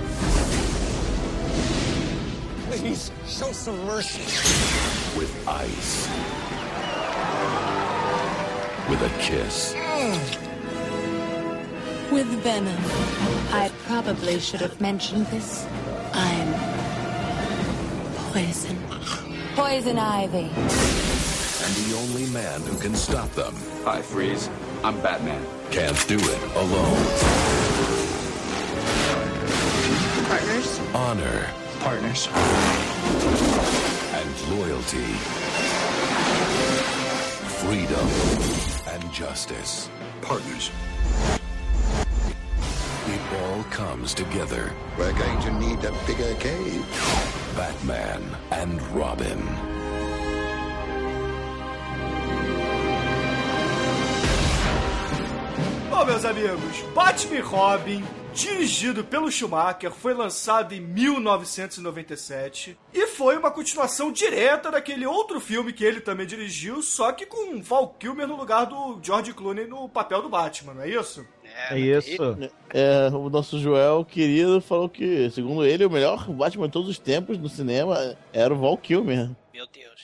Please, 2.71 3.13
show 3.27 3.53
some 3.53 3.77
mercy. 3.85 4.25
With 5.19 5.31
ice. 5.47 6.09
With 8.89 9.03
a 9.03 9.13
kiss. 9.21 9.75
With 12.11 12.29
venom. 12.43 12.83
I 13.53 13.71
probably 13.85 14.41
should 14.41 14.63
have 14.63 14.81
mentioned 14.81 15.27
this. 15.27 15.67
I'm 16.15 16.55
poison. 18.33 19.24
Poison 19.55 20.01
ivy. 20.01 20.51
And 20.51 21.75
the 21.77 21.97
only 21.97 22.27
man 22.31 22.61
who 22.63 22.77
can 22.77 22.93
stop 22.97 23.31
them. 23.35 23.55
I 23.87 24.03
Freeze. 24.03 24.51
I'm 24.83 25.01
Batman. 25.01 25.47
Can't 25.71 26.09
do 26.09 26.17
it 26.19 26.43
alone. 26.57 27.07
Partners? 30.27 30.81
Honor. 30.93 31.51
Partners. 31.79 32.29
And 34.13 34.59
loyalty. 34.59 35.07
Freedom. 37.63 38.09
And 38.93 39.13
justice. 39.13 39.89
Partners. 40.21 40.73
It 43.07 43.21
all 43.41 43.63
comes 43.71 44.15
together. 44.15 44.73
We're 44.99 45.17
going 45.17 45.41
to 45.43 45.53
need 45.61 45.85
a 45.85 45.93
bigger 46.07 46.35
cave. 46.41 47.44
Batman 47.57 48.21
and 48.51 48.79
Robin. 48.93 49.39
Bom, 55.89 56.05
meus 56.05 56.25
amigos, 56.25 56.83
Batman 56.93 57.37
e 57.37 57.41
Robin, 57.41 58.05
dirigido 58.35 59.05
pelo 59.05 59.31
Schumacher, 59.31 59.93
foi 59.93 60.15
lançado 60.15 60.75
em 60.75 60.81
1997 60.81 62.77
e 62.93 63.07
foi 63.07 63.37
uma 63.37 63.53
continuação 63.53 64.11
direta 64.11 64.73
daquele 64.73 65.07
outro 65.07 65.39
filme 65.39 65.73
que 65.73 65.85
ele 65.85 66.01
também 66.01 66.27
dirigiu, 66.27 66.83
só 66.83 67.13
que 67.13 67.25
com 67.25 67.63
Val 67.63 67.95
Kilmer 68.01 68.27
no 68.27 68.35
lugar 68.35 68.67
do 68.67 68.99
George 69.01 69.33
Clooney 69.33 69.69
no 69.69 69.89
papel 69.89 70.23
do 70.23 70.29
Batman, 70.29 70.75
não 70.75 70.83
é 70.83 70.89
isso? 70.89 71.25
É 71.71 71.79
isso. 71.79 72.37
É, 72.71 73.09
o 73.15 73.31
nosso 73.31 73.59
Joel 73.59 74.05
querido 74.05 74.61
falou 74.61 74.89
que, 74.89 75.31
segundo 75.31 75.65
ele, 75.65 75.85
o 75.85 75.91
melhor 75.91 76.29
Batman 76.29 76.67
de 76.67 76.73
todos 76.73 76.89
os 76.89 76.99
tempos 76.99 77.39
no 77.39 77.49
cinema 77.49 78.17
era 78.33 78.53
o 78.53 78.59
Val 78.59 78.77
Kilmer. 78.77 79.31
Meu 79.53 79.67
Deus. 79.67 79.95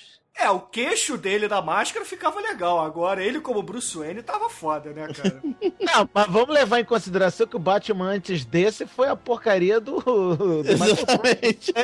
É, 0.41 0.49
o 0.49 0.59
queixo 0.59 1.19
dele 1.19 1.47
da 1.47 1.61
máscara 1.61 2.03
ficava 2.03 2.41
legal. 2.41 2.81
Agora, 2.81 3.23
ele 3.23 3.41
como 3.41 3.63
Bruce 3.63 3.99
Wayne 3.99 4.23
tava 4.23 4.49
foda, 4.49 4.91
né, 4.91 5.07
cara? 5.09 5.43
Não, 5.79 6.09
mas 6.15 6.27
vamos 6.29 6.55
levar 6.55 6.81
em 6.81 6.85
consideração 6.85 7.47
que 7.47 7.57
o 7.57 7.59
Batman 7.59 8.07
antes 8.07 8.47
desse 8.47 8.87
foi 8.87 9.09
a 9.09 9.17
porcaria 9.17 9.79
do. 9.79 10.01
do 10.01 10.63
Michael 10.63 10.93
Exatamente. 10.93 11.75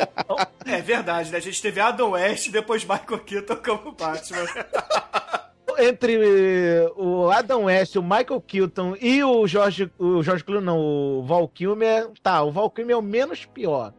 é 0.65 0.81
verdade, 0.81 1.31
né? 1.31 1.37
A 1.37 1.41
gente 1.41 1.61
teve 1.61 1.81
Adam 1.81 2.13
West 2.13 2.47
e 2.47 2.51
depois 2.51 2.83
Michael 2.83 3.21
Keaton 3.27 3.57
como 3.57 3.93
Batman. 3.93 4.47
Entre 5.79 6.19
o 6.97 7.31
Adam 7.31 7.65
West, 7.65 7.97
o 7.97 8.03
Michael 8.03 8.41
Keaton 8.47 8.97
e 9.01 9.23
o 9.23 9.47
George, 9.47 9.91
o 9.99 10.23
George 10.23 10.45
Clooney, 10.45 10.65
não, 10.65 10.79
o 10.79 11.23
Val 11.23 11.47
Kilmer, 11.49 12.09
tá, 12.23 12.43
o 12.43 12.51
Val 12.51 12.71
Kilmer 12.71 12.95
é 12.95 12.99
o 12.99 13.03
menos 13.03 13.45
pior. 13.45 13.93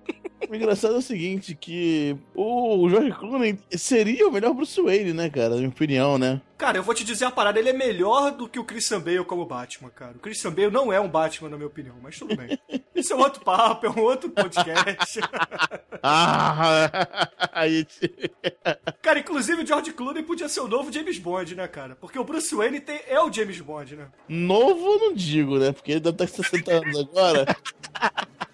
O 0.50 0.56
engraçado 0.56 0.96
é 0.96 0.98
o 0.98 1.02
seguinte, 1.02 1.56
que 1.56 2.16
o 2.36 2.88
George 2.90 3.12
Clooney 3.12 3.58
seria 3.72 4.28
o 4.28 4.32
melhor 4.32 4.54
Bruce 4.54 4.80
Wayne, 4.82 5.14
né, 5.14 5.30
cara? 5.30 5.50
Na 5.50 5.56
minha 5.58 5.70
opinião, 5.70 6.18
né? 6.18 6.42
Cara, 6.58 6.78
eu 6.78 6.84
vou 6.84 6.96
te 6.96 7.04
dizer 7.04 7.26
a 7.26 7.32
parada, 7.32 7.60
ele 7.60 7.70
é 7.70 7.74
melhor 7.74 8.32
do 8.32 8.50
que 8.50 8.58
o 8.58 8.64
Christian 8.64 9.00
Bale 9.00 9.24
como 9.24 9.46
Batman, 9.46 9.92
cara. 9.92 10.18
O 10.18 10.20
Christian 10.20 10.52
Bale 10.52 10.72
não 10.72 10.92
é 10.92 11.00
um 11.00 11.08
Batman, 11.08 11.50
na 11.50 11.56
minha 11.56 11.68
opinião, 11.68 11.96
mas 12.02 12.18
tudo 12.18 12.36
bem. 12.36 12.58
Isso 12.96 13.14
é 13.14 13.16
um 13.16 13.20
outro 13.20 13.44
papo, 13.44 13.86
é 13.86 13.90
um 13.90 14.00
outro 14.00 14.28
podcast. 14.32 15.20
ah, 16.02 16.90
aí... 17.52 17.86
cara, 19.04 19.20
inclusive 19.20 19.62
o 19.62 19.68
George 19.68 19.94
Clooney 19.94 20.24
podia 20.24 20.50
ser 20.50 20.62
o 20.62 20.68
novo 20.68 20.92
James 20.92 21.20
Bond, 21.20 21.54
né, 21.54 21.68
cara? 21.68 21.96
Porque 21.96 22.18
o 22.18 22.24
Bruce 22.24 22.56
Wayne 22.56 22.82
tem, 22.82 23.02
é 23.08 23.22
o 23.22 23.32
James 23.32 23.62
Bond, 23.62 23.96
né? 23.96 24.08
Novo 24.28 24.94
eu 24.94 25.00
não 25.00 25.14
digo, 25.14 25.60
né? 25.60 25.72
Porque 25.72 25.92
ele 25.92 26.00
deve 26.00 26.24
estar 26.24 26.28
com 26.28 26.44
60 26.44 26.72
anos 26.74 27.00
agora. 27.00 27.46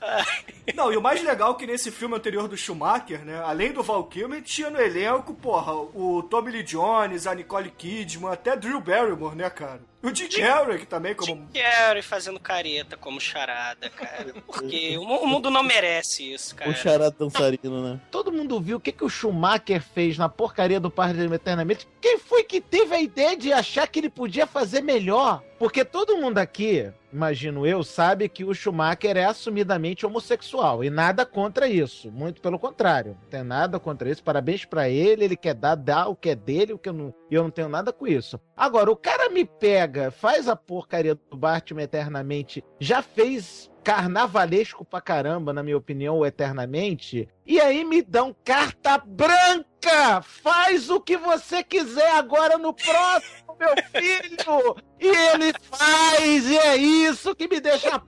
Não, 0.75 0.91
e 0.91 0.97
o 0.97 1.01
mais 1.01 1.21
legal 1.23 1.53
é 1.53 1.55
que 1.55 1.67
nesse 1.67 1.91
filme 1.91 2.15
anterior 2.15 2.47
do 2.47 2.57
Schumacher, 2.57 3.23
né? 3.25 3.41
Além 3.43 3.71
do 3.71 3.83
Val 3.83 4.03
Kilmer, 4.05 4.41
tinha 4.41 4.69
no 4.69 4.79
elenco, 4.79 5.33
porra, 5.33 5.73
o 5.73 6.23
Tommy 6.23 6.51
Lee 6.51 6.63
Jones, 6.63 7.27
a 7.27 7.35
Nicole 7.35 7.69
Kidman, 7.69 8.31
até 8.31 8.55
Drew 8.55 8.79
Barrymore, 8.79 9.35
né, 9.35 9.49
cara? 9.49 9.81
O 10.03 10.11
Dick 10.11 10.41
Carrey 10.41 10.85
também 10.85 11.15
como... 11.15 11.45
Dick 11.45 11.61
Carrey 11.61 12.01
fazendo 12.01 12.37
careta 12.37 12.97
como 12.97 13.21
charada, 13.21 13.89
cara. 13.89 14.33
Porque 14.45 14.97
o 14.99 15.25
mundo 15.25 15.49
não 15.49 15.63
merece 15.63 16.33
isso, 16.33 16.53
cara. 16.55 16.69
O 16.69 16.75
charada 16.75 17.15
dançarino, 17.17 17.81
né? 17.81 18.01
Todo 18.11 18.29
mundo 18.29 18.59
viu 18.59 18.77
o 18.77 18.79
que, 18.81 18.91
que 18.91 19.05
o 19.05 19.09
Schumacher 19.09 19.81
fez 19.81 20.17
na 20.17 20.27
porcaria 20.27 20.77
do 20.77 20.91
Parque 20.91 21.21
Eternamente. 21.23 21.87
Quem 22.01 22.17
foi 22.17 22.43
que 22.43 22.59
teve 22.59 22.93
a 22.93 22.99
ideia 22.99 23.37
de 23.37 23.53
achar 23.53 23.87
que 23.87 23.97
ele 23.97 24.09
podia 24.09 24.45
fazer 24.45 24.81
melhor? 24.81 25.41
Porque 25.57 25.85
todo 25.85 26.17
mundo 26.17 26.37
aqui, 26.37 26.91
imagino 27.13 27.65
eu, 27.65 27.83
sabe 27.83 28.27
que 28.27 28.43
o 28.43 28.53
Schumacher 28.53 29.15
é 29.15 29.25
assumidamente 29.25 30.05
homossexual. 30.05 30.83
E 30.83 30.89
nada 30.89 31.25
contra 31.25 31.67
isso. 31.67 32.11
Muito 32.11 32.41
pelo 32.41 32.59
contrário. 32.59 33.17
Não 33.21 33.29
tem 33.29 33.43
nada 33.43 33.79
contra 33.79 34.09
isso. 34.09 34.23
Parabéns 34.23 34.65
para 34.65 34.89
ele. 34.89 35.23
Ele 35.23 35.37
quer 35.37 35.53
dar, 35.53 35.75
dar 35.75 36.07
o 36.07 36.15
que 36.15 36.29
é 36.29 36.35
dele, 36.35 36.73
o 36.73 36.79
que 36.79 36.89
eu 36.89 36.93
não, 36.93 37.13
eu 37.29 37.43
não 37.43 37.51
tenho 37.51 37.69
nada 37.69 37.93
com 37.93 38.07
isso. 38.07 38.39
Agora, 38.57 38.91
o 38.91 38.95
cara 38.95 39.29
me 39.29 39.45
pega, 39.45 40.11
faz 40.11 40.47
a 40.47 40.55
porcaria 40.55 41.15
do 41.15 41.37
Batman 41.37 41.83
eternamente, 41.83 42.63
já 42.79 43.01
fez 43.01 43.71
carnavalesco 43.83 44.85
pra 44.85 45.01
caramba, 45.01 45.51
na 45.51 45.61
minha 45.61 45.77
opinião, 45.77 46.25
eternamente. 46.25 47.27
E 47.45 47.59
aí 47.59 47.83
me 47.83 48.01
dão 48.01 48.35
carta 48.43 48.97
branca! 48.97 50.21
Faz 50.21 50.89
o 50.89 51.01
que 51.01 51.17
você 51.17 51.61
quiser 51.61 52.15
agora 52.15 52.57
no 52.57 52.73
próximo, 52.73 53.57
meu 53.59 53.73
filho! 53.91 54.75
E 55.03 55.07
ele 55.07 55.53
faz, 55.69 56.45
e 56.45 56.57
é 56.57 56.77
isso 56.77 57.35
que 57.35 57.45
me 57.45 57.59
deixa 57.59 58.01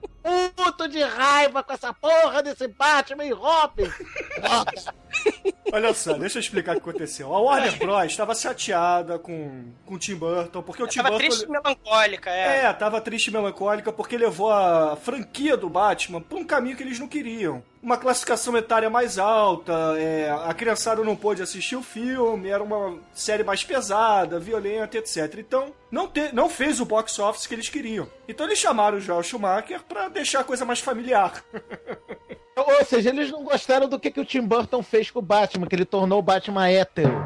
puto 0.54 0.88
de 0.88 1.02
raiva 1.02 1.62
com 1.62 1.72
essa 1.72 1.92
porra 1.92 2.42
desse 2.42 2.66
Batman 2.68 3.26
e 3.26 3.32
Robin! 3.32 3.84
Olha 5.72 5.92
só, 5.92 6.14
deixa 6.14 6.38
eu 6.38 6.40
explicar 6.40 6.76
o 6.76 6.80
que 6.80 6.88
aconteceu. 6.88 7.34
A 7.34 7.40
Warner 7.40 7.78
Bros. 7.78 8.04
estava 8.04 8.34
chateada 8.34 9.18
com, 9.18 9.72
com 9.84 9.94
o 9.94 9.98
Tim 9.98 10.14
Burton, 10.14 10.62
porque 10.62 10.82
o 10.82 10.86
Tim 10.86 10.98
tava 10.98 11.10
Burton... 11.10 11.26
triste 11.26 11.44
e 11.44 11.48
melancólica, 11.48 12.30
é. 12.30 12.64
É, 12.64 12.72
tava 12.72 13.00
triste 13.00 13.28
e 13.28 13.32
melancólica 13.32 13.92
porque 13.92 14.16
levou 14.16 14.50
a 14.50 14.96
franquia 14.96 15.56
do 15.56 15.68
Batman 15.68 16.20
pra 16.20 16.38
um 16.38 16.44
caminho 16.44 16.76
que 16.76 16.82
eles 16.82 16.98
não 16.98 17.08
queriam. 17.08 17.62
Uma 17.82 17.96
classificação 17.96 18.56
etária 18.56 18.88
mais 18.88 19.18
alta, 19.18 19.72
é, 19.98 20.30
a 20.30 20.52
criançada 20.54 21.04
não 21.04 21.14
pôde 21.14 21.42
assistir 21.42 21.76
o 21.76 21.82
filme, 21.82 22.48
era 22.48 22.62
uma 22.62 22.98
série 23.12 23.44
mais 23.44 23.62
pesada, 23.62 24.40
violenta, 24.40 24.98
etc. 24.98 25.34
Então, 25.38 25.72
não, 25.96 26.06
te, 26.06 26.30
não 26.34 26.50
fez 26.50 26.78
o 26.78 26.84
box 26.84 27.18
office 27.18 27.46
que 27.46 27.54
eles 27.54 27.70
queriam. 27.70 28.06
Então 28.28 28.44
eles 28.44 28.58
chamaram 28.58 28.98
o 28.98 29.00
Joel 29.00 29.22
Schumacher 29.22 29.82
pra 29.82 30.08
deixar 30.08 30.40
a 30.40 30.44
coisa 30.44 30.62
mais 30.62 30.78
familiar. 30.78 31.42
Ou 32.54 32.84
seja, 32.84 33.08
eles 33.08 33.30
não 33.30 33.42
gostaram 33.42 33.88
do 33.88 33.98
que, 33.98 34.10
que 34.10 34.20
o 34.20 34.24
Tim 34.24 34.42
Burton 34.42 34.82
fez 34.82 35.10
com 35.10 35.20
o 35.20 35.22
Batman, 35.22 35.66
que 35.66 35.74
ele 35.74 35.86
tornou 35.86 36.18
o 36.18 36.22
Batman 36.22 36.68
hétero. 36.68 37.14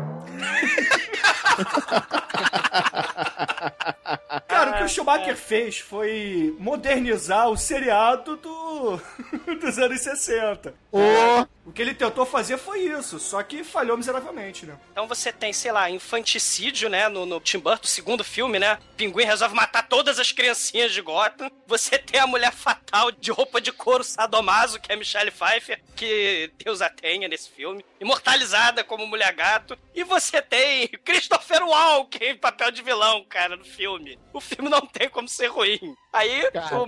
Cara, 4.47 4.71
o 4.71 4.79
que 4.79 4.85
o 4.85 4.89
Schumacher 4.89 5.37
fez 5.37 5.79
foi 5.79 6.55
modernizar 6.59 7.49
o 7.49 7.57
seriado 7.57 8.37
do... 8.37 9.01
dos 9.61 9.79
anos 9.79 10.01
60. 10.01 10.75
Oh. 10.93 11.47
O 11.71 11.73
que 11.73 11.81
ele 11.81 11.95
tentou 11.95 12.27
fazer 12.27 12.59
foi 12.59 12.81
isso, 12.81 13.21
só 13.21 13.41
que 13.45 13.63
falhou 13.63 13.97
miseravelmente, 13.97 14.67
né? 14.67 14.77
Então 14.91 15.07
você 15.07 15.33
tem, 15.33 15.53
sei 15.53 15.71
lá, 15.71 15.89
infanticídio, 15.89 16.89
né, 16.89 17.09
no, 17.09 17.25
no 17.25 17.39
Tim 17.39 17.61
Burton, 17.61 17.87
segundo 17.87 18.25
filme, 18.25 18.59
né? 18.59 18.77
O 18.93 18.97
Pinguim 18.97 19.25
resolve 19.25 19.55
matar 19.55 19.87
todas 19.87 20.19
as 20.19 20.33
criancinhas 20.33 20.91
de 20.91 21.01
Gotham. 21.01 21.49
Você 21.69 21.97
tem 21.97 22.21
a 22.21 22.27
mulher 22.27 22.53
fatal 22.53 23.13
de 23.13 23.31
roupa 23.31 23.61
de 23.61 23.71
couro 23.71 24.03
sadomaso, 24.03 24.81
que 24.81 24.91
é 24.91 24.97
a 24.97 24.99
Michelle 24.99 25.31
Pfeiffer, 25.31 25.81
que 25.95 26.51
Deus 26.59 26.83
a 26.83 26.91
tenha 26.91 27.29
nesse 27.29 27.49
filme, 27.49 27.85
imortalizada 28.01 28.83
como 28.83 29.07
mulher 29.07 29.33
gato. 29.33 29.79
E 29.95 30.03
você 30.03 30.43
tem 30.43 30.89
Christopher 31.05 31.63
Walken 31.63 32.31
em 32.31 32.37
papel 32.37 32.73
de 32.73 32.83
vilão, 32.83 33.25
cara, 33.29 33.57
no 33.57 33.65
filme. 33.65 34.19
O 34.33 34.41
filme 34.41 34.69
não 34.69 34.81
tem 34.81 35.09
como 35.09 35.29
ser 35.29 35.47
ruim. 35.47 35.95
Aí, 36.13 36.51
Cara, 36.51 36.77
o. 36.77 36.87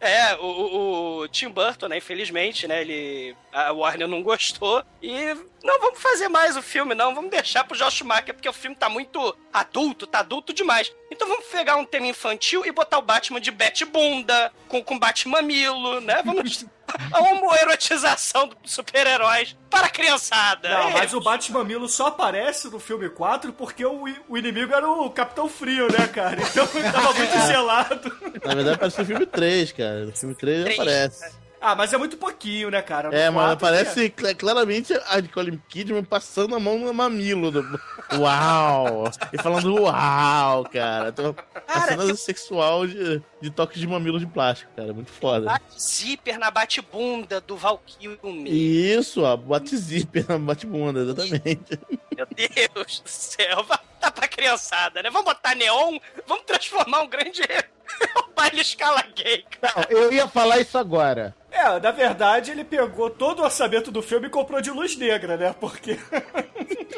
É, 0.00 0.34
o, 0.36 0.46
o, 0.46 1.18
o 1.18 1.28
Tim 1.28 1.50
Burton, 1.50 1.88
né, 1.88 1.98
infelizmente, 1.98 2.66
né, 2.66 2.80
ele... 2.80 3.36
A 3.52 3.72
Warner 3.90 4.08
não 4.08 4.22
gostou 4.22 4.82
e... 5.02 5.34
Não, 5.62 5.78
vamos 5.78 6.00
fazer 6.00 6.28
mais 6.28 6.56
o 6.56 6.62
filme, 6.62 6.94
não. 6.94 7.14
Vamos 7.14 7.30
deixar 7.30 7.64
pro 7.64 7.76
Josh 7.76 7.92
Schumacher, 7.94 8.32
porque 8.32 8.48
o 8.48 8.52
filme 8.52 8.74
tá 8.74 8.88
muito 8.88 9.36
adulto, 9.52 10.06
tá 10.06 10.20
adulto 10.20 10.54
demais. 10.54 10.90
Então 11.10 11.28
vamos 11.28 11.44
pegar 11.46 11.76
um 11.76 11.84
tema 11.84 12.06
infantil 12.06 12.64
e 12.64 12.72
botar 12.72 12.96
o 12.98 13.02
Batman 13.02 13.38
de 13.42 13.50
Bat-bunda, 13.50 14.50
com, 14.68 14.82
com 14.82 14.98
Bat-mamilo, 14.98 16.00
né? 16.00 16.22
Vamos... 16.24 16.64
A 17.12 17.20
homoerotização 17.20 18.48
dos 18.48 18.72
super-heróis 18.72 19.56
para 19.70 19.86
a 19.86 19.90
criançada. 19.90 20.68
Não, 20.68 20.88
É. 20.88 20.92
mas 20.94 21.14
o 21.14 21.20
Batman 21.20 21.62
Milo 21.62 21.88
só 21.88 22.08
aparece 22.08 22.68
no 22.68 22.80
filme 22.80 23.08
4 23.08 23.52
porque 23.52 23.84
o, 23.84 24.06
o 24.28 24.36
inimigo 24.36 24.74
era 24.74 24.90
o 24.90 25.08
Capitão 25.08 25.48
Frio, 25.48 25.86
né, 25.86 26.08
cara? 26.08 26.40
Então 26.42 26.66
tava 26.90 27.12
muito 27.14 27.46
gelado. 27.46 28.12
Na 28.44 28.54
verdade, 28.56 28.78
parece 28.78 28.98
no 28.98 29.04
filme 29.06 29.24
3, 29.26 29.70
cara. 29.70 30.04
No 30.06 30.16
filme 30.16 30.34
3 30.34 30.64
Três. 30.64 30.80
aparece. 30.80 31.39
Ah, 31.60 31.74
mas 31.76 31.92
é 31.92 31.98
muito 31.98 32.16
pouquinho, 32.16 32.70
né, 32.70 32.80
cara? 32.80 33.10
No 33.10 33.14
É, 33.14 33.26
aparece 33.52 34.12
cl- 34.16 34.34
claramente 34.34 34.94
a 35.08 35.20
Nicole 35.20 35.60
Kidman 35.68 36.02
passando 36.02 36.54
a 36.54 36.60
mão 36.60 36.78
no 36.78 36.94
mamilo. 36.94 37.50
Do... 37.50 37.80
Uau! 38.18 39.04
E 39.32 39.36
falando 39.36 39.74
uau, 39.82 40.64
cara. 40.64 41.10
Então, 41.10 41.36
a 41.68 41.80
cena 41.82 42.14
sexual 42.14 42.86
de, 42.86 43.22
de 43.40 43.50
toque 43.50 43.78
de 43.78 43.86
mamilo 43.86 44.18
de 44.18 44.26
plástico, 44.26 44.70
cara. 44.76 44.92
Muito 44.92 45.10
foda. 45.10 45.46
Bate-zíper 45.46 46.38
na 46.38 46.50
bate-bunda 46.50 47.40
do 47.40 47.56
Val 47.56 47.80
Kilmer. 47.86 48.52
Isso, 48.52 49.22
ó. 49.22 49.36
Bate 49.36 49.76
zíper 49.76 50.26
na 50.28 50.38
bate-bunda, 50.38 51.00
exatamente. 51.00 51.78
Meu 52.14 52.26
Deus 52.26 53.00
do 53.00 53.08
céu. 53.08 53.64
Dar 54.00 54.10
pra 54.10 54.28
criançada, 54.28 55.02
né? 55.02 55.10
Vamos 55.10 55.26
botar 55.26 55.54
neon, 55.54 55.98
vamos 56.26 56.44
transformar 56.44 57.02
um 57.02 57.08
grande 57.08 57.42
um 58.16 58.32
baile 58.34 58.60
escala 58.60 59.02
gay. 59.14 59.44
Não, 59.60 59.84
eu 59.88 60.12
ia 60.12 60.28
falar 60.28 60.58
isso 60.60 60.78
agora. 60.78 61.34
É, 61.50 61.80
na 61.80 61.90
verdade, 61.90 62.50
ele 62.50 62.64
pegou 62.64 63.10
todo 63.10 63.40
o 63.40 63.44
orçamento 63.44 63.90
do 63.90 64.00
filme 64.00 64.28
e 64.28 64.30
comprou 64.30 64.60
de 64.60 64.70
luz 64.70 64.96
negra, 64.96 65.36
né? 65.36 65.54
Porque 65.58 65.98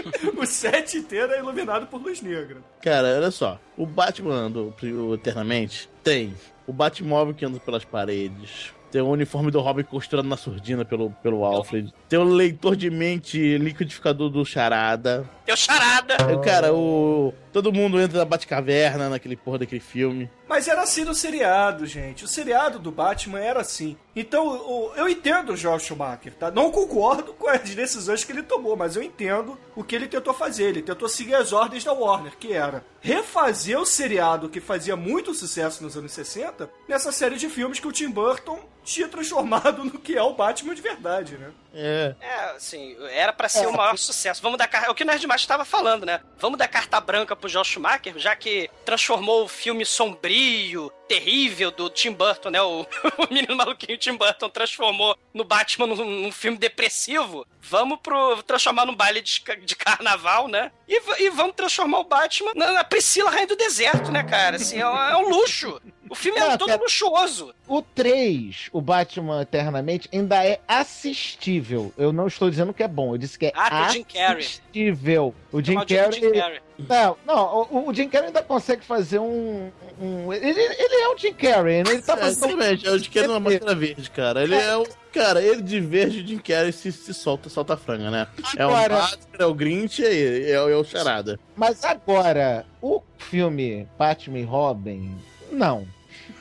o 0.36 0.46
set 0.46 0.96
inteiro 0.98 1.32
é 1.32 1.38
iluminado 1.38 1.86
por 1.86 2.00
luz 2.00 2.20
negra. 2.20 2.58
Cara, 2.80 3.16
olha 3.16 3.30
só. 3.30 3.58
O 3.76 3.86
Batman 3.86 4.50
do 4.50 4.74
o 4.82 5.14
Eternamente 5.14 5.88
tem 6.02 6.34
o 6.66 6.72
Batmóvel 6.72 7.34
que 7.34 7.44
anda 7.44 7.58
pelas 7.58 7.84
paredes. 7.84 8.72
Tem 8.90 9.00
o 9.00 9.08
uniforme 9.08 9.50
do 9.50 9.58
Robin 9.58 9.84
costurado 9.84 10.28
na 10.28 10.36
surdina 10.36 10.84
pelo, 10.84 11.10
pelo 11.22 11.44
Alfred. 11.44 11.92
Tem 12.10 12.18
o 12.18 12.24
leitor 12.24 12.76
de 12.76 12.90
mente 12.90 13.56
liquidificador 13.56 14.28
do 14.28 14.44
Charada. 14.44 15.26
Tem 15.44 15.54
o 15.54 15.56
Charada. 15.56 16.16
Cara, 16.44 16.72
o. 16.72 17.32
Todo 17.52 17.72
mundo 17.72 18.00
entra 18.00 18.18
na 18.18 18.24
Batcaverna 18.24 19.10
naquele 19.10 19.36
porra 19.36 19.58
daquele 19.58 19.80
filme. 19.80 20.30
Mas 20.48 20.68
era 20.68 20.82
assim 20.82 21.04
no 21.04 21.14
seriado, 21.14 21.84
gente. 21.86 22.24
O 22.24 22.28
seriado 22.28 22.78
do 22.78 22.90
Batman 22.90 23.40
era 23.40 23.60
assim. 23.60 23.96
Então, 24.16 24.46
o- 24.46 24.92
eu 24.96 25.08
entendo 25.08 25.52
o 25.52 25.56
Joel 25.56 25.78
Schumacher, 25.78 26.32
tá? 26.34 26.50
Não 26.50 26.70
concordo 26.70 27.32
com 27.34 27.48
as 27.48 27.60
decisões 27.74 28.24
que 28.24 28.32
ele 28.32 28.42
tomou, 28.42 28.76
mas 28.76 28.96
eu 28.96 29.02
entendo 29.02 29.58
o 29.76 29.82
que 29.84 29.94
ele 29.96 30.08
tentou 30.08 30.32
fazer. 30.32 30.64
Ele 30.64 30.82
tentou 30.82 31.08
seguir 31.08 31.34
as 31.34 31.52
ordens 31.52 31.84
da 31.84 31.92
Warner, 31.92 32.36
que 32.38 32.52
era 32.52 32.84
refazer 33.00 33.78
o 33.78 33.84
seriado 33.84 34.48
que 34.48 34.60
fazia 34.60 34.96
muito 34.96 35.34
sucesso 35.34 35.82
nos 35.82 35.96
anos 35.96 36.12
60 36.12 36.70
nessa 36.88 37.10
série 37.12 37.36
de 37.36 37.48
filmes 37.50 37.80
que 37.80 37.88
o 37.88 37.92
Tim 37.92 38.10
Burton 38.10 38.58
tinha 38.84 39.08
transformado 39.08 39.84
no 39.84 39.98
que 39.98 40.16
é 40.16 40.22
o 40.22 40.34
Batman 40.34 40.74
de 40.74 40.80
verdade, 40.82 41.36
né? 41.36 41.50
É. 41.74 42.14
É, 42.20 42.34
assim, 42.56 42.96
era 43.10 43.32
pra 43.32 43.48
ser 43.48 43.66
o 43.66 43.72
maior 43.72 43.96
sucesso. 43.96 44.42
Vamos 44.42 44.58
dar 44.58 44.68
car... 44.68 44.84
É 44.84 44.90
o 44.90 44.94
que 44.94 45.02
o 45.02 45.06
Nerd 45.06 45.26
Master 45.26 45.44
estava 45.44 45.64
falando, 45.64 46.04
né? 46.04 46.20
Vamos 46.38 46.58
dar 46.58 46.68
carta 46.68 47.00
branca 47.00 47.34
pro 47.34 47.48
Joel 47.48 47.64
Schumacher, 47.64 48.18
já 48.18 48.36
que 48.36 48.70
transformou 48.84 49.44
o 49.44 49.48
filme 49.48 49.84
sombrio, 49.86 50.92
terrível 51.08 51.70
do 51.70 51.88
Tim 51.90 52.12
Burton, 52.12 52.50
né? 52.50 52.60
O, 52.62 52.82
o 53.18 53.32
menino 53.32 53.56
maluquinho 53.56 53.98
Tim 53.98 54.16
Burton 54.16 54.48
transformou 54.48 55.16
no 55.32 55.44
Batman 55.44 55.86
num, 55.86 55.96
num 56.04 56.32
filme 56.32 56.58
depressivo. 56.58 57.46
Vamos 57.60 57.98
pro 58.02 58.42
transformar 58.42 58.84
num 58.86 58.94
baile 58.94 59.20
de, 59.22 59.42
de 59.64 59.76
carnaval, 59.76 60.48
né? 60.48 60.70
E, 60.88 61.00
e 61.24 61.30
vamos 61.30 61.54
transformar 61.56 62.00
o 62.00 62.04
Batman 62.04 62.52
na, 62.54 62.72
na 62.72 62.84
Priscila 62.84 63.30
Rainha 63.30 63.46
do 63.46 63.56
Deserto, 63.56 64.10
né, 64.10 64.22
cara? 64.22 64.56
Assim, 64.56 64.78
é, 64.80 64.86
um- 64.88 64.96
é 64.96 65.16
um 65.16 65.28
luxo. 65.28 65.80
O 66.12 66.14
filme 66.14 66.38
é 66.38 66.56
todo 66.58 66.68
cara. 66.68 66.82
luxuoso. 66.82 67.54
O 67.66 67.80
3, 67.80 68.68
o 68.70 68.82
Batman 68.82 69.40
Eternamente, 69.40 70.10
ainda 70.12 70.44
é 70.44 70.60
assistível. 70.68 71.90
Eu 71.96 72.12
não 72.12 72.26
estou 72.26 72.50
dizendo 72.50 72.74
que 72.74 72.82
é 72.82 72.88
bom, 72.88 73.14
eu 73.14 73.18
disse 73.18 73.38
que 73.38 73.46
é 73.46 73.52
Ah, 73.54 73.70
tem 73.70 73.80
o 73.88 73.92
Jim 73.92 74.04
Carrey. 74.04 74.38
assistível. 74.44 75.34
O 75.50 75.62
Jim 75.62 75.74
Carrey. 75.86 76.12
Jim 76.20 76.32
Carrey. 76.32 76.60
Não, 76.88 77.16
não, 77.26 77.68
o, 77.70 77.88
o 77.88 77.94
Jim 77.94 78.08
Carrey 78.08 78.26
ainda 78.28 78.42
consegue 78.42 78.84
fazer 78.84 79.18
um. 79.20 79.70
um- 80.00 80.32
ele, 80.32 80.48
ele 80.60 80.94
é 81.02 81.08
o 81.08 81.16
Jim 81.16 81.32
Carrey, 81.32 81.82
né? 81.82 81.90
Ele 81.92 82.02
tá 82.02 82.12
É, 82.14 82.16
fazendo. 82.16 82.48
exatamente, 82.50 82.86
é 82.86 82.90
o 82.90 82.98
de 83.00 83.08
que 83.08 83.18
é 83.18 83.26
uma 83.28 83.40
máscara 83.40 83.74
verde, 83.74 84.10
cara. 84.10 84.42
Ele 84.42 84.54
é 84.54 84.76
o. 84.76 84.86
Cara, 85.14 85.42
ele 85.42 85.62
de 85.62 85.80
verde, 85.80 86.20
o 86.20 86.26
Jim 86.26 86.38
Carrey 86.38 86.72
se, 86.72 86.92
se 86.92 87.14
solta, 87.14 87.48
solta 87.48 87.74
a 87.74 87.76
franga, 87.76 88.10
né? 88.10 88.26
É 88.56 88.66
o 88.66 88.70
Agora- 88.70 88.98
máscara, 88.98 89.44
é 89.44 89.46
o 89.46 89.54
Grinch, 89.54 90.04
é, 90.04 90.50
é, 90.50 90.60
o- 90.62 90.68
é 90.68 90.76
o 90.76 90.84
Charada. 90.84 91.38
Mas 91.56 91.84
agora, 91.84 92.66
o 92.82 93.00
filme 93.18 93.88
Batman 93.98 94.38
e 94.40 94.42
Robin, 94.44 95.16
não. 95.50 95.86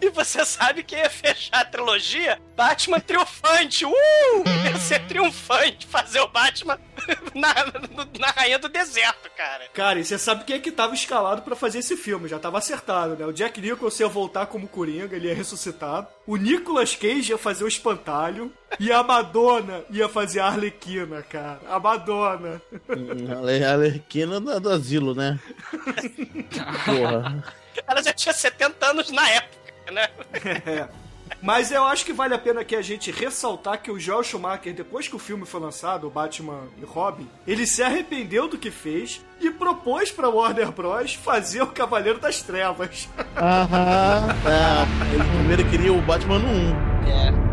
E 0.00 0.10
você 0.10 0.44
sabe 0.44 0.82
que 0.82 0.96
ia 0.96 1.10
fechar 1.10 1.60
a 1.60 1.64
trilogia 1.64 2.40
Batman 2.56 3.00
triunfante. 3.00 3.84
Uh! 3.84 3.92
Ia 4.64 4.78
ser 4.78 5.00
triunfante 5.06 5.86
fazer 5.86 6.20
o 6.20 6.28
Batman 6.28 6.78
na, 7.34 7.54
na 8.18 8.26
Rainha 8.28 8.58
do 8.58 8.68
Deserto, 8.68 9.30
cara. 9.36 9.64
Cara, 9.72 9.98
e 9.98 10.04
você 10.04 10.18
sabe 10.18 10.44
quem 10.44 10.56
é 10.56 10.58
que 10.58 10.70
tava 10.70 10.94
escalado 10.94 11.42
pra 11.42 11.56
fazer 11.56 11.78
esse 11.78 11.96
filme? 11.96 12.28
Já 12.28 12.38
tava 12.38 12.58
acertado, 12.58 13.16
né? 13.16 13.24
O 13.24 13.32
Jack 13.32 13.60
Nicholson 13.60 14.02
ia 14.02 14.08
voltar 14.08 14.46
como 14.46 14.68
Coringa, 14.68 15.16
ele 15.16 15.28
ia 15.28 15.34
ressuscitar. 15.34 16.06
O 16.26 16.36
Nicolas 16.36 16.94
Cage 16.94 17.32
ia 17.32 17.38
fazer 17.38 17.64
o 17.64 17.68
Espantalho. 17.68 18.52
E 18.78 18.92
a 18.92 19.02
Madonna 19.02 19.82
ia 19.90 20.08
fazer 20.08 20.40
a 20.40 20.46
Arlequina, 20.46 21.22
cara. 21.22 21.60
A 21.68 21.80
Madonna. 21.80 22.62
A 22.88 23.72
Alerquina 23.72 24.38
do, 24.38 24.60
do 24.60 24.70
asilo, 24.70 25.14
né? 25.14 25.38
Porra. 26.84 27.42
Ela 27.86 28.02
já 28.02 28.12
tinha 28.12 28.32
70 28.32 28.86
anos 28.86 29.10
na 29.10 29.28
época, 29.28 29.56
né? 29.92 30.08
É. 30.66 30.88
Mas 31.42 31.70
eu 31.70 31.84
acho 31.84 32.04
que 32.04 32.12
vale 32.12 32.34
a 32.34 32.38
pena 32.38 32.64
que 32.64 32.74
a 32.74 32.82
gente 32.82 33.10
ressaltar 33.10 33.80
que 33.80 33.90
o 33.90 33.98
Joel 33.98 34.22
Schumacher, 34.22 34.74
depois 34.74 35.08
que 35.08 35.16
o 35.16 35.18
filme 35.18 35.46
foi 35.46 35.60
lançado, 35.60 36.06
o 36.06 36.10
Batman 36.10 36.64
e 36.80 36.84
Robin, 36.84 37.28
ele 37.46 37.66
se 37.66 37.82
arrependeu 37.82 38.48
do 38.48 38.58
que 38.58 38.70
fez 38.70 39.24
e 39.40 39.50
propôs 39.50 40.10
pra 40.10 40.28
Warner 40.28 40.70
Bros. 40.70 41.14
fazer 41.14 41.62
o 41.62 41.68
Cavaleiro 41.68 42.18
das 42.18 42.42
Trevas. 42.42 43.08
Aham. 43.36 44.28
É, 44.44 45.14
ele 45.14 45.24
primeiro 45.24 45.70
queria 45.70 45.92
o 45.92 46.02
Batman 46.02 46.38
no 46.40 46.48
1. 46.48 47.08
É. 47.46 47.49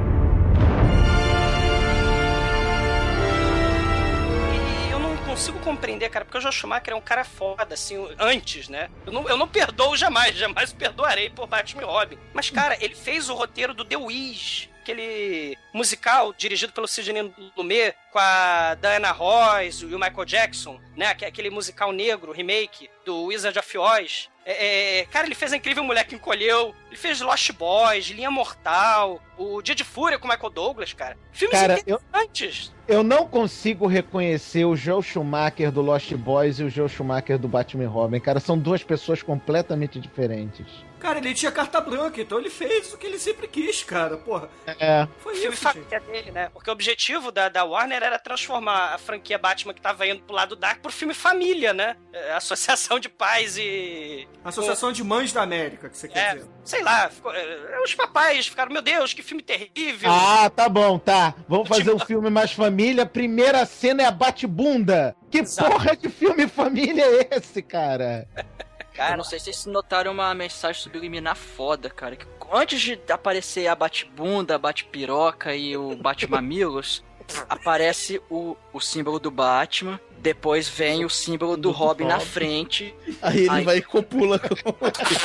consigo 5.37 5.59
compreender, 5.59 6.09
cara, 6.09 6.25
porque 6.25 6.39
o 6.39 6.41
Joel 6.41 6.51
Schumacher 6.51 6.93
é 6.93 6.95
um 6.95 7.01
cara 7.01 7.23
foda, 7.23 7.75
assim, 7.75 7.95
antes, 8.17 8.67
né? 8.69 8.89
Eu 9.05 9.11
não, 9.13 9.29
eu 9.29 9.37
não 9.37 9.47
perdoo 9.47 9.95
jamais, 9.95 10.35
jamais 10.35 10.73
perdoarei 10.73 11.29
por 11.29 11.45
Batman 11.45 11.83
e 11.83 11.85
Robin. 11.85 12.17
Mas, 12.33 12.49
cara, 12.49 12.75
ele 12.83 12.95
fez 12.95 13.29
o 13.29 13.35
roteiro 13.35 13.71
do 13.71 13.85
The 13.85 13.97
Wiz, 13.97 14.67
aquele 14.81 15.55
musical 15.71 16.33
dirigido 16.33 16.73
pelo 16.73 16.87
Sidney 16.87 17.31
Lumet 17.55 17.93
com 18.11 18.17
a 18.17 18.73
Diana 18.81 19.11
Ross 19.11 19.81
e 19.81 19.85
o 19.85 19.99
Michael 19.99 20.25
Jackson, 20.25 20.81
né? 20.95 21.05
Aque- 21.07 21.25
Aquele 21.25 21.51
musical 21.51 21.91
negro, 21.91 22.31
remake 22.31 22.89
do 23.05 23.25
Wizard 23.25 23.59
of 23.59 23.77
Oz. 23.77 24.29
É, 24.43 25.01
é, 25.01 25.05
cara, 25.05 25.27
ele 25.27 25.35
fez 25.35 25.53
a 25.53 25.57
Incrível 25.57 25.83
Mulher 25.83 26.05
que 26.07 26.15
Encolheu, 26.15 26.73
ele 26.87 26.95
fez 26.97 27.21
Lost 27.21 27.51
Boys, 27.51 28.07
Linha 28.07 28.31
Mortal, 28.31 29.21
o 29.37 29.61
Dia 29.61 29.75
de 29.75 29.83
Fúria 29.83 30.17
com 30.19 30.27
o 30.27 30.31
Michael 30.31 30.49
Douglas, 30.49 30.93
cara. 30.93 31.17
Filmes 31.31 31.59
Cara, 31.59 31.79
eu- 31.85 31.99
interessantes. 32.09 32.75
Eu 32.87 33.03
não 33.03 33.27
consigo 33.27 33.85
reconhecer 33.85 34.63
o 34.63 34.73
Joel 34.73 35.01
Schumacher 35.01 35.71
do 35.73 35.81
Lost 35.81 36.13
Boys 36.13 36.57
e 36.59 36.63
o 36.63 36.69
Joel 36.69 36.87
Schumacher 36.87 37.37
do 37.37 37.45
Batman 37.47 37.87
Robin, 37.89 38.17
cara. 38.19 38.39
São 38.39 38.57
duas 38.57 38.81
pessoas 38.81 39.21
completamente 39.21 39.99
diferentes. 39.99 40.65
Cara, 40.97 41.19
ele 41.19 41.33
tinha 41.33 41.51
carta 41.51 41.79
branca, 41.81 42.19
então 42.21 42.39
ele 42.39 42.49
fez 42.49 42.91
o 42.93 42.97
que 42.97 43.05
ele 43.05 43.19
sempre 43.19 43.45
quis, 43.47 43.83
cara. 43.83 44.15
Porra, 44.17 44.49
É. 44.79 45.05
foi 45.19 45.35
filme 45.35 45.53
isso, 45.53 45.63
gente. 45.65 45.73
família 45.73 45.99
dele, 45.99 46.31
né? 46.31 46.49
Porque 46.53 46.69
o 46.69 46.73
objetivo 46.73 47.29
da, 47.31 47.49
da 47.49 47.63
Warner 47.65 48.01
era 48.01 48.17
transformar 48.17 48.93
a 48.93 48.97
franquia 48.97 49.37
Batman 49.37 49.73
que 49.73 49.81
tava 49.81 50.07
indo 50.07 50.21
pro 50.21 50.33
lado 50.35 50.55
dark 50.55 50.79
pro 50.81 50.91
filme 50.91 51.13
família, 51.13 51.73
né? 51.73 51.97
É, 52.13 52.31
Associação 52.33 52.99
de 52.99 53.09
pais 53.09 53.57
e. 53.57 54.27
Associação 54.45 54.91
de 54.93 55.03
Mães 55.03 55.33
da 55.33 55.41
América, 55.43 55.89
que 55.89 55.97
você 55.97 56.07
quer 56.07 56.19
É, 56.31 56.35
dizer. 56.35 56.49
sei 56.63 56.81
lá, 56.81 57.09
ficou- 57.09 57.33
é, 57.33 57.81
os 57.83 57.93
papais 57.93 58.47
ficaram, 58.47 58.71
meu 58.71 58.81
Deus, 58.81 59.13
que 59.13 59.21
filme 59.27 59.43
terrível. 59.43 60.09
Ah, 60.11 60.49
tá 60.49 60.69
bom, 60.69 60.97
tá. 60.97 61.35
Vamos 61.47 61.67
fazer 61.67 61.93
um 61.93 61.99
filme 61.99 62.29
mais 62.29 62.51
família. 62.51 63.05
Primeira 63.05 63.65
cena 63.65 64.03
é 64.03 64.05
a 64.05 64.11
bate-bunda. 64.11 65.15
Que 65.29 65.43
porra 65.43 65.95
de 65.95 66.09
filme 66.09 66.47
família 66.47 67.03
é 67.03 67.37
esse, 67.37 67.61
cara? 67.61 68.27
Cara, 68.97 69.13
eu 69.13 69.17
não 69.17 69.23
sei 69.23 69.37
se 69.37 69.45
vocês 69.45 69.67
notaram 69.67 70.11
uma 70.11 70.33
mensagem 70.33 70.81
subliminar 70.81 71.35
foda, 71.35 71.87
cara. 71.87 72.15
Que 72.15 72.25
antes 72.51 72.81
de 72.81 72.99
aparecer 73.11 73.67
a 73.67 73.75
bate-bunda, 73.75 74.55
a 74.55 74.57
bate-piroca 74.57 75.55
e 75.55 75.77
o 75.77 75.95
bate-mamilos, 75.95 77.03
aparece 77.49 78.21
o, 78.29 78.55
o 78.73 78.79
símbolo 78.79 79.19
do 79.19 79.29
Batman. 79.31 79.99
Depois 80.19 80.67
vem 80.67 81.05
o 81.05 81.09
símbolo 81.09 81.55
do 81.55 81.69
Robin 81.69 82.05
na 82.05 82.19
frente. 82.19 82.93
Aí 83.21 83.41
ele 83.41 83.49
Aí- 83.49 83.63
vai 83.63 83.77
e 83.77 83.81
copula 83.81 84.39
com. 84.39 84.55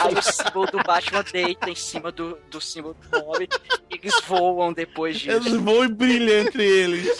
Aí 0.02 0.14
o 0.14 0.22
símbolo 0.22 0.66
do 0.66 0.82
Batman 0.82 1.24
deita 1.32 1.70
em 1.70 1.74
cima 1.74 2.12
do, 2.12 2.38
do 2.50 2.60
símbolo 2.60 2.94
do 3.10 3.18
Robin. 3.20 3.48
E 3.90 3.94
eles 3.96 4.14
voam 4.26 4.72
depois 4.72 5.18
disso. 5.18 5.36
Eles 5.48 5.54
vão 5.60 5.84
e 5.84 5.88
brilham 5.88 6.46
entre 6.46 6.62
eles. 6.64 7.18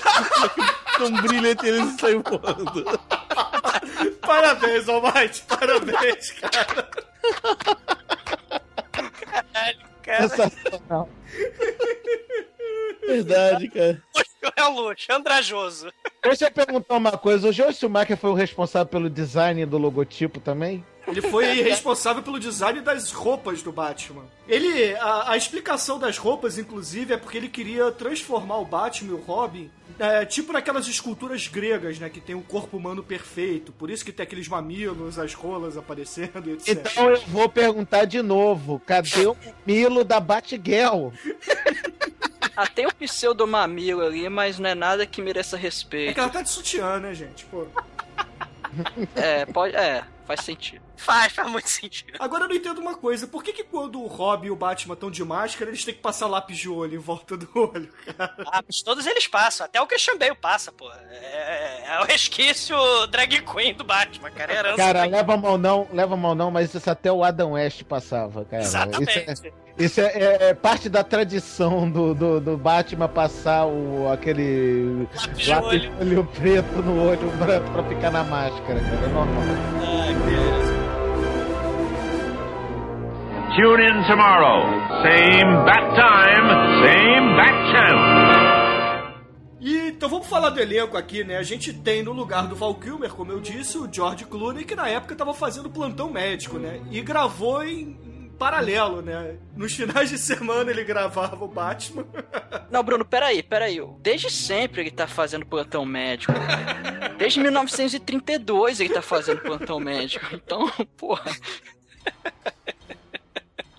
Então 0.94 1.12
brilha 1.22 1.50
entre 1.52 1.68
eles 1.68 1.94
e 1.94 1.98
sai 1.98 2.14
voando. 2.14 3.00
Parabéns, 4.20 4.88
Almighty, 4.88 5.42
parabéns, 5.48 6.30
cara. 6.32 6.90
Caralho, 8.92 9.78
cara. 10.02 10.28
Sensacional. 10.28 11.08
Verdade, 13.06 13.68
cara. 13.70 14.02
É 14.56 14.64
o 14.64 14.74
luxo, 14.74 15.06
andrajoso. 15.10 15.92
Deixa 16.22 16.46
eu 16.46 16.52
perguntar 16.52 16.96
uma 16.96 17.12
coisa. 17.12 17.48
O 17.48 17.52
Joel 17.52 17.72
Schumacher 17.72 18.16
foi 18.16 18.30
o 18.30 18.34
responsável 18.34 18.86
pelo 18.86 19.08
design 19.08 19.64
do 19.66 19.78
logotipo 19.78 20.40
também? 20.40 20.84
Ele 21.06 21.20
foi 21.20 21.62
responsável 21.62 22.22
pelo 22.22 22.38
design 22.38 22.80
das 22.80 23.10
roupas 23.10 23.60
do 23.60 23.72
Batman. 23.72 24.24
Ele. 24.48 24.94
A, 24.94 25.32
a 25.32 25.36
explicação 25.36 25.98
das 25.98 26.16
roupas, 26.16 26.58
inclusive, 26.58 27.14
é 27.14 27.16
porque 27.16 27.38
ele 27.38 27.48
queria 27.48 27.90
transformar 27.90 28.58
o 28.58 28.64
Batman 28.64 29.10
e 29.10 29.14
o 29.14 29.18
Robin. 29.20 29.68
é, 29.98 30.24
tipo 30.24 30.52
naquelas 30.52 30.86
esculturas 30.86 31.48
gregas, 31.48 31.98
né? 31.98 32.08
Que 32.08 32.20
tem 32.20 32.36
um 32.36 32.42
corpo 32.42 32.76
humano 32.76 33.02
perfeito. 33.02 33.72
Por 33.72 33.90
isso 33.90 34.04
que 34.04 34.12
tem 34.12 34.22
aqueles 34.22 34.46
mamilos, 34.46 35.18
as 35.18 35.34
rolas 35.34 35.76
aparecendo, 35.76 36.50
etc. 36.50 36.68
Então 36.68 37.10
eu 37.10 37.20
vou 37.26 37.48
perguntar 37.48 38.04
de 38.04 38.22
novo. 38.22 38.80
Cadê 38.86 39.26
o 39.26 39.36
Milo 39.66 40.04
da 40.04 40.20
Batgirl? 40.20 41.08
Ah, 42.56 42.66
tem 42.66 42.86
o 42.86 42.94
pseudo 42.94 43.46
mamilo 43.46 44.02
ali, 44.02 44.28
mas 44.28 44.58
não 44.58 44.68
é 44.70 44.74
nada 44.74 45.06
que 45.06 45.22
mereça 45.22 45.56
É 45.56 45.58
respeito. 45.58 46.14
que 46.14 46.20
ela 46.20 46.28
tá 46.28 46.42
de 46.42 46.50
sutiã, 46.50 46.98
né, 46.98 47.14
gente? 47.14 47.44
Pô. 47.46 47.66
É, 49.14 49.44
pode. 49.46 49.74
É. 49.76 50.04
Faz 50.26 50.40
sentido. 50.44 50.80
Faz, 50.96 51.32
faz 51.32 51.50
muito 51.50 51.68
sentido. 51.68 52.12
Agora 52.20 52.44
eu 52.44 52.48
não 52.48 52.54
entendo 52.54 52.78
uma 52.80 52.94
coisa. 52.94 53.26
Por 53.26 53.42
que, 53.42 53.52
que 53.52 53.64
quando 53.64 54.00
o 54.00 54.06
Robin 54.06 54.46
e 54.46 54.50
o 54.52 54.56
Batman 54.56 54.94
estão 54.94 55.10
de 55.10 55.24
máscara, 55.24 55.68
eles 55.68 55.84
têm 55.84 55.92
que 55.92 56.00
passar 56.00 56.28
lápis 56.28 56.56
de 56.56 56.68
olho 56.68 56.94
em 56.94 56.98
volta 56.98 57.36
do 57.36 57.48
olho, 57.54 57.92
cara? 58.16 58.32
Ah, 58.46 58.62
mas 58.64 58.80
todos 58.82 59.04
eles 59.06 59.26
passam. 59.26 59.66
Até 59.66 59.80
o 59.80 59.86
Christian 59.86 60.16
Bale 60.16 60.36
passa, 60.36 60.70
pô. 60.70 60.88
É, 61.10 61.84
é 61.96 62.00
o 62.00 62.04
resquício 62.04 62.76
drag 63.08 63.42
queen 63.42 63.74
do 63.74 63.82
Batman, 63.82 64.30
cara. 64.30 64.52
É 64.52 64.56
herança 64.58 64.76
Cara, 64.76 65.04
leva 65.04 65.36
mal 65.36 65.58
não, 65.58 65.88
leva 65.92 66.16
mal 66.16 66.34
não, 66.36 66.50
mas 66.52 66.72
isso 66.72 66.88
até 66.88 67.10
o 67.10 67.24
Adam 67.24 67.52
West 67.52 67.82
passava, 67.82 68.44
cara. 68.44 68.62
Exatamente. 68.62 69.10
Isso 69.32 69.46
é, 69.46 69.52
isso 69.78 70.00
é- 70.00 70.04
é- 70.12 70.38
é 70.50 70.54
parte 70.54 70.88
da 70.88 71.02
tradição 71.02 71.90
do, 71.90 72.14
do, 72.14 72.40
do 72.40 72.56
Batman 72.56 73.08
passar 73.08 73.66
o, 73.66 74.10
aquele 74.12 75.06
Lápis 75.48 75.48
olho. 75.48 75.92
olho 76.00 76.24
preto 76.38 76.82
no 76.82 77.02
olho 77.08 77.30
pra, 77.38 77.60
pra 77.60 77.82
ficar 77.84 78.10
na 78.10 78.22
máscara, 78.24 78.80
cara. 78.80 79.04
É 79.04 79.08
normal. 79.08 79.42
Ai, 79.80 80.14
cara. 80.14 80.72
Tune 83.54 83.84
in 83.84 84.02
tomorrow. 84.06 84.62
Same 85.02 85.64
bat 85.66 85.84
time, 85.94 86.50
same 86.82 87.36
bat 87.36 87.56
channel. 87.70 89.12
E 89.60 89.88
então 89.90 90.08
vamos 90.08 90.26
falar 90.26 90.50
do 90.50 90.60
elenco 90.60 90.96
aqui, 90.96 91.22
né? 91.22 91.36
A 91.36 91.42
gente 91.42 91.72
tem 91.72 92.02
no 92.02 92.12
lugar 92.12 92.46
do 92.48 92.56
Val 92.56 92.74
Kilmer, 92.74 93.10
como 93.12 93.30
eu 93.30 93.38
disse, 93.40 93.78
o 93.78 93.88
George 93.92 94.24
Clooney, 94.24 94.64
que 94.64 94.74
na 94.74 94.88
época 94.88 95.14
tava 95.14 95.32
fazendo 95.34 95.70
plantão 95.70 96.10
médico, 96.10 96.58
né? 96.58 96.80
E 96.90 97.00
gravou 97.02 97.62
em 97.62 97.96
paralelo, 98.38 99.02
né? 99.02 99.36
Nos 99.56 99.74
finais 99.74 100.10
de 100.10 100.18
semana 100.18 100.70
ele 100.70 100.84
gravava 100.84 101.44
o 101.44 101.48
Batman. 101.48 102.06
Não, 102.70 102.82
Bruno, 102.82 103.04
peraí, 103.04 103.42
peraí. 103.42 103.80
Desde 104.00 104.30
sempre 104.30 104.82
ele 104.82 104.90
tá 104.90 105.06
fazendo 105.06 105.46
plantão 105.46 105.84
médico. 105.84 106.32
Desde 107.18 107.40
1932 107.40 108.80
ele 108.80 108.94
tá 108.94 109.02
fazendo 109.02 109.40
plantão 109.40 109.78
médico. 109.78 110.26
Então, 110.34 110.68
porra. 110.96 111.30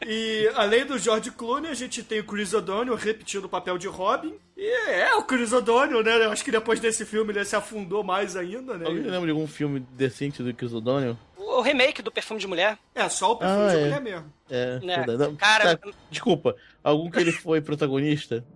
E 0.05 0.51
além 0.55 0.85
do 0.85 0.97
George 0.97 1.31
Clooney, 1.31 1.71
a 1.71 1.73
gente 1.73 2.03
tem 2.03 2.19
o 2.19 2.23
Chris 2.25 2.53
O'Donnell 2.53 2.95
repetindo 2.95 3.45
o 3.45 3.49
papel 3.49 3.77
de 3.77 3.87
Robin. 3.87 4.33
E 4.57 4.89
é 4.89 5.15
o 5.15 5.23
Chris 5.23 5.53
O'Donnell, 5.53 6.03
né? 6.03 6.25
Eu 6.25 6.31
acho 6.31 6.43
que 6.43 6.51
depois 6.51 6.79
desse 6.79 7.05
filme 7.05 7.31
ele 7.31 7.45
se 7.45 7.55
afundou 7.55 8.03
mais 8.03 8.35
ainda, 8.35 8.77
né? 8.77 8.85
Alguém 8.85 9.03
lembra 9.03 9.25
de 9.25 9.31
algum 9.31 9.47
filme 9.47 9.79
decente 9.91 10.43
do 10.43 10.53
Chris 10.53 10.73
O'Donnell? 10.73 11.17
O 11.45 11.61
remake 11.61 12.01
do 12.01 12.11
Perfume 12.11 12.39
de 12.39 12.47
Mulher. 12.47 12.77
É, 12.95 13.07
só 13.09 13.31
o 13.33 13.35
perfume 13.35 13.61
Ah, 13.65 13.69
de 13.69 13.75
é. 13.75 13.79
mulher 13.83 14.01
mesmo. 14.01 14.33
É, 14.49 14.79
Né? 14.79 15.05
Não, 15.05 15.35
Cara- 15.35 15.77
tá, 15.77 15.89
desculpa, 16.09 16.55
algum 16.83 17.09
que 17.11 17.19
ele 17.19 17.31
foi 17.31 17.61
protagonista? 17.61 18.43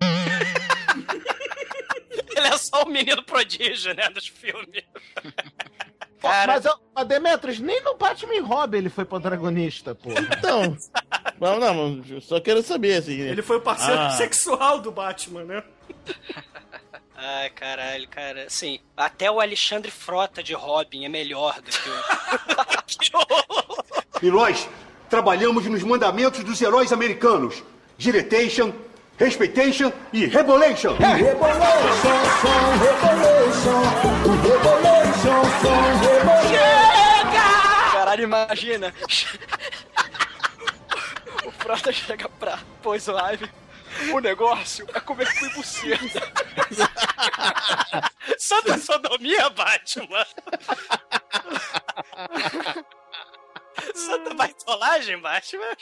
Ele 2.36 2.46
é 2.46 2.56
só 2.56 2.82
o 2.84 2.88
menino 2.88 3.22
prodígio, 3.24 3.92
né? 3.94 4.08
Dos 4.10 4.28
filmes. 4.28 4.84
Pô, 6.20 6.28
Mas, 6.28 6.66
ó, 6.66 6.78
mas 6.94 7.06
Demetrius, 7.06 7.58
nem 7.58 7.82
no 7.82 7.96
Batman 7.96 8.34
e 8.34 8.40
Robin 8.40 8.78
ele 8.78 8.88
foi 8.90 9.04
protagonista, 9.04 9.94
pô. 9.94 10.10
Então, 10.12 10.76
não, 11.40 11.58
não, 11.60 12.02
eu 12.08 12.20
só 12.20 12.40
quero 12.40 12.62
saber, 12.62 12.94
assim. 12.98 13.18
Ele 13.20 13.42
foi 13.42 13.56
o 13.56 13.60
parceiro 13.60 14.00
Ah. 14.00 14.10
sexual 14.10 14.80
do 14.80 14.90
Batman, 14.92 15.44
né? 15.44 15.62
Ai, 17.20 17.50
caralho, 17.50 18.06
cara. 18.06 18.44
Assim, 18.44 18.78
até 18.96 19.28
o 19.28 19.40
Alexandre 19.40 19.90
Frota 19.90 20.40
de 20.40 20.54
Robin 20.54 21.04
é 21.04 21.08
melhor 21.08 21.60
do 21.60 21.70
que 21.70 21.90
o. 21.90 23.18
E 24.20 24.30
nós 24.32 24.68
trabalhamos 25.08 25.64
nos 25.66 25.82
mandamentos 25.82 26.42
dos 26.44 26.60
heróis 26.60 26.92
americanos: 26.92 27.62
Giretation, 27.96 28.72
Respectation 29.16 29.92
e 30.12 30.26
Rebolation. 30.26 30.96
Caralho, 37.92 38.22
imagina. 38.22 38.94
O 41.44 41.50
Frota 41.50 41.92
chega 41.92 42.28
pra 42.28 42.58
Poison 42.82 43.16
Ivy. 43.16 43.48
O 44.12 44.20
negócio 44.20 44.86
é 44.94 45.00
comer 45.00 45.32
cu 45.38 45.46
e 45.46 45.50
buceta. 45.50 46.32
Santa 48.38 48.78
sodomia, 48.78 49.50
Batman! 49.50 50.26
Santa 53.94 54.34
baitolagem, 54.34 55.20
Batman? 55.20 55.76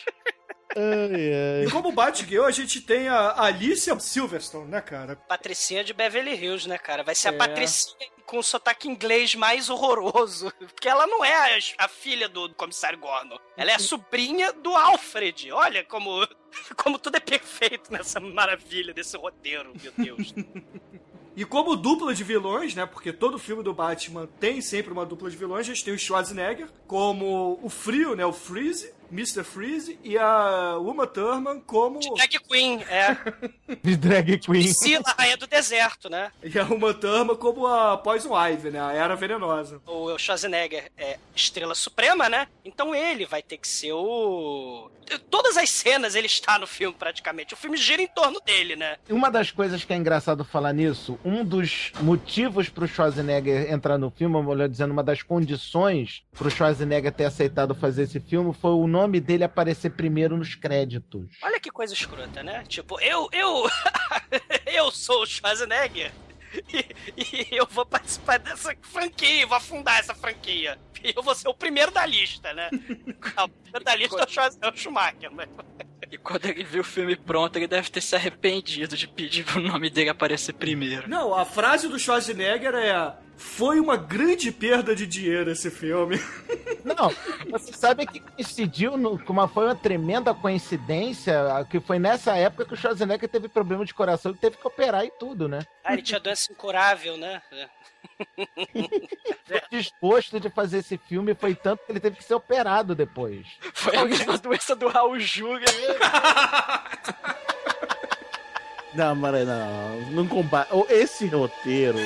E 1.67 1.71
como 1.71 1.93
Batgirl, 1.93 2.45
a 2.45 2.51
gente 2.51 2.81
tem 2.81 3.09
a 3.09 3.43
Alicia 3.43 3.99
Silverstone, 3.99 4.71
né, 4.71 4.81
cara? 4.81 5.17
Patricinha 5.17 5.83
de 5.83 5.93
Beverly 5.95 6.35
Hills, 6.35 6.69
né, 6.69 6.77
cara? 6.79 7.03
Vai 7.03 7.15
ser 7.15 7.29
É. 7.29 7.31
a 7.31 7.35
Patricinha 7.35 8.09
com 8.27 8.39
o 8.39 8.43
sotaque 8.43 8.89
inglês 8.89 9.35
mais 9.35 9.71
horroroso. 9.71 10.53
Porque 10.59 10.89
ela 10.89 11.07
não 11.07 11.25
é 11.25 11.35
a, 11.57 11.59
a 11.85 11.89
filha 11.89 12.29
do 12.29 12.53
comissário 12.55 12.99
Gordon. 12.99 13.39
Ela 13.57 13.71
é 13.71 13.75
a 13.75 13.79
sobrinha 13.79 14.53
do 14.53 14.75
Alfred. 14.75 15.51
Olha 15.53 15.85
como, 15.85 16.27
como 16.77 16.99
tudo 16.99 17.17
é 17.17 17.21
perfeito 17.21 17.93
nessa 17.93 18.21
maravilha 18.21 18.93
desse 18.93 19.17
roteiro, 19.17 19.73
meu 19.83 19.93
Deus. 19.97 20.35
E 21.39 21.45
como 21.45 21.77
dupla 21.77 22.15
de 22.15 22.25
vilões, 22.25 22.75
né? 22.75 22.87
Porque 22.87 23.13
todo 23.13 23.39
filme 23.39 23.63
do 23.63 23.75
Batman 23.75 24.27
tem 24.41 24.63
sempre 24.63 24.91
uma 24.91 25.05
dupla 25.05 25.29
de 25.29 25.37
vilões. 25.37 25.67
A 25.69 25.75
gente 25.75 25.85
tem 25.85 25.93
o 25.93 25.99
Schwarzenegger 25.99 26.67
como 26.87 27.61
o 27.63 27.69
Frio, 27.69 28.17
né? 28.17 28.25
O 28.25 28.33
Freeze, 28.33 28.91
Mr. 29.11 29.45
Freeze. 29.45 29.99
E 30.03 30.17
a 30.19 30.79
Uma 30.79 31.07
Thurman 31.07 31.61
como... 31.61 32.01
Drag 32.15 32.39
Queen, 32.49 32.83
é. 32.83 33.17
De 33.83 33.97
drag 33.97 34.39
queen. 34.39 34.63
Priscila, 34.63 35.15
rainha 35.19 35.37
do 35.37 35.47
deserto, 35.47 36.09
né? 36.09 36.31
E 36.43 36.59
a 36.59 36.65
Uma 36.65 36.95
Thurman 36.95 37.37
como 37.37 37.67
a 37.67 37.97
Poison 37.97 38.35
Ivy, 38.37 38.71
né? 38.71 38.81
A 38.81 38.93
Era 38.93 39.17
Venenosa. 39.17 39.81
O 39.87 40.17
Schwarzenegger 40.19 40.91
é 40.97 41.19
estrela 41.35 41.75
suprema, 41.75 42.29
né? 42.29 42.47
Então 42.65 42.95
ele 42.95 43.27
vai 43.27 43.43
ter 43.43 43.59
que 43.59 43.69
ser 43.69 43.93
o. 43.93 44.91
Todas 45.31 45.57
as 45.57 45.71
cenas 45.71 46.17
ele 46.17 46.27
está 46.27 46.59
no 46.59 46.67
filme, 46.67 46.97
praticamente. 46.99 47.55
O 47.55 47.57
filme 47.57 47.77
gira 47.77 48.03
em 48.03 48.09
torno 48.09 48.41
dele, 48.41 48.75
né? 48.75 48.97
Uma 49.09 49.31
das 49.31 49.53
coisas 49.53 49.85
que 49.85 49.93
é 49.93 49.97
engraçado 49.97 50.45
falar 50.45 50.73
nisso, 50.73 51.17
um 51.25 51.45
dos 51.45 51.93
motivos 52.01 52.69
pro 52.69 52.89
Schwarzenegger 52.89 53.73
entrar 53.73 53.99
no 53.99 54.11
filme, 54.11 54.35
ou 54.35 54.43
melhor 54.43 54.69
dizendo, 54.69 54.91
uma 54.91 55.05
das 55.05 55.23
condições 55.23 56.25
pro 56.33 56.51
Schwarzenegger 56.51 57.13
ter 57.13 57.25
aceitado 57.25 57.73
fazer 57.73 58.03
esse 58.03 58.19
filme 58.19 58.53
foi 58.53 58.73
o 58.73 58.87
nome 58.97 59.21
dele 59.21 59.45
aparecer 59.45 59.91
primeiro 59.91 60.37
nos 60.37 60.55
créditos. 60.55 61.29
Olha 61.43 61.61
que 61.61 61.71
coisa 61.71 61.93
escrota, 61.93 62.43
né? 62.43 62.65
Tipo, 62.67 63.01
eu. 63.01 63.29
Eu. 63.33 63.65
eu 64.67 64.91
sou 64.91 65.23
o 65.23 65.27
Schwarzenegger. 65.27 66.13
E, 66.73 66.87
e 67.17 67.49
eu 67.51 67.67
vou 67.67 67.85
participar 67.85 68.39
dessa 68.39 68.75
franquia, 68.81 69.47
vou 69.47 69.57
afundar 69.57 69.99
essa 69.99 70.15
franquia. 70.15 70.79
E 71.05 71.13
eu 71.15 71.23
vou 71.23 71.35
ser 71.35 71.49
o 71.49 71.55
primeiro 71.55 71.91
da 71.91 72.07
lista, 72.07 72.55
né? 72.55 72.71
o 72.73 73.49
primeiro 73.49 73.85
da 73.85 73.95
lista 73.95 74.17
é 74.17 74.25
o 74.25 74.67
é 74.67 74.71
o 74.71 74.77
Schumacher, 74.77 75.31
mas. 75.31 75.49
E 76.11 76.17
quando 76.17 76.47
ele 76.47 76.65
viu 76.65 76.81
o 76.81 76.85
filme 76.85 77.17
pronto, 77.17 77.57
ele 77.57 77.67
deve 77.67 77.91
ter 77.91 78.01
se 78.01 78.15
arrependido 78.15 78.97
de 78.97 79.09
pedir 79.09 79.45
pro 79.45 79.61
nome 79.61 79.91
dele 79.91 80.09
aparecer 80.11 80.55
primeiro. 80.55 81.09
Não, 81.09 81.35
a 81.35 81.45
frase 81.45 81.89
do 81.89 81.99
Schwarzenegger 81.99 82.75
é... 82.75 83.26
Foi 83.37 83.79
uma 83.79 83.97
grande 83.97 84.51
perda 84.51 84.95
de 84.95 85.07
dinheiro 85.07 85.51
esse 85.51 85.71
filme. 85.71 86.17
Não, 86.85 87.11
você 87.51 87.73
sabe 87.73 88.07
que 88.07 88.21
coincidiu, 88.21 88.97
no, 88.97 89.19
como 89.19 89.47
foi 89.49 89.67
uma 89.67 89.75
tremenda 89.75 90.33
coincidência, 90.35 91.35
que 91.71 91.79
foi 91.79 91.99
nessa 91.99 92.35
época 92.37 92.65
que 92.65 92.75
o 92.75 92.77
Schwarzenegger 92.77 93.29
teve 93.29 93.49
problema 93.49 93.85
de 93.85 93.93
coração 93.93 94.33
e 94.33 94.37
teve 94.37 94.57
que 94.57 94.67
operar 94.67 95.05
e 95.05 95.11
tudo, 95.11 95.49
né? 95.49 95.67
Ah, 95.85 95.93
ele 95.93 96.03
tinha 96.03 96.19
doença 96.19 96.51
incurável, 96.51 97.17
né? 97.17 97.43
É. 97.53 97.69
O 99.49 99.71
desgosto 99.71 100.41
de 100.41 100.49
fazer 100.49 100.79
esse 100.79 100.97
filme 100.97 101.35
foi 101.35 101.55
tanto 101.55 101.85
que 101.85 101.93
ele 101.93 102.01
teve 102.01 102.17
que 102.17 102.25
ser 102.25 102.35
operado 102.35 102.95
depois. 102.95 103.47
Foi 103.75 103.97
a 103.97 104.05
mesma 104.05 104.39
doença 104.39 104.75
do 104.75 104.89
Raul 104.89 105.19
Júlia. 105.19 105.67
Não, 108.95 109.15
mas 109.15 109.47
não, 109.47 110.01
não 110.13 110.27
compara. 110.27 110.69
Esse 110.89 111.27
roteiro 111.27 111.99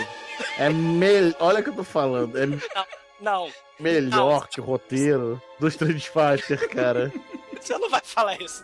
é 0.58 0.68
melhor. 0.70 1.34
Olha 1.40 1.60
o 1.60 1.62
que 1.62 1.70
eu 1.70 1.74
tô 1.74 1.84
falando. 1.84 2.36
É 2.38 2.46
Não, 3.20 3.48
melhor 3.78 4.48
que 4.48 4.60
o 4.60 4.64
roteiro 4.64 5.40
do 5.58 5.68
Street 5.68 6.06
Fighter, 6.08 6.68
cara. 6.70 7.12
você 7.60 7.76
não 7.78 7.90
vai 7.90 8.00
falar 8.02 8.40
isso. 8.40 8.62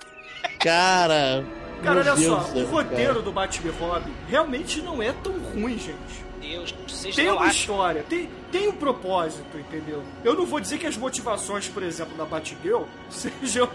Cara. 0.60 1.44
Cara, 1.82 2.00
olha 2.00 2.14
Deus 2.14 2.24
só, 2.24 2.40
céu, 2.42 2.62
o 2.62 2.66
roteiro 2.66 3.12
cara. 3.12 3.22
do 3.22 3.32
Batman 3.32 3.72
Robin 3.78 4.12
realmente 4.28 4.80
não 4.80 5.02
é 5.02 5.12
tão 5.12 5.32
ruim, 5.38 5.78
gente. 5.78 6.24
Deus, 6.40 6.74
vocês 6.86 7.14
Tem 7.14 7.26
não 7.26 7.34
uma 7.36 7.42
acham. 7.46 7.54
história, 7.60 8.02
tem, 8.08 8.30
tem 8.52 8.68
um 8.68 8.72
propósito, 8.72 9.58
entendeu? 9.58 10.02
Eu 10.24 10.34
não 10.34 10.46
vou 10.46 10.60
dizer 10.60 10.78
que 10.78 10.86
as 10.86 10.96
motivações, 10.96 11.68
por 11.68 11.82
exemplo, 11.82 12.16
da 12.16 12.24
Batgirl 12.24 12.84
sejam. 13.10 13.68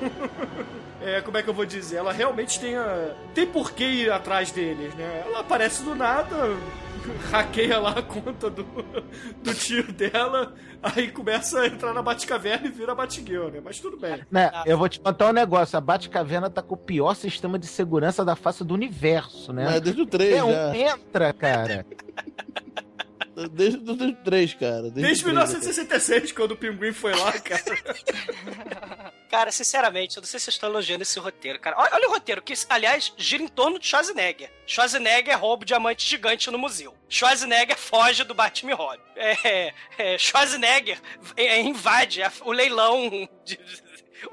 é, 1.02 1.22
como 1.22 1.38
é 1.38 1.44
que 1.44 1.50
eu 1.50 1.54
vou 1.54 1.66
dizer? 1.66 1.98
Ela 1.98 2.12
realmente 2.14 2.60
tenha. 2.60 3.16
Tem 3.36 3.46
por 3.46 3.72
que 3.72 3.84
ir 3.84 4.12
atrás 4.12 4.52
deles, 4.52 4.94
né? 4.96 5.24
Ela 5.26 5.40
aparece 5.42 5.84
do 5.84 5.94
nada, 5.96 6.56
hackeia 7.32 7.80
lá 7.80 7.92
a 7.92 8.02
conta 8.02 8.50
do, 8.50 8.64
do 9.44 9.54
tio 9.54 9.92
dela, 9.92 10.54
aí 10.82 11.12
começa 11.12 11.62
a 11.62 11.68
entrar 11.68 11.94
na 11.94 12.02
Batcaverna 12.02 12.68
e 12.68 12.72
vira 12.72 12.92
a 12.92 12.96
Batgirl, 12.96 13.50
né? 13.50 13.62
Mas 13.64 13.80
tudo 13.80 13.98
bem. 13.98 14.22
Né, 14.30 14.52
eu 14.66 14.78
vou 14.78 14.88
te 14.90 15.00
contar 15.00 15.30
um 15.30 15.34
negócio. 15.34 15.78
A 15.78 15.82
Batcaverna 15.82 16.50
tá 16.50 16.62
com 16.62 16.76
o 16.76 16.78
pior 16.78 17.14
sistema 17.16 17.58
de 17.58 17.68
segurança 17.68 18.24
da 18.26 18.36
face 18.36 18.64
do 18.64 18.74
universo, 18.74 19.52
né? 19.54 19.66
Mas 19.66 19.82
desde 19.82 20.02
o 20.02 20.06
3 20.06 20.36
É 20.36 20.44
um 20.44 20.52
já. 20.52 20.76
entra, 20.78 21.34
cara. 21.34 21.86
Desde 23.50 23.78
2003, 23.80 24.54
cara. 24.56 24.82
Desde, 24.84 25.02
Desde 25.02 25.24
2003, 25.24 25.28
1966, 25.64 26.32
quando 26.32 26.52
o 26.52 26.56
Pinguim 26.58 26.92
foi 26.94 27.14
lá, 27.14 27.32
cara. 27.40 27.64
Cara, 29.32 29.50
sinceramente, 29.50 30.18
eu 30.18 30.22
não 30.22 30.28
sei 30.28 30.38
se 30.42 30.44
vocês 30.46 30.56
estão 30.56 30.68
elogiando 30.70 31.04
esse 31.04 31.18
roteiro, 31.18 31.58
cara. 31.58 31.78
Olha, 31.80 31.90
olha 31.94 32.10
o 32.10 32.12
roteiro, 32.12 32.42
que, 32.42 32.54
aliás, 32.70 33.14
gira 33.16 33.42
em 33.42 33.48
torno 33.48 33.80
de 33.80 33.88
Schwarzenegger. 33.88 34.52
Schwarzenegger 34.68 35.40
rouba 35.40 35.64
o 35.64 35.66
diamante 35.66 36.06
gigante 36.06 36.52
no 36.52 36.58
museu. 36.58 36.94
Schwarzenegger 37.08 37.78
foge 37.78 38.26
do 38.26 38.34
Batman 38.34 38.76
Robin. 38.76 39.00
É, 39.16 39.74
é, 39.98 40.18
Schwarzenegger 40.18 41.00
é, 41.38 41.62
invade 41.62 42.22
a- 42.22 42.32
o 42.44 42.52
leilão 42.52 43.10
de- 43.46 43.58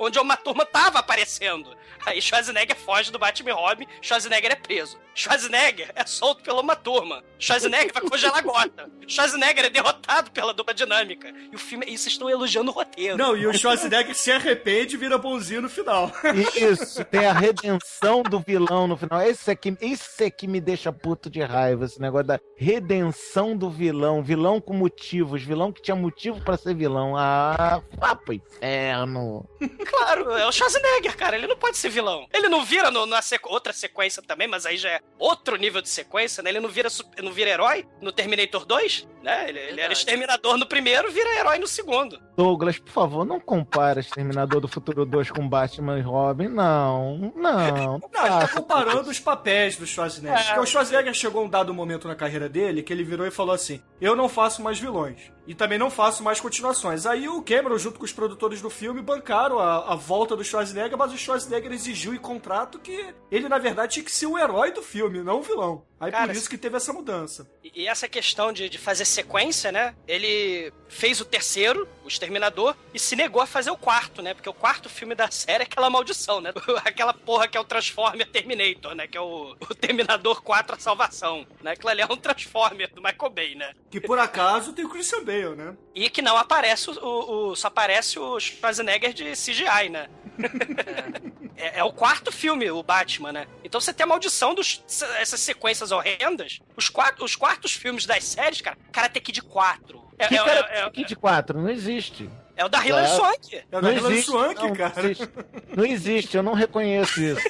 onde 0.00 0.18
uma 0.18 0.36
turma 0.36 0.66
tava 0.66 0.98
aparecendo. 0.98 1.76
Aí 2.04 2.20
Schwarzenegger 2.20 2.76
foge 2.76 3.12
do 3.12 3.20
Batman 3.20 3.54
Robin, 3.54 3.86
Schwarzenegger 4.02 4.50
é 4.50 4.56
preso. 4.56 4.98
Schwarzenegger 5.18 5.90
é 5.96 6.06
solto 6.06 6.44
pela 6.44 6.60
uma 6.60 6.76
turma. 6.76 7.24
Schwarzenegger 7.40 7.92
vai 7.92 8.02
congelar 8.02 8.40
gota. 8.42 8.88
Schwarzenegger 9.08 9.64
é 9.64 9.68
derrotado 9.70 10.30
pela 10.30 10.54
dupla 10.54 10.72
dinâmica. 10.72 11.28
E 11.50 11.56
o 11.56 11.58
filme, 11.58 11.84
e 11.86 11.98
vocês 11.98 12.12
estão 12.12 12.30
elogiando 12.30 12.70
o 12.70 12.74
roteiro. 12.74 13.16
Não, 13.18 13.36
e 13.36 13.44
o 13.44 13.52
Schwarzenegger 13.52 14.14
se 14.14 14.30
arrepende 14.30 14.94
e 14.94 14.98
vira 14.98 15.18
bonzinho 15.18 15.62
no 15.62 15.68
final. 15.68 16.12
Isso, 16.54 17.04
tem 17.06 17.26
a 17.26 17.32
redenção 17.32 18.22
do 18.22 18.38
vilão 18.38 18.86
no 18.86 18.96
final. 18.96 19.20
Esse 19.22 19.50
é 19.50 19.56
que, 19.56 19.76
esse 19.80 20.22
é 20.24 20.30
que 20.30 20.46
me 20.46 20.60
deixa 20.60 20.92
puto 20.92 21.28
de 21.28 21.40
raiva, 21.42 21.84
esse 21.86 22.00
negócio 22.00 22.28
da 22.28 22.38
redenção 22.56 23.56
do 23.56 23.68
vilão. 23.68 24.22
Vilão 24.22 24.60
com 24.60 24.72
motivos, 24.72 25.42
vilão 25.42 25.72
que 25.72 25.82
tinha 25.82 25.96
motivo 25.96 26.40
pra 26.44 26.56
ser 26.56 26.74
vilão. 26.76 27.16
Ah, 27.16 27.82
vá 27.96 28.14
pro 28.14 28.34
inferno. 28.34 29.48
Claro, 29.84 30.30
é 30.36 30.46
o 30.46 30.52
Schwarzenegger, 30.52 31.16
cara. 31.16 31.36
Ele 31.36 31.48
não 31.48 31.56
pode 31.56 31.76
ser 31.76 31.88
vilão. 31.88 32.28
Ele 32.32 32.48
não 32.48 32.64
vira 32.64 32.88
no- 32.90 33.04
na 33.06 33.20
sequ- 33.20 33.50
outra 33.50 33.72
sequência 33.72 34.22
também, 34.22 34.46
mas 34.46 34.64
aí 34.64 34.76
já 34.76 34.90
é 34.90 35.00
outro 35.18 35.56
nível 35.56 35.82
de 35.82 35.88
sequência, 35.88 36.42
né? 36.42 36.50
Ele 36.50 36.60
não 36.60 36.68
vira, 36.68 36.88
não 37.22 37.32
vira 37.32 37.50
herói 37.50 37.86
no 38.00 38.12
Terminator 38.12 38.64
2, 38.64 39.08
né? 39.22 39.48
Ele, 39.48 39.58
ele 39.58 39.80
era 39.80 39.92
exterminador 39.92 40.56
no 40.56 40.66
primeiro, 40.66 41.10
vira 41.10 41.38
herói 41.38 41.58
no 41.58 41.66
segundo. 41.66 42.20
Douglas, 42.36 42.78
por 42.78 42.92
favor, 42.92 43.24
não 43.24 43.40
compara 43.40 44.00
Exterminador 44.00 44.60
do 44.60 44.68
Futuro 44.68 45.04
2 45.04 45.30
com 45.30 45.48
Batman 45.48 45.98
e 45.98 46.02
Robin. 46.02 46.48
Não, 46.48 47.32
não. 47.34 47.98
Não, 48.18 48.26
ele 48.26 48.30
tá 48.30 48.40
faça 48.40 48.60
comparando 48.60 49.10
os 49.10 49.20
papéis 49.20 49.76
do 49.76 49.86
Schwarzenegger. 49.86 50.38
É. 50.38 50.44
Porque 50.44 50.60
o 50.60 50.66
Schwarzenegger 50.66 51.14
chegou 51.14 51.44
um 51.44 51.48
dado 51.48 51.72
momento 51.72 52.08
na 52.08 52.14
carreira 52.14 52.48
dele 52.48 52.82
que 52.82 52.92
ele 52.92 53.04
virou 53.04 53.26
e 53.26 53.30
falou 53.30 53.54
assim: 53.54 53.82
Eu 54.00 54.14
não 54.14 54.28
faço 54.28 54.62
mais 54.62 54.78
vilões. 54.78 55.32
E 55.48 55.54
também 55.54 55.78
não 55.78 55.90
faço 55.90 56.22
mais 56.22 56.38
continuações. 56.38 57.06
Aí 57.06 57.26
o 57.26 57.40
Cameron, 57.40 57.78
junto 57.78 57.98
com 57.98 58.04
os 58.04 58.12
produtores 58.12 58.60
do 58.60 58.68
filme, 58.68 59.00
bancaram 59.00 59.58
a, 59.58 59.94
a 59.94 59.96
volta 59.96 60.36
do 60.36 60.44
Schwarzenegger, 60.44 60.98
mas 60.98 61.10
o 61.10 61.16
Schwarzenegger 61.16 61.72
exigiu 61.72 62.12
em 62.12 62.18
contrato 62.18 62.78
que 62.78 63.14
ele, 63.30 63.48
na 63.48 63.56
verdade, 63.56 63.94
tinha 63.94 64.04
que 64.04 64.12
ser 64.12 64.26
o 64.26 64.36
herói 64.36 64.72
do 64.72 64.82
filme, 64.82 65.22
não 65.22 65.38
o 65.38 65.42
vilão. 65.42 65.87
Aí 66.00 66.12
Cara, 66.12 66.26
por 66.28 66.36
isso 66.36 66.48
que 66.48 66.56
teve 66.56 66.76
essa 66.76 66.92
mudança. 66.92 67.48
E, 67.74 67.88
essa 67.88 68.06
questão 68.08 68.52
de, 68.52 68.68
de 68.68 68.78
fazer 68.78 69.04
sequência, 69.04 69.72
né? 69.72 69.94
Ele 70.06 70.72
fez 70.88 71.20
o 71.20 71.24
terceiro, 71.24 71.88
o 72.04 72.08
Exterminador, 72.08 72.76
e 72.94 72.98
se 73.00 73.16
negou 73.16 73.42
a 73.42 73.46
fazer 73.46 73.70
o 73.70 73.76
quarto, 73.76 74.22
né? 74.22 74.32
Porque 74.32 74.48
o 74.48 74.54
quarto 74.54 74.88
filme 74.88 75.14
da 75.14 75.28
série 75.30 75.64
é 75.64 75.66
aquela 75.66 75.90
maldição, 75.90 76.40
né? 76.40 76.52
Aquela 76.84 77.12
porra 77.12 77.48
que 77.48 77.56
é 77.56 77.60
o 77.60 77.64
Transformer 77.64 78.30
Terminator, 78.30 78.94
né? 78.94 79.06
Que 79.08 79.18
é 79.18 79.20
o, 79.20 79.56
o 79.60 79.74
Terminador 79.74 80.40
4 80.42 80.76
A 80.76 80.78
Salvação, 80.78 81.44
né? 81.62 81.72
Aquilo 81.72 81.88
ali 81.90 82.00
é 82.02 82.06
um 82.06 82.16
Transformer 82.16 82.88
do 82.94 83.02
Michael 83.02 83.30
Bay, 83.30 83.54
né? 83.56 83.72
Que 83.90 84.00
por 84.00 84.18
acaso 84.18 84.72
tem 84.72 84.84
o 84.84 84.88
Christian 84.88 85.24
Bale, 85.24 85.56
né? 85.56 85.76
E 85.94 86.08
que 86.08 86.22
não 86.22 86.36
aparece 86.36 86.90
o, 86.90 86.94
o- 86.94 87.48
o- 87.50 87.56
só 87.56 87.66
aparece 87.68 88.18
o 88.20 88.38
Schwarzenegger 88.38 89.12
de 89.12 89.32
CGI, 89.32 89.88
né? 89.90 90.08
É, 91.60 91.80
é 91.80 91.84
o 91.84 91.92
quarto 91.92 92.30
filme, 92.30 92.70
o 92.70 92.80
Batman, 92.84 93.32
né? 93.32 93.48
Então 93.64 93.80
você 93.80 93.92
tem 93.92 94.04
a 94.04 94.06
maldição 94.06 94.54
dos 94.54 94.80
essas 95.18 95.40
sequências 95.40 95.87
horrendas. 95.92 96.60
Os, 96.76 96.88
quatro, 96.88 97.24
os 97.24 97.34
quartos 97.36 97.72
filmes 97.72 98.06
das 98.06 98.24
séries, 98.24 98.60
cara, 98.60 98.76
Karate 98.92 99.20
Kid 99.20 99.42
4. 99.42 99.98
É, 100.18 100.26
Que 100.28 100.34
é- 100.34 100.38
cara 100.44 100.68
é- 100.70 100.80
é- 100.86 100.90
Kid 100.90 101.14
4? 101.16 101.60
Não 101.60 101.70
existe. 101.70 102.28
é 102.56 102.64
o 102.64 102.68
da 102.68 102.84
Hilary 102.84 103.06
Claro. 103.06 103.22
Swank. 103.22 103.56
É 103.56 103.60
o 103.60 103.64
Não 103.70 103.80
da 103.82 103.92
Hilary 103.92 104.14
existe, 104.14 104.30
Swank, 104.32 104.62
não, 104.62 104.72
cara. 104.74 104.92
Não 104.96 105.04
existe. 105.10 105.28
não 105.76 105.84
existe, 105.86 106.36
eu 106.36 106.42
não 106.42 106.52
reconheço 106.54 107.20
isso. 107.22 107.40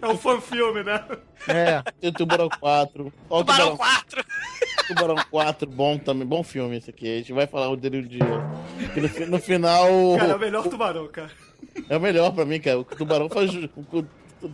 É 0.00 0.06
um 0.08 0.16
fã-filme, 0.16 0.82
né? 0.82 1.04
É. 1.46 1.82
Tem 2.00 2.10
o 2.10 2.12
Tubarão 2.12 2.48
4. 2.48 3.12
Ó, 3.28 3.40
o 3.40 3.44
Tubarão 3.44 3.76
4. 3.76 4.24
Tubarão 4.88 5.16
4, 5.30 5.68
bom 5.70 5.98
também. 5.98 6.26
Bom 6.26 6.42
filme 6.42 6.76
esse 6.78 6.88
aqui. 6.90 7.06
A 7.12 7.16
gente 7.18 7.32
vai 7.34 7.46
falar 7.46 7.74
dele 7.76 7.98
um 7.98 8.06
dia. 8.06 8.24
No, 9.20 9.26
no 9.26 9.38
final. 9.38 9.86
Cara, 10.18 10.32
é 10.32 10.36
o 10.36 10.38
melhor 10.38 10.62
tubarão, 10.68 11.08
cara. 11.08 11.30
É 11.88 11.96
o 11.96 12.00
melhor 12.00 12.32
pra 12.32 12.44
mim, 12.46 12.60
cara. 12.60 12.78
O 12.78 12.84
tubarão 12.84 13.28
faz. 13.28 13.52
O, 13.54 13.68
o, 13.92 14.06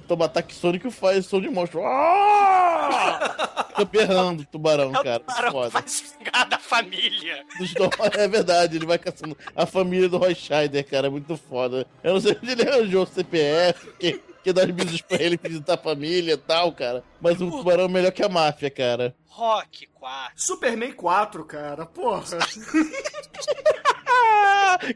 toma 0.06 0.26
ataque 0.26 0.54
sônico 0.54 0.90
faz 0.90 1.26
som 1.26 1.40
de 1.40 1.48
monstro. 1.48 1.82
Ah! 1.84 3.66
Fica 3.68 3.84
berrando 3.84 4.42
o 4.42 4.46
tubarão, 4.46 4.92
cara. 4.92 5.20
Tubarão 5.20 5.52
Foda. 5.52 5.70
vai 5.70 5.82
vingar 5.82 6.48
da 6.48 6.58
família. 6.58 7.44
É 8.18 8.28
verdade, 8.28 8.76
ele 8.76 8.86
vai 8.86 8.98
caçando 8.98 9.36
a 9.54 9.66
família 9.66 10.08
do 10.08 10.18
Roy 10.18 10.34
Scheider, 10.34 10.86
cara. 10.86 11.06
É 11.06 11.10
muito 11.10 11.36
foda. 11.36 11.86
Eu 12.02 12.14
não 12.14 12.20
sei 12.20 12.36
onde 12.42 12.52
ele 12.52 12.68
arranjou 12.68 13.04
o 13.04 13.06
CPF, 13.06 13.88
que 14.42 14.52
dá 14.52 14.62
as 14.62 14.70
visas 14.70 15.00
pra 15.02 15.22
ele 15.22 15.38
visitar 15.42 15.74
a 15.74 15.78
família 15.78 16.34
e 16.34 16.36
tal, 16.36 16.72
cara. 16.72 17.04
Mas 17.20 17.40
o 17.40 17.50
tubarão 17.50 17.84
é 17.84 17.88
melhor 17.88 18.12
que 18.12 18.22
a 18.22 18.28
máfia, 18.28 18.70
cara. 18.70 19.14
Rock 19.26 19.86
4. 19.94 20.32
Superman 20.36 20.92
4, 20.92 21.44
cara. 21.44 21.86
Porra. 21.86 22.22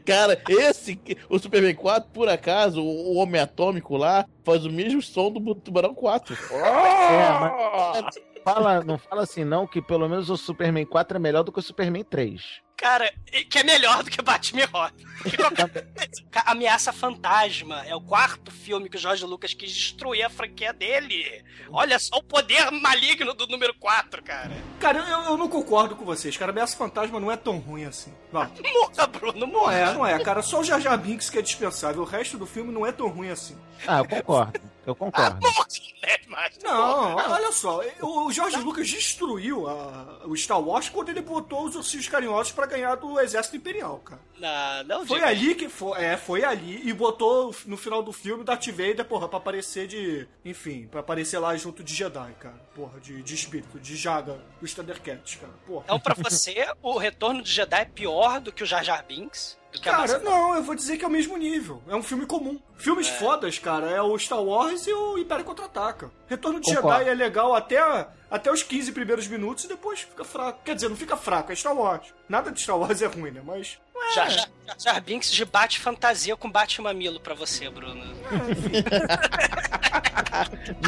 Cara, 0.05 0.41
esse, 0.49 0.99
o 1.29 1.37
Superman 1.37 1.75
4, 1.75 2.09
por 2.11 2.27
acaso, 2.27 2.81
o 2.81 3.15
o 3.15 3.17
Homem 3.17 3.39
Atômico 3.39 3.95
lá, 3.95 4.25
faz 4.43 4.65
o 4.65 4.71
mesmo 4.71 5.01
som 5.01 5.31
do 5.31 5.55
Tubarão 5.55 5.93
4. 5.93 6.35
É, 6.55 7.39
mas 7.39 8.15
fala, 8.43 8.83
não 8.83 8.97
fala 8.97 9.23
assim 9.23 9.43
não, 9.43 9.65
que 9.67 9.81
pelo 9.81 10.07
menos 10.09 10.29
o 10.29 10.37
Superman 10.37 10.85
4 10.85 11.17
é 11.17 11.19
melhor 11.19 11.43
do 11.43 11.51
que 11.51 11.59
o 11.59 11.63
Superman 11.63 12.03
3. 12.03 12.61
Cara, 12.77 13.11
que 13.49 13.57
é 13.59 13.63
melhor 13.63 14.03
do 14.03 14.11
que 14.11 14.21
Batman 14.21 14.61
e 14.61 14.65
Robin. 14.65 15.05
Qualquer- 15.37 15.87
Ameaça 16.45 16.91
Fantasma 16.93 17.83
é 17.87 17.95
o 17.95 18.01
quarto 18.01 18.51
filme 18.51 18.89
que 18.89 18.97
o 18.97 18.99
Jorge 18.99 19.23
Lucas 19.25 19.53
quis 19.53 19.71
destruir 19.71 20.23
a 20.23 20.29
franquia 20.29 20.73
dele. 20.73 21.43
Olha 21.69 21.97
só 21.97 22.17
o 22.17 22.23
poder 22.23 22.69
maligno 22.71 23.33
do 23.33 23.47
número 23.47 23.73
4, 23.79 24.21
cara. 24.21 24.51
Cara, 24.79 24.99
eu, 24.99 25.21
eu 25.23 25.37
não 25.37 25.47
concordo 25.47 25.95
com 25.95 26.03
vocês, 26.05 26.35
cara. 26.37 26.51
Ameaça 26.51 26.75
Fantasma 26.77 27.19
não 27.19 27.31
é 27.31 27.37
tão 27.37 27.57
ruim 27.57 27.85
assim. 27.85 28.13
Vá. 28.31 28.51
Morra, 28.73 29.07
Bruno, 29.07 29.39
Não 29.39 29.47
morra. 29.47 29.73
é, 29.73 29.93
não 29.93 30.05
é, 30.05 30.19
cara. 30.19 30.41
Só 30.41 30.59
o 30.59 30.63
Jar 30.63 30.79
Jar 30.81 30.97
Binks 30.97 31.29
que 31.29 31.39
é 31.39 31.41
dispensável. 31.41 32.01
O 32.01 32.05
resto 32.05 32.37
do 32.37 32.45
filme 32.45 32.71
não 32.73 32.85
é 32.85 32.91
tão 32.91 33.07
ruim 33.07 33.29
assim. 33.29 33.57
Ah, 33.87 33.99
eu 33.99 34.05
concordo. 34.07 34.61
Eu 34.85 34.95
concordo. 34.95 35.39
Né, 35.41 36.17
mas- 36.27 36.59
Não, 36.61 37.15
olha 37.15 37.51
só. 37.51 37.81
O 38.01 38.31
George 38.31 38.57
Lucas 38.57 38.87
destruiu 38.87 39.67
a- 39.67 40.21
o 40.25 40.35
Star 40.35 40.59
Wars 40.61 40.89
quando 40.89 41.09
ele 41.09 41.21
botou 41.21 41.65
os 41.65 41.75
ursinhos 41.75 42.07
carinhosos 42.07 42.51
pra 42.51 42.64
ganhar 42.65 42.95
do 42.95 43.19
Exército 43.19 43.55
Imperial, 43.57 43.99
cara. 43.99 44.21
Não, 44.37 44.83
não 44.99 45.05
Foi 45.05 45.17
diga. 45.19 45.29
ali 45.29 45.55
que 45.55 45.69
foi, 45.69 46.03
é, 46.03 46.17
foi 46.17 46.43
ali 46.43 46.81
e 46.87 46.91
botou 46.93 47.55
no 47.65 47.77
final 47.77 48.03
do 48.03 48.11
filme 48.11 48.43
Darth 48.43 48.67
Vader, 48.67 49.05
porra, 49.05 49.27
pra 49.29 49.37
aparecer 49.37 49.87
de, 49.87 50.27
enfim, 50.43 50.87
pra 50.87 50.99
aparecer 50.99 51.39
lá 51.39 51.55
junto 51.55 51.83
de 51.83 51.93
Jedi, 51.93 52.33
cara. 52.39 52.55
Porra, 52.75 52.99
de, 52.99 53.21
de 53.23 53.33
espírito, 53.33 53.79
de 53.79 53.95
Jaga, 53.95 54.37
os 54.61 54.73
Thundercats, 54.73 55.35
cara. 55.35 55.53
Porra. 55.65 55.83
Então, 55.85 55.99
pra 55.99 56.13
você, 56.15 56.67
o 56.81 56.97
Retorno 56.97 57.41
de 57.41 57.51
Jedi 57.51 57.81
é 57.81 57.85
pior 57.85 58.41
do 58.41 58.51
que 58.51 58.63
o 58.63 58.65
Jar 58.65 58.83
Jar 58.83 59.05
Binks? 59.07 59.57
Cara, 59.81 60.19
não, 60.19 60.55
eu 60.55 60.63
vou 60.63 60.75
dizer 60.75 60.97
que 60.97 61.05
é 61.05 61.07
o 61.07 61.11
mesmo 61.11 61.37
nível. 61.37 61.81
É 61.87 61.95
um 61.95 62.03
filme 62.03 62.25
comum. 62.25 62.59
Filmes 62.77 63.07
fodas, 63.07 63.57
cara, 63.59 63.89
é 63.89 64.01
o 64.01 64.17
Star 64.17 64.41
Wars 64.41 64.85
e 64.87 64.93
o 64.93 65.17
Império 65.17 65.45
Contra-Ataca. 65.45 66.11
Retorno 66.27 66.59
de 66.59 66.73
Concordo. 66.73 66.97
Jedi 66.99 67.09
é 67.09 67.13
legal 67.13 67.55
até, 67.55 68.07
até 68.29 68.51
os 68.51 68.61
15 68.63 68.91
primeiros 68.91 69.27
minutos 69.27 69.63
e 69.63 69.67
depois 69.67 70.01
fica 70.01 70.23
fraco. 70.23 70.59
Quer 70.63 70.75
dizer, 70.75 70.89
não 70.89 70.95
fica 70.95 71.15
fraco, 71.17 71.51
é 71.51 71.55
Star 71.55 71.75
Wars. 71.75 72.07
Nada 72.27 72.51
de 72.51 72.61
Star 72.61 72.77
Wars 72.77 73.01
é 73.01 73.07
ruim, 73.07 73.31
né? 73.31 73.41
Mas. 73.45 73.77
Jar 74.13 74.29
Jar- 74.29 74.49
Jar 74.67 74.75
Jar 74.79 75.01
Binks 75.01 75.31
de 75.31 75.45
bate 75.45 75.79
fantasia 75.79 76.35
com 76.35 76.49
bate 76.51 76.81
mamilo 76.81 77.19
pra 77.19 77.33
você, 77.33 77.69
Bruno. 77.69 78.03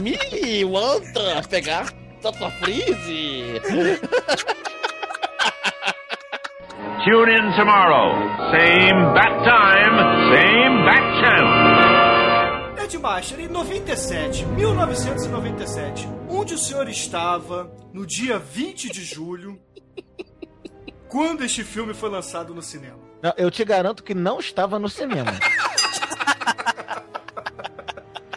Me 0.02 0.66
outra 0.66 1.42
pegar 1.50 1.92
Tata 2.22 2.50
Freeze. 2.52 3.62
Tune 7.06 7.30
in 7.30 7.54
tomorrow. 7.56 8.12
Same 8.52 9.14
bat 9.14 9.44
time, 9.46 9.96
same 10.34 10.86
bat 10.86 11.06
channel. 11.20 12.84
Ed 12.84 12.98
Master, 12.98 13.40
em 13.40 13.48
97, 13.48 14.46
1997, 14.46 16.08
onde 16.30 16.54
o 16.56 16.58
senhor 16.58 16.90
estava 16.90 17.72
no 17.94 18.06
dia 18.06 18.40
20 18.40 18.92
de 18.92 19.04
julho, 19.04 19.60
quando 21.08 21.44
este 21.44 21.64
filme 21.64 21.94
foi 21.94 22.10
lançado 22.10 22.54
no 22.54 22.62
cinema? 22.62 23.00
Não, 23.22 23.34
eu 23.38 23.52
te 23.52 23.64
garanto 23.64 24.04
que 24.04 24.14
não 24.14 24.40
estava 24.40 24.80
no 24.80 24.90
cinema. 24.90 25.32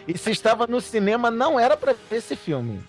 E 0.07 0.17
se 0.17 0.31
estava 0.31 0.67
no 0.67 0.81
cinema, 0.81 1.29
não 1.31 1.59
era 1.59 1.77
pra 1.77 1.93
ver 1.93 2.17
esse 2.17 2.35
filme. 2.35 2.83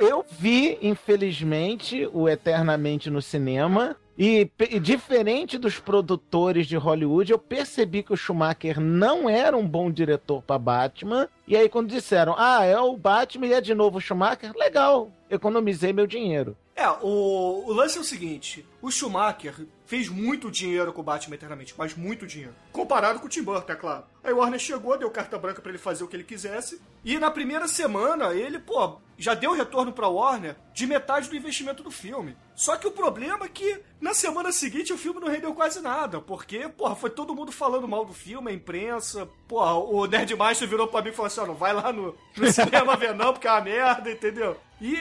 Eu 0.00 0.24
vi, 0.28 0.76
infelizmente, 0.82 2.08
o 2.12 2.28
Eternamente 2.28 3.08
no 3.08 3.22
cinema. 3.22 3.96
E, 4.18 4.50
e 4.58 4.80
diferente 4.80 5.56
dos 5.56 5.78
produtores 5.78 6.66
de 6.66 6.76
Hollywood, 6.76 7.30
eu 7.30 7.38
percebi 7.38 8.02
que 8.02 8.12
o 8.12 8.16
Schumacher 8.16 8.80
não 8.80 9.30
era 9.30 9.56
um 9.56 9.64
bom 9.64 9.92
diretor 9.92 10.42
pra 10.42 10.58
Batman. 10.58 11.28
E 11.46 11.56
aí, 11.56 11.68
quando 11.68 11.90
disseram, 11.90 12.34
ah, 12.36 12.64
é 12.64 12.76
o 12.76 12.96
Batman 12.96 13.46
e 13.46 13.52
é 13.52 13.60
de 13.60 13.72
novo 13.74 13.98
o 13.98 14.00
Schumacher, 14.00 14.52
legal, 14.56 15.12
economizei 15.30 15.92
meu 15.92 16.08
dinheiro. 16.08 16.56
É, 16.74 16.88
o, 17.00 17.64
o 17.66 17.72
lance 17.72 17.98
é 17.98 18.00
o 18.00 18.04
seguinte: 18.04 18.66
o 18.82 18.90
Schumacher 18.90 19.54
fez 19.84 20.08
muito 20.08 20.50
dinheiro 20.50 20.92
com 20.92 21.00
o 21.00 21.04
Batman 21.04 21.34
Eternamente, 21.34 21.74
mas 21.78 21.96
muito 21.96 22.26
dinheiro. 22.26 22.54
Comparado 22.72 23.20
com 23.20 23.26
o 23.26 23.28
Tim 23.28 23.42
Burton, 23.42 23.72
é 23.72 23.76
claro. 23.76 24.04
Aí 24.28 24.34
o 24.34 24.36
Warner 24.36 24.60
chegou, 24.60 24.98
deu 24.98 25.10
carta 25.10 25.38
branca 25.38 25.62
pra 25.62 25.70
ele 25.70 25.78
fazer 25.78 26.04
o 26.04 26.06
que 26.06 26.14
ele 26.14 26.22
quisesse. 26.22 26.78
E 27.02 27.18
na 27.18 27.30
primeira 27.30 27.66
semana, 27.66 28.34
ele, 28.34 28.58
pô, 28.58 28.98
já 29.16 29.32
deu 29.32 29.54
retorno 29.54 29.90
pra 29.90 30.06
Warner 30.06 30.54
de 30.74 30.86
metade 30.86 31.30
do 31.30 31.36
investimento 31.36 31.82
do 31.82 31.90
filme. 31.90 32.36
Só 32.54 32.76
que 32.76 32.86
o 32.86 32.90
problema 32.90 33.46
é 33.46 33.48
que 33.48 33.80
na 33.98 34.12
semana 34.12 34.52
seguinte 34.52 34.92
o 34.92 34.98
filme 34.98 35.18
não 35.18 35.28
rendeu 35.28 35.54
quase 35.54 35.80
nada, 35.80 36.20
porque, 36.20 36.68
porra, 36.68 36.94
foi 36.94 37.08
todo 37.08 37.34
mundo 37.34 37.50
falando 37.50 37.88
mal 37.88 38.04
do 38.04 38.12
filme, 38.12 38.50
a 38.50 38.54
imprensa. 38.54 39.26
Porra, 39.48 39.72
o 39.72 40.06
Nerdmaster 40.06 40.68
virou 40.68 40.86
pra 40.88 41.00
mim 41.00 41.08
e 41.08 41.12
falou 41.12 41.28
assim: 41.28 41.40
ó, 41.40 41.46
não 41.46 41.54
vai 41.54 41.72
lá 41.72 41.90
no, 41.90 42.14
no 42.36 42.46
cinema 42.52 42.96
ver 42.96 43.14
não, 43.14 43.32
porque 43.32 43.48
é 43.48 43.52
uma 43.52 43.62
merda, 43.62 44.10
entendeu? 44.10 44.60
E 44.78 45.00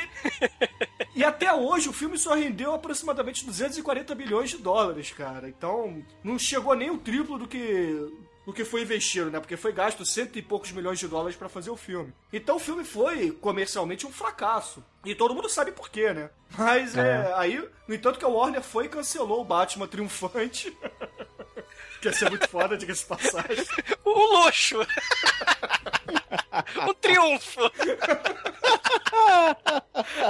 e 1.18 1.24
até 1.24 1.52
hoje 1.52 1.90
o 1.90 1.94
filme 1.94 2.18
só 2.18 2.36
rendeu 2.36 2.74
aproximadamente 2.74 3.44
240 3.44 4.16
milhões 4.16 4.52
de 4.52 4.58
dólares, 4.58 5.12
cara. 5.12 5.50
Então 5.50 6.02
não 6.24 6.40
chegou 6.40 6.76
nem 6.76 6.92
o 6.92 6.98
triplo 6.98 7.40
do 7.40 7.48
que 7.48 8.08
do 8.48 8.54
que 8.54 8.64
foi 8.64 8.84
investido, 8.84 9.30
né? 9.30 9.42
Porque 9.42 9.58
foi 9.58 9.74
gasto 9.74 10.06
cento 10.06 10.40
e 10.40 10.42
poucos 10.42 10.72
milhões 10.72 10.98
de 10.98 11.06
dólares 11.06 11.36
pra 11.36 11.50
fazer 11.50 11.70
o 11.70 11.76
filme. 11.76 12.14
Então 12.32 12.56
o 12.56 12.60
filme 12.60 12.86
foi 12.86 13.30
comercialmente 13.30 14.08
um 14.08 14.12
fracasso. 14.12 14.82
E 15.04 15.14
todo 15.14 15.36
mundo 15.36 15.50
sabe 15.50 15.74
por 15.74 15.90
quê, 15.90 16.14
né? 16.14 16.30
Mas 16.58 16.96
é, 16.96 17.02
É. 17.30 17.34
aí, 17.36 17.70
no 17.86 17.94
entanto 17.94 18.18
que 18.18 18.24
a 18.24 18.28
Warner 18.30 18.64
foi 18.64 18.86
e 18.86 18.90
cancelou 18.90 19.42
o 19.42 19.44
Batman 19.44 19.86
triunfante. 19.86 20.72
que 22.02 22.08
ia 22.08 22.14
ser 22.14 22.30
muito 22.30 22.48
foda, 22.48 22.78
diga-se 22.78 23.02
de 23.02 23.08
passagem. 23.08 23.66
O 24.06 24.46
luxo. 24.46 24.78
o 26.88 26.94
triunfo. 26.94 27.60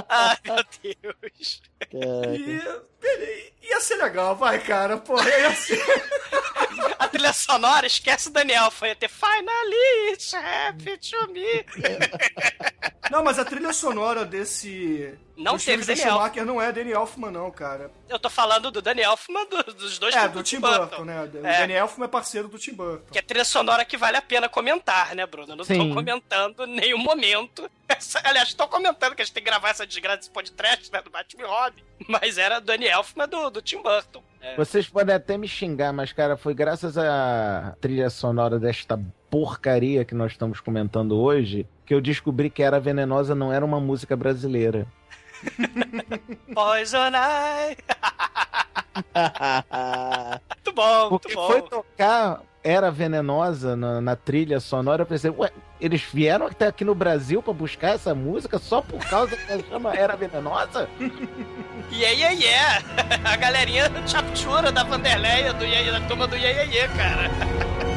Ai, 0.09 0.37
meu 0.43 0.63
Deus. 1.31 1.61
E, 1.93 2.61
ele- 3.01 3.53
ia 3.61 3.79
ser 3.81 3.95
legal, 3.95 4.35
vai, 4.35 4.59
cara. 4.59 4.97
Porra, 4.97 5.29
ia 5.29 5.53
ser... 5.55 5.79
A 6.99 7.07
trilha 7.07 7.31
sonora, 7.33 7.85
esquece 7.87 8.27
o 8.27 8.31
Daniel. 8.31 8.69
Foi 8.71 8.91
até 8.91 9.07
Finally, 9.07 10.11
it's 10.13 10.33
happy 10.33 10.97
to 10.97 11.31
me. 11.31 11.63
Não, 13.09 13.23
mas 13.23 13.39
a 13.39 13.45
trilha 13.45 13.71
sonora 13.71 14.25
desse. 14.25 15.17
Não 15.37 15.53
dos 15.53 15.63
teve 15.63 15.83
do 15.83 15.85
Danny 15.87 16.01
Schumacher 16.01 16.45
não 16.45 16.59
é 16.61 16.71
Danny 16.71 16.91
Elfman, 16.91 17.29
não, 17.31 17.49
cara. 17.51 17.91
Eu 18.09 18.17
tô 18.19 18.29
falando 18.29 18.71
do 18.71 18.81
Danny 18.81 19.01
Elfman, 19.03 19.45
do- 19.45 19.73
dos 19.75 19.99
dois 19.99 20.13
É, 20.15 20.19
filmes 20.21 20.37
do 20.37 20.43
Tim 20.43 20.59
Burton, 20.59 21.05
né? 21.05 21.21
O 21.21 21.45
É. 21.45 21.59
Danny 21.59 21.73
Elfman 21.73 22.05
é 22.05 22.07
parceiro 22.09 22.47
do 22.47 22.57
Tim 22.57 22.73
Burton. 22.73 23.05
Que 23.11 23.19
é 23.19 23.21
trilha 23.21 23.45
sonora 23.45 23.85
que 23.85 23.95
vale 23.95 24.17
a 24.17 24.21
pena 24.21 24.49
comentar, 24.49 25.15
né, 25.15 25.25
Bruno? 25.27 25.53
Eu 25.53 25.55
não 25.55 25.63
Sim. 25.63 25.89
tô 25.89 25.95
comentando 25.95 26.65
em 26.65 26.75
nenhum 26.75 26.97
momento. 26.97 27.69
Essa- 27.87 28.19
aliás, 28.23 28.53
tô 28.53 28.67
comentando 28.67 29.15
que 29.15 29.21
a 29.21 29.25
gente 29.25 29.33
tem 29.33 29.43
que 29.43 29.49
gravar 29.49 29.69
essa 29.69 29.85
desgraça 29.87 30.17
desse 30.17 30.31
podcast, 30.31 30.91
né, 30.91 31.01
do 31.01 31.09
Batman 31.11 31.43
e 31.43 31.45
Robin. 31.67 31.83
Mas 32.07 32.37
era 32.37 32.59
Danny 32.59 32.85
Elfman 32.85 33.27
do, 33.27 33.49
do 33.49 33.61
Tim 33.61 33.81
Burton. 33.81 34.23
É. 34.41 34.55
Vocês 34.55 34.87
podem 34.87 35.15
até 35.15 35.37
me 35.37 35.47
xingar, 35.47 35.91
mas, 35.91 36.13
cara, 36.13 36.37
foi 36.37 36.53
graças 36.53 36.95
à 36.97 37.75
trilha 37.81 38.09
sonora 38.09 38.59
desta 38.59 38.99
porcaria 39.29 40.05
que 40.05 40.13
nós 40.13 40.31
estamos 40.31 40.59
comentando 40.61 41.17
hoje 41.19 41.67
que 41.87 41.93
eu 41.93 42.01
descobri 42.01 42.49
que 42.49 42.61
Era 42.61 42.79
Venenosa 42.79 43.33
não 43.33 43.51
era 43.51 43.65
uma 43.65 43.79
música 43.79 44.15
brasileira. 44.15 44.85
Poison 46.53 47.11
Eye. 47.13 47.77
muito 50.55 50.73
bom, 50.73 51.09
muito 51.09 51.21
Porque 51.21 51.35
bom. 51.35 51.47
foi 51.47 51.61
tocar 51.63 52.41
Era 52.63 52.89
Venenosa 52.91 53.75
na, 53.75 54.01
na 54.01 54.15
trilha 54.15 54.59
sonora, 54.59 55.03
eu 55.03 55.05
pensei, 55.05 55.29
ué, 55.31 55.51
eles 55.79 56.01
vieram 56.01 56.47
até 56.47 56.67
aqui 56.67 56.83
no 56.83 56.95
Brasil 56.95 57.41
pra 57.43 57.53
buscar 57.53 57.95
essa 57.95 58.15
música 58.15 58.57
só 58.57 58.81
por 58.81 58.99
causa 59.07 59.35
que 59.37 59.51
ela 59.51 59.63
chama 59.69 59.95
Era 59.95 60.15
Venenosa? 60.15 60.89
Yeah, 61.89 62.11
yeah, 62.11 62.31
yeah. 62.31 62.83
A 63.23 63.37
galerinha 63.37 63.89
chapchura 64.05 64.73
da 64.73 64.83
Vanderleia, 64.83 65.53
do 65.53 65.63
yeah, 65.63 65.97
da 65.97 66.05
turma 66.05 66.27
do 66.27 66.35
yeah, 66.35 66.63
yeah, 66.63 66.73
yeah, 66.73 66.97
cara. 66.97 67.96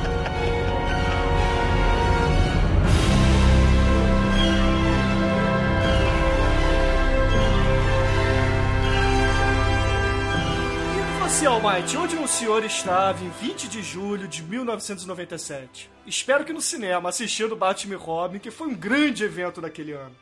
E 11.38 11.46
Almighty, 11.46 11.96
onde 11.96 12.16
o 12.16 12.28
senhor 12.28 12.64
estava 12.64 13.24
em 13.24 13.30
20 13.30 13.68
de 13.68 13.82
julho 13.82 14.28
de 14.28 14.42
1997? 14.42 15.90
Espero 16.06 16.44
que 16.44 16.52
no 16.52 16.60
cinema, 16.60 17.08
assistindo 17.08 17.56
Batman 17.56 17.94
e 17.94 17.96
Robin, 17.96 18.38
que 18.38 18.50
foi 18.50 18.68
um 18.68 18.74
grande 18.74 19.24
evento 19.24 19.60
naquele 19.60 19.92
ano. 19.92 20.14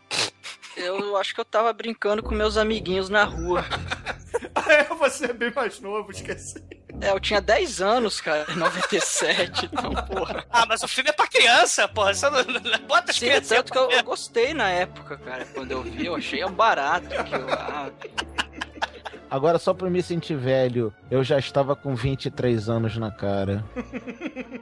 Eu 0.76 1.16
acho 1.16 1.34
que 1.34 1.40
eu 1.40 1.44
tava 1.44 1.72
brincando 1.72 2.22
com 2.22 2.32
meus 2.34 2.56
amiguinhos 2.56 3.08
na 3.08 3.24
rua. 3.24 3.64
É, 4.68 4.84
você 4.94 5.26
é 5.26 5.32
bem 5.32 5.50
mais 5.54 5.80
novo, 5.80 6.10
esqueci. 6.10 6.62
É, 7.00 7.10
eu 7.10 7.20
tinha 7.20 7.40
10 7.40 7.80
anos, 7.80 8.20
cara, 8.20 8.44
em 8.50 8.56
97, 8.56 9.66
então, 9.66 9.94
porra. 9.94 10.44
Ah, 10.50 10.66
mas 10.66 10.82
o 10.82 10.88
filme 10.88 11.08
é 11.08 11.12
pra 11.12 11.26
criança, 11.26 11.88
porra. 11.88 12.12
Você 12.12 12.28
não, 12.28 12.42
não 12.42 12.78
bota 12.86 13.10
as 13.10 13.16
Sim, 13.16 13.26
crianças. 13.26 13.48
tanto 13.48 13.72
que 13.72 13.78
eu, 13.78 13.90
eu 13.90 14.02
gostei 14.04 14.52
na 14.52 14.68
época, 14.68 15.16
cara. 15.16 15.46
Quando 15.46 15.70
eu 15.70 15.82
vi, 15.82 16.06
eu 16.06 16.16
achei 16.16 16.44
um 16.44 16.52
barato. 16.52 17.08
Que 17.08 17.34
eu, 17.34 17.48
ah, 17.50 17.90
Agora, 19.30 19.58
só 19.58 19.74
pra 19.74 19.90
me 19.90 20.02
sentir 20.02 20.36
velho, 20.36 20.92
eu 21.10 21.22
já 21.22 21.38
estava 21.38 21.76
com 21.76 21.94
23 21.94 22.68
anos 22.68 22.96
na 22.96 23.10
cara. 23.10 23.64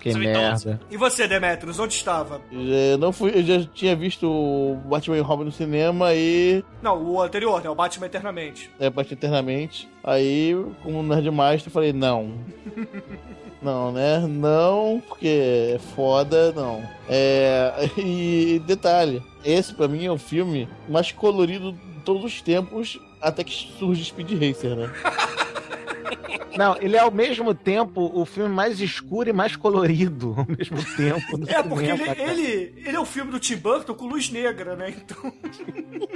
que 0.00 0.14
merda. 0.14 0.80
E 0.90 0.96
você, 0.96 1.26
Demetrius, 1.26 1.78
onde 1.78 1.94
estava? 1.94 2.40
Já 2.52 2.96
não 2.98 3.12
fui, 3.12 3.32
eu 3.34 3.42
já 3.42 3.64
tinha 3.72 3.96
visto 3.96 4.28
o 4.28 4.76
Batman 4.84 5.16
e 5.16 5.20
Robin 5.20 5.44
no 5.44 5.52
cinema 5.52 6.14
e. 6.14 6.62
Não, 6.82 7.02
o 7.02 7.20
anterior, 7.20 7.62
né? 7.62 7.70
O 7.70 7.74
Batman 7.74 8.06
Eternamente. 8.06 8.70
É, 8.78 8.90
bati 8.90 9.14
internamente. 9.14 9.88
Aí, 10.04 10.54
como 10.82 11.02
Nerdmaster, 11.02 11.68
eu 11.68 11.72
falei, 11.72 11.92
não. 11.92 12.32
Não, 13.60 13.90
né? 13.90 14.20
Não, 14.20 15.02
porque 15.08 15.74
é 15.74 15.78
foda, 15.96 16.52
não. 16.52 16.80
É. 17.08 17.90
E 17.98 18.62
detalhe, 18.64 19.20
esse 19.44 19.74
pra 19.74 19.88
mim 19.88 20.04
é 20.04 20.12
o 20.12 20.16
filme 20.16 20.68
mais 20.88 21.10
colorido 21.10 21.72
de 21.72 22.00
todos 22.04 22.24
os 22.24 22.40
tempos, 22.40 23.00
até 23.20 23.44
que 23.44 23.52
surge 23.78 24.04
Speed 24.04 24.32
Racer, 24.32 24.76
né? 24.76 24.90
Não, 26.58 26.76
ele 26.80 26.96
é 26.96 26.98
ao 26.98 27.10
mesmo 27.12 27.54
tempo 27.54 28.10
o 28.12 28.24
filme 28.24 28.52
mais 28.52 28.80
escuro 28.80 29.30
e 29.30 29.32
mais 29.32 29.54
colorido 29.54 30.34
ao 30.36 30.44
mesmo 30.44 30.96
tempo. 30.96 31.48
É, 31.48 31.62
porque 31.62 31.96
cinema, 31.96 32.16
ele, 32.18 32.42
ele, 32.42 32.82
ele 32.84 32.96
é 32.96 33.00
o 33.00 33.04
filme 33.04 33.30
do 33.30 33.38
Tim 33.38 33.56
Burton 33.56 33.94
com 33.94 34.06
luz 34.06 34.28
negra, 34.28 34.74
né? 34.74 34.90
Então. 34.90 35.32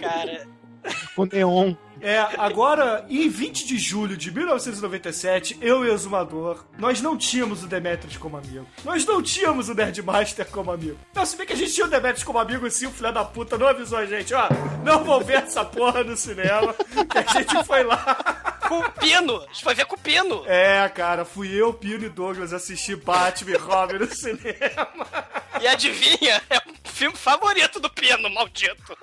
Cara. 0.01 0.49
Com 1.15 1.27
neon. 1.27 1.75
É, 2.01 2.19
agora, 2.37 3.07
em 3.09 3.29
20 3.29 3.65
de 3.65 3.79
julho 3.79 4.17
de 4.17 4.33
1997, 4.33 5.59
eu 5.61 5.85
e 5.85 5.89
o 5.89 5.95
Exumador, 5.95 6.65
nós 6.77 7.01
não 7.01 7.17
tínhamos 7.17 7.63
o 7.63 7.69
Demetrius 7.69 8.17
como 8.17 8.37
amigo. 8.37 8.67
Nós 8.85 9.07
não 9.07 9.23
tínhamos 9.23 9.69
o 9.69 9.75
Nerdmaster 9.75 10.47
como 10.47 10.73
amigo. 10.73 10.99
Não, 11.15 11.25
se 11.25 11.37
bem 11.37 11.47
que 11.47 11.53
a 11.53 11.57
gente 11.57 11.73
tinha 11.73 11.87
o 11.87 11.91
Demetrius 11.91 12.25
como 12.25 12.41
amigo, 12.41 12.69
sim, 12.71 12.87
o 12.87 12.91
filho 12.91 13.13
da 13.13 13.25
puta 13.25 13.57
não 13.57 13.69
avisou 13.69 13.99
a 13.99 14.07
gente, 14.07 14.35
ó, 14.35 14.49
não 14.83 15.05
vou 15.05 15.21
ver 15.21 15.45
essa 15.45 15.65
porra 15.65 16.03
no 16.03 16.17
cinema, 16.17 16.75
que 16.75 17.19
a 17.19 17.33
gente 17.33 17.65
foi 17.65 17.85
lá. 17.85 18.59
Com 18.69 18.81
o 18.81 18.91
Pino. 18.93 19.37
A 19.37 19.47
gente 19.53 19.63
foi 19.63 19.75
ver 19.75 19.85
com 19.87 19.95
o 19.95 19.99
Pino. 19.99 20.43
É, 20.47 20.89
cara, 20.89 21.25
fui 21.25 21.55
eu, 21.55 21.73
Pino 21.73 22.05
e 22.05 22.09
Douglas 22.09 22.53
assistir 22.53 22.97
Batman 22.97 23.53
e 23.53 23.57
Robin 23.57 23.99
no 23.99 24.13
cinema. 24.13 24.89
E 25.61 25.69
adivinha? 25.69 26.43
É 26.51 26.59
o 26.59 26.89
filme 26.89 27.17
favorito 27.17 27.79
do 27.79 27.91
Pino, 27.91 28.29
maldito. 28.31 28.97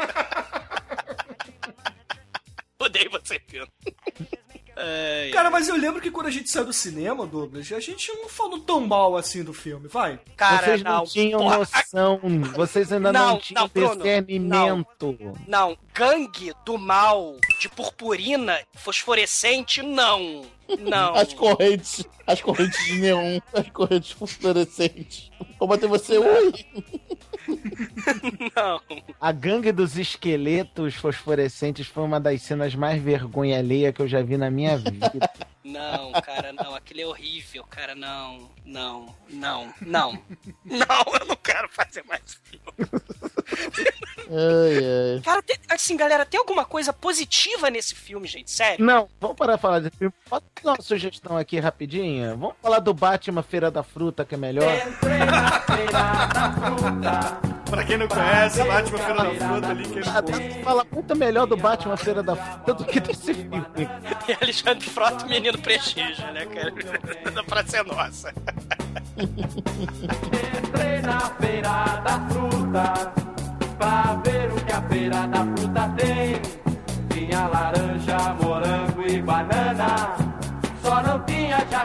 Odeio 2.79 3.11
você, 3.11 3.39
Pino. 3.39 3.67
Ai, 4.81 5.29
Cara, 5.31 5.49
mas 5.49 5.67
eu 5.67 5.75
lembro 5.75 5.99
que 6.01 6.09
quando 6.09 6.27
a 6.27 6.31
gente 6.31 6.49
saiu 6.49 6.63
do 6.63 6.71
cinema, 6.71 7.27
Douglas, 7.27 7.69
a 7.73 7.81
gente 7.81 8.13
não 8.13 8.29
falou 8.29 8.59
tão 8.59 8.79
mal 8.79 9.17
assim 9.17 9.43
do 9.43 9.53
filme, 9.53 9.89
vai. 9.89 10.17
Cara, 10.37 10.65
vocês 10.67 10.83
não, 10.83 10.91
não, 10.99 11.05
tinham 11.05 11.39
porra. 11.41 11.57
noção, 11.57 12.21
vocês 12.55 12.93
ainda 12.93 13.11
não, 13.11 13.27
Não, 13.31 13.39
tinham 13.39 13.61
não, 13.63 13.67
Bruno, 13.67 13.95
discernimento. 13.97 15.17
Não, 15.45 15.77
gangue 15.93 16.53
do 16.65 16.77
mal 16.77 17.35
de 17.59 17.67
purpurina 17.67 18.57
fosforescente, 18.73 19.81
não. 19.81 20.45
Não. 20.77 21.15
As 21.15 21.33
correntes, 21.33 22.05
as 22.27 22.41
correntes 22.41 22.85
de 22.85 22.99
neon, 22.99 23.39
as 23.53 23.69
correntes 23.69 24.11
fluorescentes. 24.11 25.31
Vou 25.57 25.67
bater 25.67 25.87
você, 25.87 26.17
oi! 26.17 26.53
Não. 28.55 28.81
A 29.19 29.31
gangue 29.31 29.71
dos 29.71 29.97
esqueletos 29.97 30.95
fosforescentes 30.95 31.87
foi 31.87 32.03
uma 32.03 32.19
das 32.19 32.41
cenas 32.41 32.75
mais 32.75 33.01
vergonha 33.01 33.57
alheia 33.57 33.91
que 33.91 34.01
eu 34.01 34.07
já 34.07 34.21
vi 34.21 34.37
na 34.37 34.51
minha 34.51 34.77
vida. 34.77 35.11
Não, 35.63 36.11
cara, 36.13 36.51
não. 36.53 36.75
Aquele 36.75 37.01
é 37.01 37.07
horrível, 37.07 37.63
cara. 37.63 37.95
Não, 37.95 38.49
não, 38.65 39.15
não, 39.29 39.73
não. 39.81 40.13
Não, 40.65 41.13
eu 41.19 41.25
não 41.27 41.35
quero 41.35 41.69
fazer 41.69 42.03
mais 42.05 42.39
filme. 42.43 42.63
Ai, 44.31 45.15
ai. 45.15 45.21
Cara, 45.23 45.43
assim, 45.69 45.97
galera, 45.97 46.25
tem 46.25 46.39
alguma 46.39 46.65
coisa 46.65 46.93
positiva 46.93 47.69
nesse 47.69 47.95
filme, 47.95 48.27
gente? 48.27 48.51
Sério? 48.51 48.83
Não, 48.83 49.09
vamos 49.19 49.35
parar 49.37 49.55
de 49.55 49.61
falar 49.61 49.79
de 49.79 49.89
filme. 49.89 50.13
Dar 50.63 50.71
uma 50.73 50.81
sugestão 50.81 51.37
aqui 51.37 51.59
rapidinha? 51.59 52.35
Vamos 52.35 52.55
falar 52.61 52.79
do 52.79 52.93
Batman 52.93 53.41
Feira 53.43 53.71
da 53.71 53.81
Fruta, 53.83 54.25
que 54.25 54.35
é 54.35 54.37
melhor? 54.37 54.69
Pra 57.69 57.83
quem 57.83 57.97
não 57.97 58.07
conhece, 58.07 58.63
Batman 58.63 58.97
Feira 58.97 59.23
da 59.23 59.47
Fruta 59.47 59.67
ali, 59.69 59.83
que 59.87 59.99
Ah, 59.99 60.63
Fala 60.63 60.85
muito 60.91 61.15
melhor 61.15 61.45
do 61.45 61.55
Batman 61.55 61.97
Feira 61.97 62.23
da 62.23 62.35
Fruta 62.35 62.73
do 62.73 62.85
que 62.85 62.99
desse 62.99 63.33
filme. 63.33 63.63
E 64.27 64.33
Alexandre 64.41 64.89
Frota, 64.89 65.25
menino 65.25 65.57
prestígio, 65.59 66.25
né, 66.31 66.45
cara? 66.45 66.73
Da 67.31 67.43
Praça 67.43 67.77
é 67.77 67.83
Nossa. 67.83 68.33
Entrei 69.17 71.01
na 71.01 71.19
feira 71.39 71.85
da 72.03 72.27
fruta 72.29 73.13
pra 73.77 74.21
ver 74.23 74.51
o 74.51 74.65
que 74.65 74.71
a 74.73 74.81
feira 74.89 75.27
da 75.27 75.45
fruta 75.45 75.89
tem. 75.97 76.41
Tinha 77.11 77.47
laranja, 77.47 78.17
morango 78.41 79.01
e 79.07 79.21
banana, 79.21 80.15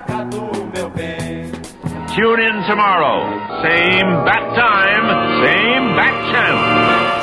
tinha 0.05 0.19
jacatu, 0.19 0.51
meu 0.75 0.91
bem. 0.91 1.51
Tune 2.15 2.45
in 2.45 2.67
tomorrow. 2.67 3.25
Same 3.63 4.25
bat 4.25 4.55
time, 4.55 5.09
same 5.43 5.95
bat 5.95 6.15
channel. 6.31 7.15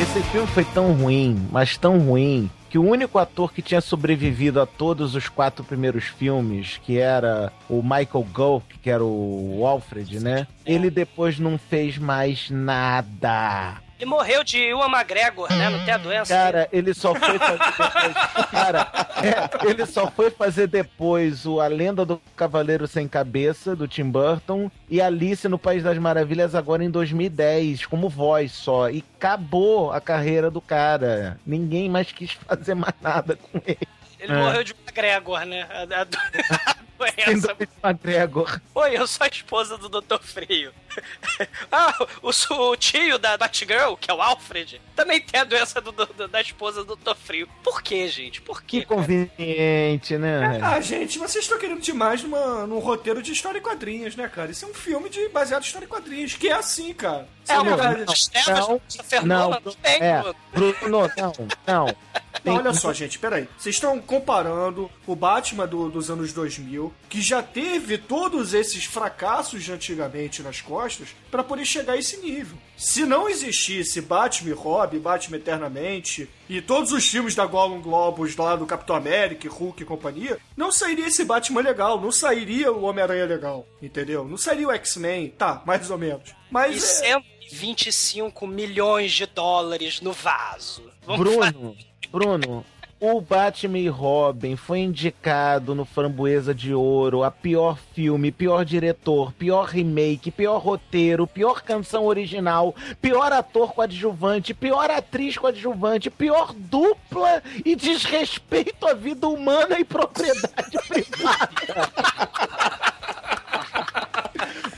Esse 0.00 0.22
filme 0.30 0.46
foi 0.48 0.64
tão 0.64 0.92
ruim, 0.92 1.46
mas 1.52 1.76
tão 1.76 1.98
ruim, 1.98 2.50
que 2.68 2.78
o 2.78 2.82
único 2.82 3.18
ator 3.18 3.52
que 3.52 3.62
tinha 3.62 3.80
sobrevivido 3.80 4.60
a 4.60 4.66
todos 4.66 5.14
os 5.14 5.28
quatro 5.28 5.62
primeiros 5.62 6.04
filmes, 6.04 6.80
que 6.82 6.98
era 6.98 7.52
o 7.68 7.82
Michael 7.82 8.26
Gough, 8.32 8.62
que 8.82 8.90
era 8.90 9.04
o 9.04 9.64
Alfred, 9.64 10.18
né? 10.18 10.46
Ele 10.66 10.90
depois 10.90 11.38
não 11.38 11.58
fez 11.58 11.96
mais 11.96 12.50
nada. 12.50 13.80
Ele 14.00 14.08
morreu 14.08 14.42
de 14.42 14.56
Ewan 14.56 14.86
McGregor, 14.86 15.52
né? 15.52 15.68
Não 15.68 15.84
tem 15.84 15.92
a 15.92 15.98
doença. 15.98 16.34
Cara, 16.34 16.66
ele 16.72 16.94
só 16.94 17.14
foi 17.14 17.38
fazer 17.38 17.58
depois. 17.68 18.50
Cara, 18.50 18.88
é, 19.22 19.68
ele 19.68 19.84
só 19.84 20.10
foi 20.10 20.30
fazer 20.30 20.68
depois 20.68 21.44
o 21.44 21.60
A 21.60 21.66
Lenda 21.66 22.06
do 22.06 22.18
Cavaleiro 22.34 22.88
Sem 22.88 23.06
Cabeça, 23.06 23.76
do 23.76 23.86
Tim 23.86 24.08
Burton, 24.10 24.70
e 24.88 25.02
Alice 25.02 25.46
no 25.48 25.58
País 25.58 25.82
das 25.82 25.98
Maravilhas 25.98 26.54
agora 26.54 26.82
em 26.82 26.90
2010, 26.90 27.84
como 27.84 28.08
voz 28.08 28.52
só. 28.52 28.88
E 28.88 29.04
acabou 29.18 29.92
a 29.92 30.00
carreira 30.00 30.50
do 30.50 30.62
cara. 30.62 31.38
Ninguém 31.46 31.90
mais 31.90 32.10
quis 32.10 32.32
fazer 32.32 32.74
mais 32.74 32.94
nada 33.02 33.36
com 33.36 33.60
ele. 33.66 33.86
Ele 34.20 34.32
É. 34.32 34.36
morreu 34.36 34.62
de 34.64 34.72
McGregor, 34.72 35.40
né? 35.46 35.62
A, 35.70 35.82
a, 36.02 36.06
a 36.72 36.76
doença. 36.98 37.56
McGregor. 37.82 38.60
Oi, 38.74 38.96
eu 38.98 39.06
sou 39.06 39.24
a 39.24 39.28
esposa 39.28 39.78
do 39.78 39.88
Dr. 39.88 40.18
Frio. 40.20 40.72
ah, 41.72 41.94
o, 42.22 42.30
o 42.70 42.76
tio 42.76 43.18
da 43.18 43.36
Batgirl, 43.38 43.94
que 43.98 44.10
é 44.10 44.14
o 44.14 44.20
Alfred, 44.20 44.80
também 44.94 45.20
tem 45.20 45.40
a 45.40 45.44
doença 45.44 45.80
do- 45.80 45.92
do- 45.92 46.28
da 46.28 46.40
esposa 46.40 46.84
do 46.84 46.96
Dr. 46.96 47.14
Frio. 47.14 47.48
Por 47.62 47.80
quê, 47.82 48.08
gente? 48.08 48.40
Por 48.42 48.62
quê? 48.62 48.80
Que 48.80 48.86
conveniente, 48.86 50.18
né? 50.18 50.58
Ah, 50.62 50.80
gente, 50.80 51.18
vocês 51.18 51.44
estão 51.44 51.58
querendo 51.58 51.80
demais 51.80 52.22
numa, 52.22 52.66
num 52.66 52.78
roteiro 52.80 53.22
de 53.22 53.32
história 53.32 53.58
e 53.58 53.62
quadrinhos, 53.62 54.14
né, 54.16 54.28
cara? 54.28 54.50
Isso 54.50 54.64
é 54.64 54.68
um 54.68 54.74
filme 54.74 55.08
de, 55.08 55.28
baseado 55.28 55.62
em 55.62 55.66
história 55.66 55.86
e 55.86 55.88
quadrinhos, 55.88 56.34
que 56.34 56.48
é 56.48 56.52
assim, 56.52 56.92
cara. 56.92 57.26
É, 57.50 58.42
trevas 58.42 58.68
não, 58.68 58.78
Christopher 58.80 59.26
não, 59.26 59.38
Nolan 59.50 59.60
também, 59.62 60.02
é, 60.02 60.22
Bruno. 60.52 60.74
Bruno, 60.80 61.10
não, 61.16 61.32
não. 61.66 61.96
Não, 62.42 62.54
olha 62.56 62.72
só, 62.72 62.90
gente, 62.92 63.18
peraí. 63.18 63.46
Vocês 63.58 63.74
estão 63.74 64.00
comparando 64.00 64.90
o 65.06 65.14
Batman 65.14 65.66
do- 65.66 65.90
dos 65.90 66.10
anos 66.10 66.32
2000, 66.32 66.90
que 67.08 67.20
já 67.20 67.42
teve 67.42 67.98
todos 67.98 68.54
esses 68.54 68.84
fracassos 68.86 69.62
de 69.62 69.70
antigamente 69.72 70.42
nas 70.42 70.60
costas, 70.60 71.08
pra 71.30 71.44
poder 71.44 71.66
chegar 71.66 71.94
a 71.94 71.96
esse 71.98 72.16
nível. 72.18 72.56
Se 72.78 73.04
não 73.04 73.28
existisse 73.28 74.00
Batman 74.00 74.50
e 74.50 74.54
Robin, 74.54 74.98
Batman 75.00 75.36
Eternamente, 75.36 76.30
e 76.48 76.62
todos 76.62 76.92
os 76.92 77.06
filmes 77.06 77.34
da 77.34 77.44
Golden 77.44 77.82
Globus 77.82 78.34
lá 78.36 78.56
do 78.56 78.64
Capitão 78.64 78.96
América, 78.96 79.46
Hulk 79.50 79.82
e 79.82 79.86
companhia, 79.86 80.38
não 80.56 80.72
sairia 80.72 81.08
esse 81.08 81.24
Batman 81.24 81.60
legal, 81.60 82.00
não 82.00 82.10
sairia 82.10 82.72
o 82.72 82.84
Homem-Aranha 82.84 83.26
legal, 83.26 83.66
entendeu? 83.82 84.24
Não 84.24 84.38
sairia 84.38 84.68
o 84.68 84.72
X-Men, 84.72 85.28
tá, 85.36 85.60
mais 85.66 85.90
ou 85.90 85.98
menos. 85.98 86.34
Mas 86.50 87.00
E 87.02 87.04
é... 87.06 87.22
125 87.50 88.46
milhões 88.46 89.12
de 89.12 89.26
dólares 89.26 90.00
no 90.00 90.12
vaso. 90.12 90.82
Vamos 91.04 91.20
Bruno, 91.20 91.76
Bruno, 92.10 92.64
o 93.00 93.20
Batman 93.20 93.78
e 93.78 93.88
Robin 93.88 94.56
foi 94.56 94.80
indicado 94.80 95.74
no 95.74 95.84
Framboesa 95.84 96.54
de 96.54 96.74
Ouro 96.74 97.24
a 97.24 97.30
pior 97.30 97.78
filme, 97.94 98.30
pior 98.30 98.64
diretor, 98.64 99.32
pior 99.32 99.66
remake, 99.66 100.30
pior 100.30 100.58
roteiro, 100.58 101.26
pior 101.26 101.62
canção 101.62 102.04
original, 102.04 102.74
pior 103.00 103.32
ator 103.32 103.72
coadjuvante, 103.72 104.52
pior 104.54 104.90
atriz 104.90 105.36
coadjuvante, 105.36 106.10
pior 106.10 106.52
dupla 106.54 107.42
e 107.64 107.74
desrespeito 107.74 108.86
à 108.86 108.94
vida 108.94 109.26
humana 109.26 109.80
e 109.80 109.84
propriedade 109.84 110.76
privada. 110.86 111.90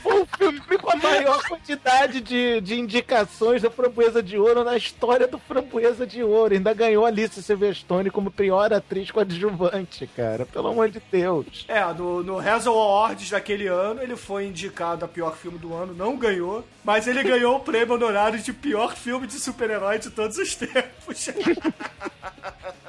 Foi 0.01 0.21
o 0.21 0.27
filme 0.37 0.77
com 0.77 0.91
a 0.91 0.92
maior 1.03 1.43
quantidade 1.47 2.21
de, 2.21 2.61
de 2.61 2.79
indicações 2.79 3.61
da 3.61 3.69
Framboesa 3.69 4.23
de 4.23 4.37
Ouro 4.37 4.63
na 4.63 4.77
história 4.77 5.27
do 5.27 5.37
Framboesa 5.37 6.07
de 6.07 6.23
Ouro. 6.23 6.53
Ainda 6.53 6.73
ganhou 6.73 7.05
Alice 7.05 7.41
Silverstone 7.43 8.09
como 8.09 8.31
pior 8.31 8.73
atriz 8.73 9.11
coadjuvante, 9.11 10.07
cara. 10.07 10.45
Pelo 10.45 10.69
amor 10.69 10.89
de 10.89 11.01
Deus. 11.11 11.65
É, 11.67 11.83
no, 11.93 12.23
no 12.23 12.39
Hazel 12.39 12.73
Awards 12.73 13.29
daquele 13.29 13.67
ano, 13.67 14.01
ele 14.01 14.15
foi 14.15 14.47
indicado 14.47 15.05
a 15.05 15.07
pior 15.07 15.35
filme 15.35 15.57
do 15.57 15.73
ano, 15.73 15.93
não 15.93 16.17
ganhou, 16.17 16.63
mas 16.83 17.07
ele 17.07 17.23
ganhou 17.23 17.57
o 17.57 17.59
prêmio 17.59 17.95
honorário 17.95 18.39
de 18.39 18.53
pior 18.53 18.95
filme 18.95 19.27
de 19.27 19.39
super-herói 19.39 19.99
de 19.99 20.09
todos 20.09 20.37
os 20.37 20.55
tempos. 20.55 21.29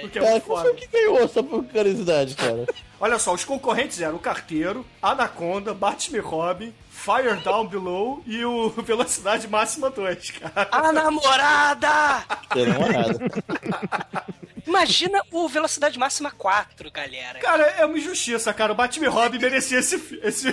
Porque 0.00 0.18
é 0.18 0.22
Cara, 0.22 0.32
muito 0.32 0.46
foda. 0.46 0.62
foi 0.62 0.72
o 0.72 0.74
que 0.74 0.86
ganhou, 0.86 1.28
só 1.28 1.42
por 1.42 1.64
curiosidade, 1.64 2.34
cara? 2.34 2.66
Olha 3.00 3.18
só, 3.18 3.32
os 3.32 3.44
concorrentes 3.44 4.00
eram 4.00 4.16
o 4.16 4.20
Carteiro, 4.20 4.84
Anaconda, 5.00 5.72
Batman 5.74 6.20
Robin, 6.20 6.72
Fire 6.90 7.42
Down 7.42 7.66
Below 7.66 8.22
e 8.26 8.44
o 8.44 8.68
Velocidade 8.82 9.48
Máxima 9.48 9.90
2, 9.90 10.30
cara. 10.32 10.68
A 10.70 10.92
namorada! 10.92 12.24
Tem 12.52 12.66
namorada. 12.66 13.18
Imagina 14.66 15.20
o 15.30 15.48
Velocidade 15.48 15.98
Máxima 15.98 16.30
4, 16.30 16.90
galera. 16.90 17.38
Cara, 17.40 17.62
é 17.78 17.84
uma 17.84 17.98
injustiça, 17.98 18.52
cara. 18.52 18.72
O 18.72 18.74
Batman 18.76 19.08
Robin 19.10 19.38
merecia 19.38 19.78
esse, 19.80 19.96
esse, 20.22 20.48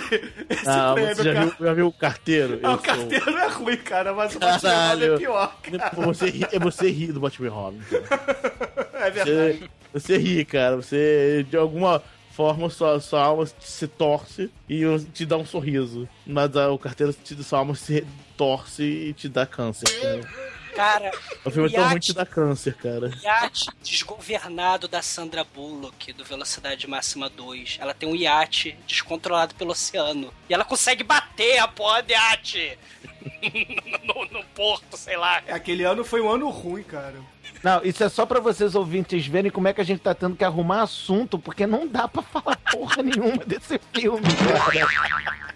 esse 0.50 0.68
Ah, 0.68 0.92
prêmio, 0.94 1.14
você 1.16 1.22
já 1.22 1.32
cara. 1.34 1.46
viu, 1.46 1.66
já 1.66 1.72
viu 1.74 1.86
o 1.86 1.92
carteiro? 1.92 2.60
Ah, 2.62 2.68
o 2.68 2.72
sou- 2.72 2.80
Carteiro 2.82 3.38
é 3.38 3.46
ruim, 3.48 3.76
cara, 3.76 4.12
mas 4.12 4.34
o 4.34 4.38
Batman 4.38 4.88
Robin 4.90 5.04
é 5.04 5.16
pior, 5.16 5.56
cara. 5.62 5.90
Você 6.06 6.30
ri, 6.30 6.46
é 6.52 6.58
você 6.58 6.90
ri 6.90 7.06
do 7.12 7.20
Batman 7.20 7.50
Robin. 7.50 7.80
cara. 7.90 8.80
É 9.00 9.10
verdade. 9.10 9.70
Você, 9.94 9.98
você 10.00 10.18
ri, 10.18 10.44
cara. 10.44 10.76
Você, 10.76 11.46
de 11.48 11.56
alguma 11.56 12.02
forma, 12.32 12.68
sua, 12.68 13.00
sua 13.00 13.22
alma 13.22 13.46
se 13.58 13.86
torce 13.88 14.50
e 14.68 14.82
te 15.14 15.24
dá 15.24 15.38
um 15.38 15.46
sorriso. 15.46 16.06
Mas 16.26 16.54
ah, 16.54 16.70
o 16.70 16.78
carteiro, 16.78 17.12
te, 17.14 17.42
sua 17.42 17.60
alma 17.60 17.74
se 17.74 18.06
torce 18.36 18.82
e 18.82 19.12
te 19.14 19.26
dá 19.28 19.46
câncer. 19.46 19.88
cara. 20.00 20.20
Cara, 20.74 21.10
O 21.44 21.50
filme 21.50 21.68
é 21.68 21.72
tão 21.72 21.88
ruim 21.88 22.00
que 22.00 22.12
dá 22.12 22.24
câncer, 22.24 22.74
cara. 22.74 23.10
iate 23.22 23.68
desgovernado 23.82 24.88
da 24.88 25.02
Sandra 25.02 25.44
Bullock, 25.44 26.12
do 26.12 26.24
Velocidade 26.24 26.86
Máxima 26.86 27.28
2. 27.28 27.78
Ela 27.80 27.92
tem 27.94 28.08
um 28.08 28.16
iate 28.16 28.76
descontrolado 28.86 29.54
pelo 29.54 29.72
oceano. 29.72 30.32
E 30.48 30.54
ela 30.54 30.64
consegue 30.64 31.02
bater 31.04 31.58
a 31.58 31.68
porra 31.68 32.02
de 32.02 32.12
iate 32.12 32.78
no, 34.04 34.24
no 34.26 34.44
porto, 34.54 34.96
sei 34.96 35.16
lá. 35.16 35.42
Aquele 35.48 35.84
ano 35.84 36.04
foi 36.04 36.20
um 36.20 36.30
ano 36.30 36.48
ruim, 36.50 36.82
cara. 36.82 37.16
Não, 37.62 37.82
isso 37.84 38.02
é 38.02 38.08
só 38.08 38.24
pra 38.24 38.40
vocês 38.40 38.74
ouvintes 38.74 39.26
verem 39.26 39.50
como 39.50 39.68
é 39.68 39.72
que 39.74 39.80
a 39.80 39.84
gente 39.84 40.00
tá 40.00 40.14
tendo 40.14 40.34
que 40.36 40.44
arrumar 40.44 40.82
assunto, 40.82 41.38
porque 41.38 41.66
não 41.66 41.86
dá 41.86 42.08
pra 42.08 42.22
falar 42.22 42.56
porra 42.70 43.02
nenhuma 43.02 43.44
desse 43.44 43.78
filme, 43.92 44.22
cara. 44.22 45.54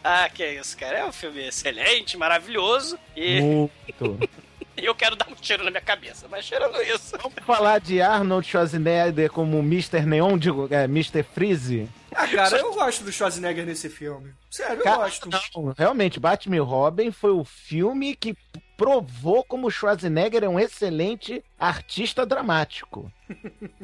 Ah, 0.04 0.28
que 0.28 0.44
isso, 0.44 0.76
cara. 0.76 0.98
É 0.98 1.04
um 1.04 1.12
filme 1.12 1.46
excelente, 1.46 2.16
maravilhoso. 2.16 2.98
E 3.14 3.40
Muito. 3.40 4.18
eu 4.76 4.94
quero 4.94 5.14
dar 5.14 5.28
um 5.28 5.34
tiro 5.34 5.62
na 5.62 5.70
minha 5.70 5.80
cabeça. 5.80 6.26
Mas 6.30 6.46
tirando 6.46 6.80
isso. 6.82 7.16
Vamos 7.18 7.34
falar 7.44 7.80
de 7.80 8.00
Arnold 8.00 8.46
Schwarzenegger 8.46 9.30
como 9.30 9.58
Mr. 9.58 10.06
Neon, 10.06 10.38
digo, 10.38 10.68
é, 10.70 10.84
Mr. 10.84 11.22
Freeze? 11.22 11.88
Ah, 12.14 12.26
cara, 12.26 12.56
eu 12.58 12.74
gosto 12.74 13.04
do 13.04 13.12
Schwarzenegger 13.12 13.64
nesse 13.64 13.88
filme. 13.88 14.32
Sério, 14.50 14.78
eu 14.78 14.84
Cara, 14.84 14.96
gosto. 15.04 15.28
não, 15.28 15.74
realmente, 15.76 16.18
Batman 16.18 16.56
e 16.56 16.60
Robin 16.60 17.12
foi 17.12 17.30
o 17.30 17.44
filme 17.44 18.16
que 18.16 18.36
provou 18.80 19.44
como 19.44 19.70
Schwarzenegger 19.70 20.42
é 20.42 20.48
um 20.48 20.58
excelente 20.58 21.44
artista 21.58 22.24
dramático. 22.24 23.12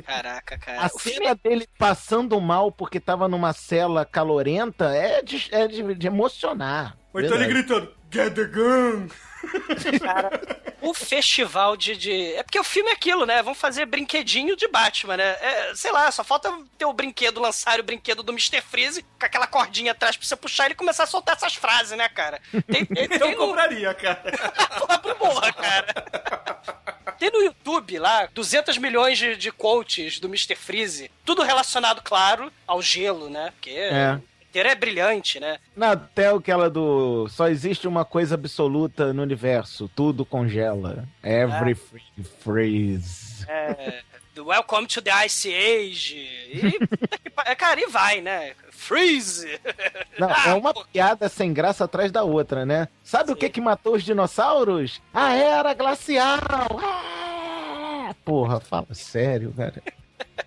Caraca, 0.06 0.56
cara. 0.56 0.80
A 0.80 0.88
cena 0.88 1.34
dele 1.34 1.68
passando 1.78 2.40
mal 2.40 2.72
porque 2.72 2.98
tava 2.98 3.28
numa 3.28 3.52
cela 3.52 4.06
calorenta 4.06 4.86
é 4.86 5.20
de, 5.20 5.54
é 5.54 5.68
de, 5.68 5.94
de 5.94 6.06
emocionar. 6.06 6.96
Ou 7.16 7.24
então 7.24 7.36
ele 7.36 7.46
gritando, 7.48 7.92
get 8.12 8.34
the 8.34 8.44
gun! 8.44 9.08
o 10.80 10.92
festival 10.94 11.76
de, 11.76 11.96
de. 11.96 12.34
É 12.34 12.42
porque 12.42 12.58
o 12.58 12.64
filme 12.64 12.90
é 12.90 12.92
aquilo, 12.92 13.24
né? 13.26 13.42
Vamos 13.42 13.58
fazer 13.58 13.86
brinquedinho 13.86 14.56
de 14.56 14.66
Batman, 14.68 15.16
né? 15.16 15.36
É, 15.40 15.72
sei 15.74 15.92
lá, 15.92 16.10
só 16.10 16.24
falta 16.24 16.52
ter 16.76 16.84
o 16.84 16.92
brinquedo, 16.92 17.40
lançar 17.40 17.78
o 17.78 17.82
brinquedo 17.82 18.22
do 18.22 18.32
Mr. 18.32 18.60
Freeze 18.60 19.02
com 19.02 19.26
aquela 19.26 19.46
cordinha 19.46 19.92
atrás 19.92 20.16
pra 20.16 20.26
você 20.26 20.36
puxar 20.36 20.64
e 20.64 20.66
ele 20.68 20.74
começar 20.74 21.04
a 21.04 21.06
soltar 21.06 21.36
essas 21.36 21.54
frases, 21.54 21.96
né, 21.96 22.08
cara? 22.08 22.40
Tem, 22.66 22.84
tem, 22.86 23.04
Eu 23.04 23.08
tem 23.08 23.30
no- 23.32 23.36
compraria, 23.36 23.92
cara. 23.94 24.22
Porra, 24.78 24.98
porra, 25.14 25.52
cara. 25.52 27.14
Tem 27.18 27.30
no 27.30 27.40
YouTube 27.42 27.98
lá 27.98 28.28
200 28.32 28.78
milhões 28.78 29.16
de, 29.18 29.36
de 29.36 29.50
quotes 29.52 30.18
do 30.18 30.28
Mr. 30.28 30.54
Freeze, 30.56 31.10
tudo 31.24 31.42
relacionado, 31.42 32.02
claro, 32.02 32.52
ao 32.66 32.82
gelo, 32.82 33.30
né? 33.30 33.52
Porque 33.56 33.70
É. 33.70 34.18
o 34.56 34.58
inteiro 34.58 34.68
é 34.70 34.74
brilhante, 34.74 35.38
né? 35.38 35.58
Na 35.76 35.92
até 35.92 36.28
aquela 36.28 36.70
do. 36.70 37.28
Só 37.28 37.48
existe 37.48 37.86
uma 37.86 38.04
coisa 38.04 38.34
absoluta 38.34 39.12
no 39.12 39.22
universo. 39.22 39.90
Tudo 39.94 40.24
congela. 40.24 41.06
Everything 41.22 42.24
freeze. 42.40 43.44
É, 43.48 44.02
Welcome 44.38 44.86
to 44.86 45.02
the 45.02 45.10
Ice 45.26 45.48
Age. 45.48 46.16
E, 46.50 46.72
que 46.72 47.32
é, 47.44 47.54
cara, 47.54 47.80
e 47.80 47.86
vai, 47.86 48.20
né? 48.20 48.54
Freeze! 48.70 49.60
Não, 50.18 50.30
é 50.30 50.54
uma 50.54 50.72
piada 50.86 51.28
sem 51.28 51.52
graça 51.52 51.84
atrás 51.84 52.10
da 52.12 52.22
outra, 52.22 52.64
né? 52.64 52.88
Sabe 53.02 53.32
o 53.32 53.36
que 53.36 53.48
que 53.48 53.60
matou 53.60 53.94
os 53.94 54.02
dinossauros? 54.02 55.02
A 55.12 55.34
era 55.34 55.74
glacial! 55.74 56.38
Ah! 56.82 58.14
Porra, 58.24 58.60
fala 58.60 58.92
sério, 58.92 59.52
cara. 59.56 59.82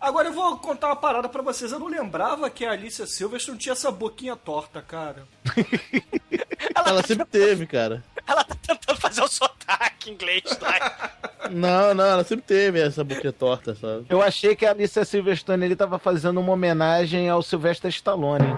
Agora 0.00 0.28
eu 0.28 0.32
vou 0.32 0.56
contar 0.58 0.88
uma 0.88 0.96
parada 0.96 1.28
pra 1.28 1.42
vocês. 1.42 1.72
Eu 1.72 1.78
não 1.78 1.88
lembrava 1.88 2.48
que 2.48 2.64
a 2.64 2.70
Alicia 2.70 3.06
Silverstone 3.06 3.58
tinha 3.58 3.72
essa 3.72 3.90
boquinha 3.90 4.36
torta, 4.36 4.80
cara. 4.80 5.26
Ela 6.74 7.02
sempre 7.02 7.26
teve, 7.26 7.66
cara. 7.66 8.04
Ela 8.26 8.44
tá 8.44 8.54
tentando 8.54 8.98
fazer 9.00 9.22
o 9.22 9.28
sotaque 9.28 10.10
inglês 10.10 10.44
lá. 10.60 11.10
Não, 11.50 11.94
não, 11.94 12.04
ela 12.04 12.24
sempre 12.24 12.44
teve 12.44 12.78
essa 12.78 13.02
boquinha 13.02 13.32
torta, 13.32 13.74
sabe? 13.74 14.04
Eu 14.10 14.20
achei 14.20 14.54
que 14.54 14.66
a 14.66 14.70
Alicia 14.70 15.02
Silverstone 15.02 15.64
ele 15.64 15.76
tava 15.76 15.98
fazendo 15.98 16.40
uma 16.40 16.52
homenagem 16.52 17.30
ao 17.30 17.42
Sylvester 17.42 17.88
Stallone. 17.88 18.54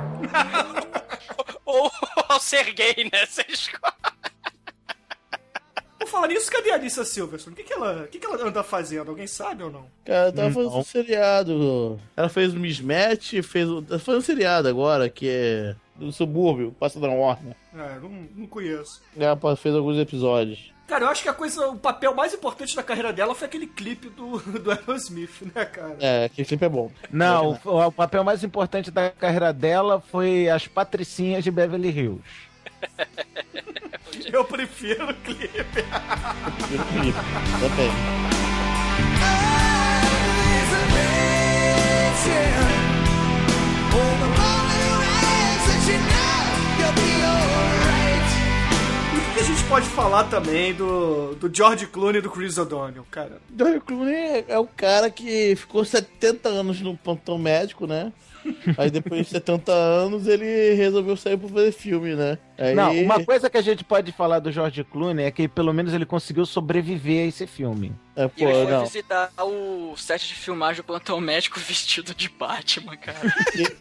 Ou 1.65 1.93
ao 2.29 2.41
ser 2.41 2.73
gay, 2.73 3.09
né? 3.13 3.27
Você 3.27 3.45
escolhe. 3.49 3.95
Falar 6.11 6.27
nisso, 6.27 6.51
cadê 6.51 6.73
a 6.73 6.75
Alicia 6.75 7.05
Silverstone? 7.05 7.55
O 7.55 7.57
que, 7.57 7.63
que, 7.63 7.73
ela, 7.73 8.03
o 8.03 8.09
que, 8.09 8.19
que 8.19 8.27
ela 8.27 8.45
anda 8.45 8.63
fazendo? 8.65 9.11
Alguém 9.11 9.27
sabe 9.27 9.63
ou 9.63 9.71
não? 9.71 9.87
Cara, 10.05 10.19
ela 10.19 10.33
tava 10.33 10.49
Não. 10.49 10.55
fazendo 10.55 10.77
um 10.77 10.83
seriado. 10.85 12.01
Ela 12.17 12.29
fez 12.29 12.53
o 12.53 12.59
Mismatch, 12.59 13.41
fez. 13.43 13.69
Ela 13.69 13.99
fez 13.99 14.19
um 14.19 14.21
seriado 14.21 14.67
agora, 14.69 15.09
que 15.09 15.29
é 15.29 15.77
do 15.95 16.11
subúrbio, 16.11 16.75
passa 16.81 16.99
da 16.99 17.09
Warner. 17.09 17.55
É, 17.75 17.99
não, 18.01 18.27
não 18.35 18.47
conheço. 18.47 19.01
Ela 19.17 19.39
fez 19.57 19.75
alguns 19.75 19.99
episódios. 19.99 20.73
Cara, 20.89 21.05
eu 21.05 21.09
acho 21.09 21.23
que 21.23 21.29
a 21.29 21.33
coisa, 21.33 21.69
o 21.69 21.77
papel 21.77 22.13
mais 22.13 22.35
importante 22.35 22.75
da 22.75 22.83
carreira 22.83 23.13
dela 23.13 23.33
foi 23.33 23.47
aquele 23.47 23.69
clipe 23.69 24.09
do, 24.09 24.39
do 24.59 24.73
Aerosmith, 24.73 25.43
né, 25.55 25.65
cara? 25.65 25.97
É, 26.01 26.29
que 26.29 26.45
sempre 26.45 26.67
é 26.67 26.69
bom. 26.69 26.91
Não, 27.13 27.57
o, 27.65 27.87
o 27.87 27.93
papel 27.93 28.25
mais 28.25 28.43
importante 28.43 28.91
da 28.91 29.11
carreira 29.11 29.53
dela 29.53 30.01
foi 30.11 30.49
as 30.49 30.67
patricinhas 30.67 31.45
de 31.45 31.51
Beverly 31.53 31.91
Hills. 31.91 32.23
Eu 34.33 34.45
prefiro 34.45 35.11
o 35.11 35.15
clipe. 35.15 35.49
Primeiro 36.69 36.85
clipe. 36.93 37.19
Também. 37.61 37.91
E 49.13 49.17
o 49.17 49.21
que 49.21 49.35
que 49.35 49.41
a 49.41 49.43
gente 49.45 49.65
pode 49.65 49.87
falar 49.89 50.25
também 50.25 50.75
do, 50.75 51.35
do 51.35 51.55
George 51.55 51.87
Clooney 51.87 52.19
e 52.19 52.23
do 52.23 52.31
Chris 52.31 52.59
O'Donnell, 52.59 53.05
cara? 53.11 53.39
George 53.57 53.81
Clooney 53.81 54.15
é- 54.15 54.45
é 54.49 54.59
o 54.59 54.67
cara 54.67 55.11
que 55.11 55.57
ficou 55.57 55.85
70 55.85 56.49
anos 56.49 56.81
no 56.81 56.97
plantão 56.97 57.39
médico, 57.39 57.87
né? 57.87 58.13
Aí 58.77 58.91
depois 58.91 59.27
de 59.27 59.33
70 59.33 59.73
anos 59.73 60.27
ele 60.27 60.75
resolveu 60.75 61.17
sair 61.17 61.37
pra 61.37 61.49
fazer 61.49 61.73
filme, 61.73 62.15
né? 62.15 62.39
Aí... 62.59 62.75
Não, 62.75 62.93
uma 63.03 63.25
coisa 63.25 63.49
que 63.49 63.57
a 63.57 63.63
gente 63.63 63.83
pode 63.85 64.13
falar 64.13 64.39
do 64.39 64.53
George 64.53 64.85
Clooney 64.85 65.25
é 65.25 65.31
que 65.31 65.49
pelo 65.49 65.73
menos 65.73 65.95
ele 65.95 66.05
conseguiu 66.05 66.45
sobreviver 66.45 67.25
a 67.25 67.29
esse 67.29 67.47
filme. 67.47 67.93
É, 68.15 68.25
E 68.25 68.29
pô, 68.29 68.45
ele 68.45 68.53
foi 68.53 68.73
não. 68.73 68.85
visitar 68.85 69.31
o 69.39 69.97
set 69.97 70.29
de 70.29 70.35
filmagem 70.35 70.83
do 70.83 70.85
Plantão 70.85 71.21
Médico 71.21 71.59
vestido 71.61 72.15
de 72.15 72.29
Batman, 72.29 72.97
cara. 72.97 73.19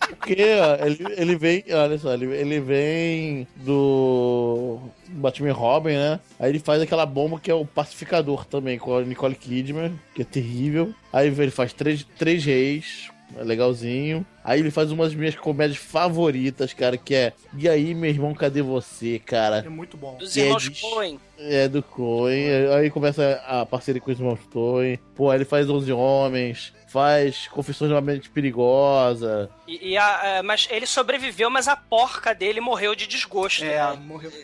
Porque 0.07 0.38
ó, 0.62 0.86
ele, 0.86 1.05
ele 1.18 1.36
vem, 1.36 1.64
olha 1.72 1.97
só, 1.97 2.14
ele, 2.14 2.26
ele 2.28 2.60
vem 2.60 3.47
do 3.57 4.80
Batman 5.10 5.49
e 5.49 5.51
Robin, 5.51 5.95
né? 5.95 6.20
Aí 6.39 6.51
ele 6.51 6.60
faz 6.60 6.82
aquela 6.82 7.05
bomba 7.05 7.39
que 7.39 7.51
é 7.51 7.53
o 7.53 7.66
pacificador 7.66 8.45
também, 8.45 8.78
com 8.80 8.95
a 8.95 9.01
Nicole 9.01 9.36
Kidman, 9.36 9.99
que 10.16 10.22
é 10.22 10.26
terrível. 10.26 10.93
Aí 11.12 11.28
ele 11.28 11.51
faz 11.51 11.74
três, 11.74 12.05
três 12.18 12.45
reis, 12.45 13.10
é 13.38 13.44
legalzinho. 13.44 14.26
Aí 14.44 14.60
ele 14.60 14.72
faz 14.72 14.92
uma 14.92 15.04
das 15.04 15.14
minhas 15.14 15.36
comédias 15.36 15.78
favoritas, 15.78 16.74
cara, 16.74 16.98
que 16.98 17.14
é 17.14 17.34
E 17.56 17.68
aí, 17.70 17.94
meu 17.94 18.10
irmão, 18.10 18.34
cadê 18.34 18.62
você, 18.62 19.20
cara? 19.20 19.64
É 19.66 19.70
muito 19.70 19.96
bom. 19.98 20.16
Dos 20.18 20.36
é 20.38 20.42
irmãos 20.42 20.64
de- 20.64 20.82
Coen. 20.82 21.20
É, 21.38 21.68
do 21.68 21.82
Coen. 21.84 22.50
Aí 22.76 22.90
começa 22.90 23.42
a 23.48 23.66
parceria 23.66 24.02
com 24.02 24.12
os 24.12 24.20
irmãos 24.20 24.40
Coen. 24.52 24.98
Pô, 25.16 25.30
aí 25.30 25.38
ele 25.38 25.46
faz 25.46 25.70
11 25.70 25.92
Homens, 25.92 26.74
faz 26.88 27.48
Confissões 27.48 27.90
de 27.90 27.94
uma 27.96 28.02
Mente 28.02 28.30
Perigosa. 28.30 29.50
E, 29.68 29.92
e 29.92 29.98
a- 29.98 30.22
é, 30.24 30.42
mas 30.42 30.68
ele 30.72 30.86
sobreviveu, 30.86 31.50
mas 31.50 31.68
a 31.68 31.76
porca 31.76 32.34
dele 32.34 32.60
morreu 32.60 32.96
de 32.96 33.06
desgosto. 33.08 33.64
É, 33.64 33.76
né? 33.78 34.00
morreu. 34.06 34.32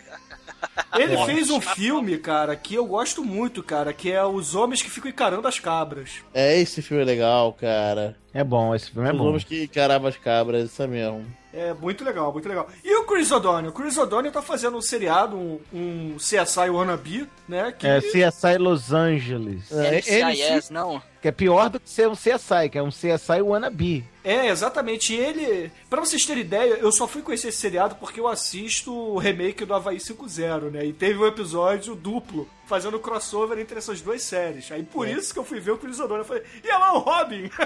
Ele 0.98 1.18
fez 1.26 1.50
um 1.52 1.60
filme, 1.62 2.18
cara, 2.18 2.56
que 2.56 2.74
eu 2.76 2.86
gosto 2.86 3.24
muito, 3.24 3.62
cara, 3.62 3.94
que 3.94 4.12
é 4.12 4.24
Os 4.24 4.56
Homens 4.56 4.82
que 4.82 4.90
Ficam 4.90 5.10
Encarando 5.12 5.48
as 5.48 5.60
Cabras. 5.60 6.22
É, 6.34 6.58
esse 6.60 6.82
filme 6.82 7.04
é 7.04 7.06
legal, 7.06 7.54
cara. 7.54 8.16
É 8.36 8.44
bom, 8.44 8.76
esse 8.76 8.92
filme 8.92 9.08
é 9.08 9.14
Os 9.14 9.18
bom. 9.18 9.28
homens 9.28 9.46
que 9.46 9.64
encaravam 9.64 10.10
as 10.10 10.18
cabras, 10.18 10.70
isso 10.70 10.84
é 10.84 10.88
mesmo. 10.88 11.26
É 11.54 11.74
muito 11.74 12.04
legal, 12.04 12.34
muito 12.34 12.50
legal. 12.50 12.68
E 12.84 12.94
o 12.98 13.06
Chris 13.06 13.32
O'Donnell? 13.32 13.72
O 13.72 13.74
Chris 13.74 13.98
O'Donnell 13.98 14.30
tá 14.30 14.42
fazendo 14.42 14.76
um 14.76 14.82
seriado, 14.82 15.38
um, 15.38 15.58
um 15.74 16.16
CSI 16.18 16.70
Wannabe, 16.70 17.30
né? 17.48 17.72
Que... 17.72 17.88
É 17.88 18.02
CSI 18.02 18.58
Los 18.60 18.92
Angeles. 18.92 19.72
É, 19.72 20.00
NCIS, 20.00 20.70
não? 20.70 21.02
Que 21.22 21.30
é 21.30 21.32
pior 21.32 21.70
do 21.70 21.80
que 21.80 21.90
ser 21.90 22.10
um 22.10 22.14
CSI, 22.14 22.70
que 22.70 22.78
é 22.78 22.84
um 22.84 22.90
CSI 22.90 23.42
wannabe. 23.42 24.06
É, 24.22 24.50
exatamente. 24.50 25.14
E 25.14 25.18
ele, 25.18 25.72
pra 25.90 26.02
vocês 26.02 26.26
terem 26.26 26.44
ideia, 26.44 26.74
eu 26.74 26.92
só 26.92 27.08
fui 27.08 27.22
conhecer 27.22 27.48
esse 27.48 27.58
seriado 27.58 27.96
porque 27.96 28.20
eu 28.20 28.28
assisto 28.28 28.94
o 28.94 29.18
remake 29.18 29.64
do 29.64 29.74
Havaí 29.74 29.98
5.0, 29.98 30.72
né? 30.72 30.86
E 30.86 30.92
teve 30.92 31.18
um 31.18 31.26
episódio 31.26 31.96
duplo 31.96 32.48
fazendo 32.68 33.00
crossover 33.00 33.58
entre 33.60 33.78
essas 33.78 34.02
duas 34.02 34.22
séries. 34.24 34.72
Aí 34.72 34.84
por 34.84 35.08
isso 35.08 35.34
que 35.34 35.40
eu 35.40 35.44
fui 35.46 35.60
ver 35.60 35.72
o 35.72 35.78
Chris 35.78 36.00
O'Donnell. 36.00 36.20
Eu 36.20 36.26
falei, 36.26 36.44
e 36.64 36.68
lá 36.68 36.94
o 36.94 37.00
Robin? 37.00 37.50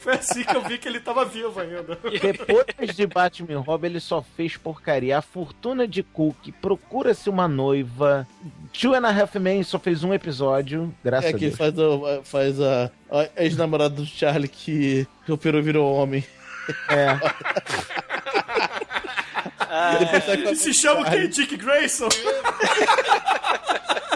Foi 0.00 0.14
assim 0.14 0.42
que 0.42 0.56
eu 0.56 0.62
vi 0.62 0.78
que 0.78 0.88
ele 0.88 0.98
tava 0.98 1.24
vivo 1.24 1.60
ainda. 1.60 1.96
Depois 2.20 2.96
de 2.96 3.06
Batman 3.06 3.52
e 3.52 3.54
Robin, 3.54 3.86
ele 3.86 4.00
só 4.00 4.20
fez 4.20 4.56
porcaria. 4.56 5.16
A 5.18 5.22
Fortuna 5.22 5.86
de 5.86 6.02
Cook, 6.02 6.50
Procura-se 6.60 7.30
uma 7.30 7.46
Noiva. 7.46 8.26
Two 8.72 8.94
and 8.94 9.06
a 9.06 9.10
Half 9.10 9.36
Men 9.36 9.62
só 9.62 9.78
fez 9.78 10.02
um 10.02 10.12
episódio, 10.12 10.92
graças 11.04 11.26
É 11.32 11.34
a 11.34 11.38
que 11.38 11.46
Deus. 11.46 11.56
faz, 11.56 11.74
a, 11.78 12.22
faz 12.24 12.60
a, 12.60 12.90
a 13.10 13.44
ex-namorada 13.44 13.94
do 13.94 14.06
Charlie 14.06 14.48
que 14.48 15.06
operou 15.28 15.60
e 15.60 15.64
virou 15.64 15.92
homem. 15.94 16.24
É. 16.88 18.19
Ah, 19.72 20.54
se 20.56 20.74
chama 20.74 21.02
o 21.02 21.04
quê? 21.10 21.28
Dick 21.28 21.56
Grayson? 21.56 22.08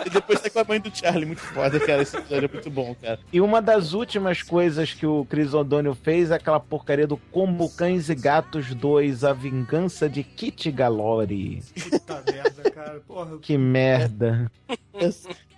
E 0.05 0.11
depois 0.11 0.39
sai 0.41 0.51
com 0.51 0.59
a 0.59 0.65
mãe 0.65 0.81
do 0.81 0.95
Charlie. 0.95 1.25
Muito 1.27 1.41
foda, 1.41 1.81
cara. 1.81 2.03
Esse 2.03 2.17
episódio 2.17 2.47
é 2.51 2.53
muito 2.53 2.71
bom, 2.71 2.95
cara. 3.01 3.19
E 3.33 3.41
uma 3.41 3.63
das 3.63 3.93
últimas 3.93 4.43
coisas 4.43 4.93
que 4.93 5.07
o 5.07 5.25
Chris 5.25 5.55
O'Donnell 5.55 5.95
fez 5.95 6.31
é 6.31 6.35
aquela 6.35 6.61
porcaria 6.61 7.07
do 7.07 7.17
Como 7.17 7.71
Cães 7.71 8.09
e 8.09 8.15
Gatos 8.15 8.75
2, 8.75 9.25
A 9.25 9.33
Vingança 9.33 10.09
de 10.09 10.23
Kit 10.23 10.71
Galore. 10.71 11.63
Puta 11.91 12.23
merda, 12.31 12.71
cara. 12.71 13.01
Porra. 13.07 13.39
Que 13.39 13.57
merda. 13.57 14.51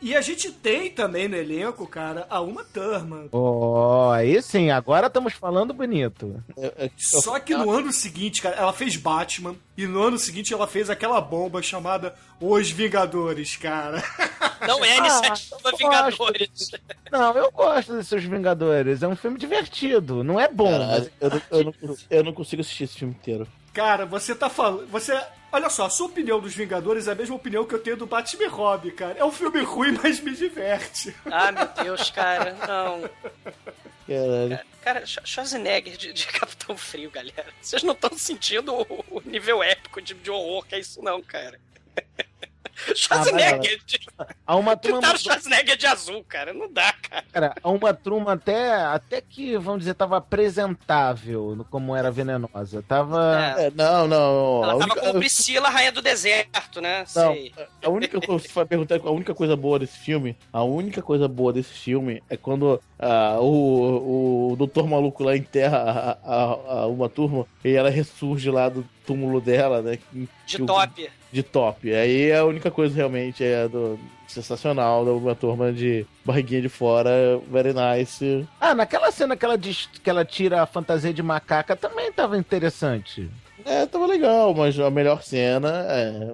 E 0.06 0.14
a 0.14 0.20
gente 0.20 0.52
tem 0.52 0.88
também 0.88 1.26
no 1.26 1.34
elenco, 1.34 1.84
cara, 1.84 2.28
a 2.30 2.40
Uma 2.40 2.62
Thurman. 2.62 3.28
Ó, 3.32 4.12
aí 4.12 4.40
sim, 4.40 4.70
agora 4.70 5.08
estamos 5.08 5.32
falando 5.32 5.74
bonito. 5.74 6.40
Só 6.96 7.40
que 7.40 7.52
no 7.56 7.68
ano 7.72 7.92
seguinte, 7.92 8.40
cara, 8.40 8.54
ela 8.54 8.72
fez 8.72 8.94
Batman. 8.94 9.56
E 9.76 9.84
no 9.84 10.00
ano 10.00 10.16
seguinte 10.16 10.54
ela 10.54 10.68
fez 10.68 10.88
aquela 10.88 11.20
bomba 11.20 11.60
chamada 11.60 12.14
Os 12.40 12.70
Vingadores, 12.70 13.56
cara. 13.56 14.00
Não 14.64 14.84
é 14.84 14.92
a 14.92 14.96
iniciativa 14.98 15.56
Ah, 15.64 15.70
eu 15.72 15.76
Vingadores. 15.76 16.70
Não, 17.10 17.36
eu 17.36 17.50
gosto 17.50 17.96
desses 17.96 18.22
Vingadores. 18.22 19.02
É 19.02 19.08
um 19.08 19.16
filme 19.16 19.36
divertido. 19.36 20.22
Não 20.22 20.38
é 20.38 20.46
bom. 20.46 20.70
Caralho, 20.70 21.10
eu, 21.20 21.30
não, 21.30 21.42
eu, 21.50 21.64
não, 21.64 21.96
eu 22.10 22.24
não 22.24 22.32
consigo 22.32 22.62
assistir 22.62 22.84
esse 22.84 22.98
filme 22.98 23.12
inteiro. 23.12 23.44
Cara, 23.72 24.06
você 24.06 24.36
tá 24.36 24.48
falando. 24.48 24.86
Você. 24.86 25.20
Olha 25.56 25.70
só, 25.70 25.86
a 25.86 25.90
sua 25.90 26.06
opinião 26.08 26.38
dos 26.38 26.54
Vingadores 26.54 27.08
é 27.08 27.12
a 27.12 27.14
mesma 27.14 27.34
opinião 27.34 27.64
que 27.64 27.74
eu 27.74 27.78
tenho 27.78 27.96
do 27.96 28.06
Batman 28.06 28.44
e 28.44 28.46
Robin, 28.46 28.90
cara. 28.90 29.16
É 29.18 29.24
um 29.24 29.32
filme 29.32 29.62
ruim, 29.62 29.96
mas 30.04 30.20
me 30.20 30.36
diverte. 30.36 31.16
Ah, 31.24 31.50
meu 31.50 31.66
Deus, 31.82 32.10
cara, 32.10 32.52
não. 32.68 33.08
Caralho. 34.06 34.60
Cara, 34.82 35.06
Sch- 35.06 35.18
Schwarzenegger 35.24 35.96
de, 35.96 36.12
de 36.12 36.26
Capitão 36.26 36.76
Frio, 36.76 37.10
galera. 37.10 37.46
Vocês 37.62 37.82
não 37.82 37.94
estão 37.94 38.16
sentindo 38.18 38.74
o, 38.74 39.04
o 39.10 39.22
nível 39.24 39.62
épico 39.62 40.02
de, 40.02 40.12
de 40.12 40.30
horror 40.30 40.66
que 40.66 40.74
é 40.74 40.78
isso, 40.80 41.00
não, 41.02 41.22
cara. 41.22 41.58
Schwarzenegger. 42.94 43.78
de... 43.86 44.00
Há 44.46 44.56
uma 44.56 44.76
turma. 44.76 44.98
Pintaram 44.98 45.16
o 45.16 45.18
Schwarzenegger 45.18 45.76
de 45.76 45.86
azul, 45.86 46.24
cara. 46.28 46.52
Não 46.52 46.70
dá, 46.72 46.92
cara. 46.92 47.24
Cara, 47.32 47.54
há 47.62 47.70
uma 47.70 47.92
turma 47.94 48.32
até, 48.34 48.72
até 48.74 49.20
que, 49.20 49.56
vamos 49.58 49.80
dizer, 49.80 49.94
tava 49.94 50.16
apresentável 50.18 51.54
no- 51.56 51.64
como 51.64 51.94
era 51.94 52.10
venenosa. 52.10 52.82
Tava. 52.86 53.54
É, 53.58 53.70
não, 53.70 54.06
não. 54.08 54.62
Ela 54.64 54.74
a 54.74 54.78
tava 54.78 54.92
única- 54.92 55.00
como 55.06 55.18
Priscila, 55.20 55.68
rainha 55.68 55.92
do 55.92 56.02
deserto, 56.02 56.80
né? 56.80 57.00
Não, 57.00 57.32
Sei. 57.32 57.52
a 57.82 57.88
única 57.90 58.20
coisa, 58.20 58.66
perguntar 58.66 59.00
a 59.02 59.10
única 59.10 59.34
coisa 59.34 59.56
boa 59.56 59.78
desse 59.78 59.98
filme, 59.98 60.36
a 60.52 60.62
única 60.62 61.02
coisa 61.02 61.28
boa 61.28 61.52
desse 61.52 61.72
filme 61.72 62.22
é 62.28 62.36
quando 62.36 62.80
ah, 62.98 63.38
o, 63.40 64.52
o 64.52 64.56
doutor 64.56 64.86
maluco 64.88 65.22
lá 65.24 65.36
enterra 65.36 66.18
a, 66.22 66.34
a- 66.34 66.80
a 66.82 66.86
uma 66.86 67.08
turma 67.08 67.46
e 67.64 67.72
ela 67.74 67.90
ressurge 67.90 68.50
lá 68.50 68.68
do 68.68 68.86
túmulo 69.06 69.40
dela, 69.40 69.82
né? 69.82 69.98
De 70.12 70.28
que 70.56 70.62
o- 70.62 70.66
top. 70.66 71.10
De 71.36 71.42
top. 71.42 71.92
Aí 71.94 72.32
a 72.32 72.44
única 72.44 72.70
coisa 72.70 72.96
realmente 72.96 73.44
é 73.44 73.68
do 73.68 73.98
sensacional 74.26 75.04
da 75.04 75.12
uma 75.12 75.34
turma 75.34 75.72
de 75.72 76.06
barriguinha 76.24 76.62
de 76.62 76.68
fora, 76.68 77.10
very 77.50 77.72
nice. 77.72 78.46
Ah, 78.60 78.74
naquela 78.74 79.12
cena 79.12 79.36
que 79.36 79.44
ela, 79.44 79.58
diz, 79.58 79.86
que 80.02 80.08
ela 80.08 80.24
tira 80.24 80.62
a 80.62 80.66
fantasia 80.66 81.12
de 81.12 81.22
macaca 81.22 81.76
também 81.76 82.10
tava 82.10 82.38
interessante. 82.38 83.30
É, 83.64 83.84
tava 83.84 84.06
legal, 84.06 84.54
mas 84.54 84.78
a 84.78 84.90
melhor 84.90 85.22
cena 85.22 85.86
é, 85.88 86.32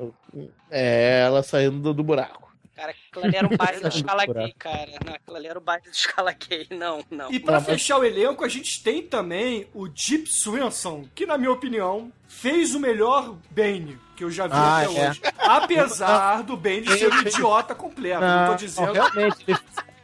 é 0.71 1.21
ela 1.25 1.43
saindo 1.43 1.79
do, 1.81 1.95
do 1.95 2.05
buraco. 2.05 2.52
Cara, 2.75 2.93
aquilo 2.93 3.25
ali 3.27 3.37
era 3.37 3.47
um 3.47 3.57
baile 3.57 3.81
da 3.83 3.89
escala 3.89 4.27
gay, 4.27 4.55
cara. 4.59 4.91
Não, 5.05 5.15
aquilo 5.15 5.37
ali 5.37 5.47
era 5.47 5.59
o 5.59 5.63
baile 5.63 5.85
da 5.85 5.91
escala 5.91 6.33
gay. 6.33 6.67
Não, 6.71 7.05
não. 7.11 7.31
E 7.31 7.39
pra 7.39 7.61
fechar 7.61 7.99
o 7.99 8.05
elenco, 8.05 8.45
a 8.45 8.49
gente 8.49 8.83
tem 8.83 9.03
também 9.03 9.69
o 9.75 9.87
Deep 9.89 10.27
Swinson, 10.29 11.05
que 11.15 11.27
na 11.27 11.37
minha 11.37 11.53
opinião 11.53 12.11
fez 12.27 12.75
o 12.75 12.81
melhor 12.81 13.37
Bane 13.51 13.99
que 14.17 14.25
eu 14.25 14.31
já 14.31 14.47
vi 14.47 14.55
Ah, 14.55 14.79
até 14.83 14.85
é. 15.05 15.11
hoje. 15.11 15.21
Apesar 15.39 16.43
do 16.43 16.57
Bane 16.57 16.87
ser 16.87 17.13
um 17.13 17.21
idiota 17.21 17.75
completo, 17.75 18.21
não, 18.21 18.51
tô 18.51 18.55
dizendo. 18.57 18.93
realmente, 18.93 19.37
ele, 19.47 19.59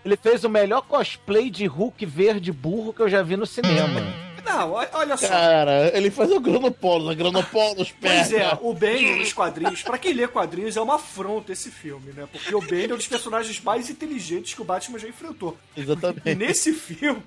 ele 0.04 0.16
fez 0.16 0.44
o 0.44 0.48
melhor 0.48 0.82
cosplay 0.82 1.50
de 1.50 1.66
Hulk 1.66 2.04
verde 2.06 2.52
burro 2.52 2.92
que 2.92 3.00
eu 3.00 3.08
já 3.08 3.22
vi 3.22 3.36
no 3.36 3.46
cinema. 3.46 4.27
Não, 4.48 4.72
olha- 4.72 5.16
só. 5.16 5.28
Cara, 5.28 5.90
ele 5.96 6.10
faz 6.10 6.30
o 6.30 6.40
Granopolos, 6.40 7.10
a 7.10 7.14
Granopolos 7.14 7.92
Pois 8.00 8.32
é, 8.32 8.58
o 8.60 8.72
Bane 8.72 9.16
nos 9.18 9.32
quadrinhos, 9.32 9.82
pra 9.82 9.98
quem 9.98 10.12
lê 10.12 10.26
quadrinhos, 10.26 10.76
é 10.76 10.80
uma 10.80 10.94
afronta 10.96 11.52
esse 11.52 11.70
filme, 11.70 12.12
né? 12.12 12.26
Porque 12.30 12.54
o 12.54 12.60
Bane 12.60 12.90
é 12.90 12.94
um 12.94 12.96
dos 12.96 13.06
personagens 13.08 13.60
mais 13.60 13.90
inteligentes 13.90 14.54
que 14.54 14.62
o 14.62 14.64
Batman 14.64 14.98
já 14.98 15.08
enfrentou. 15.08 15.56
Exatamente. 15.76 16.22
E 16.28 16.34
nesse 16.34 16.72
filme, 16.72 17.22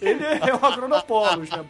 ele 0.00 0.24
é 0.24 0.54
um 0.54 0.64
agronopolos, 0.64 1.48
né? 1.50 1.64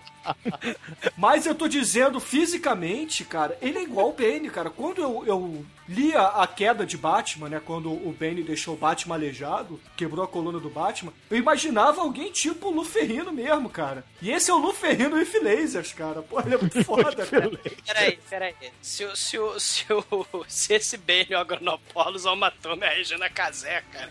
Mas 1.18 1.44
eu 1.44 1.54
tô 1.54 1.68
dizendo, 1.68 2.18
fisicamente, 2.18 3.24
cara, 3.24 3.58
ele 3.60 3.78
é 3.78 3.82
igual 3.82 4.08
o 4.08 4.12
Bane, 4.14 4.48
cara. 4.48 4.70
Quando 4.70 5.00
eu, 5.02 5.22
eu 5.26 5.66
li 5.86 6.14
a, 6.14 6.28
a 6.42 6.46
queda 6.46 6.86
de 6.86 6.96
Batman, 6.96 7.50
né? 7.50 7.60
Quando 7.62 7.90
o 7.92 8.16
Bane 8.18 8.42
deixou 8.42 8.72
o 8.74 8.76
Batman 8.78 9.16
aleijado, 9.16 9.78
quebrou 9.96 10.24
a 10.24 10.28
coluna 10.28 10.58
do 10.58 10.70
Batman, 10.70 11.12
eu 11.30 11.36
imaginava 11.36 12.00
alguém 12.00 12.32
tipo 12.32 12.68
o 12.68 12.70
Luferrino 12.70 13.32
mesmo, 13.32 13.68
cara. 13.68 14.02
E 14.22 14.30
esse 14.30 14.50
é 14.50 14.54
o 14.54 14.58
Luferrino 14.58 15.16
with 15.16 15.38
lasers, 15.42 15.92
cara. 15.92 16.22
Pô, 16.22 16.40
ele 16.40 16.54
é 16.54 16.58
muito 16.58 16.82
foda, 16.84 17.14
cara. 17.26 17.50
Peraí, 17.86 18.18
peraí. 18.30 18.54
Se, 18.80 19.04
o- 19.04 19.14
se, 19.14 19.38
o- 19.38 19.60
se, 19.60 19.84
o- 19.92 20.44
se 20.48 20.72
esse 20.72 20.96
Bane 20.96 21.26
é 21.30 21.36
o 21.36 21.40
Agronopolis, 21.40 22.24
ou 22.24 22.34
matou 22.34 22.78
é 22.80 22.86
a 22.86 22.94
Regina 22.94 23.28
Casé, 23.28 23.82
cara. 23.92 24.08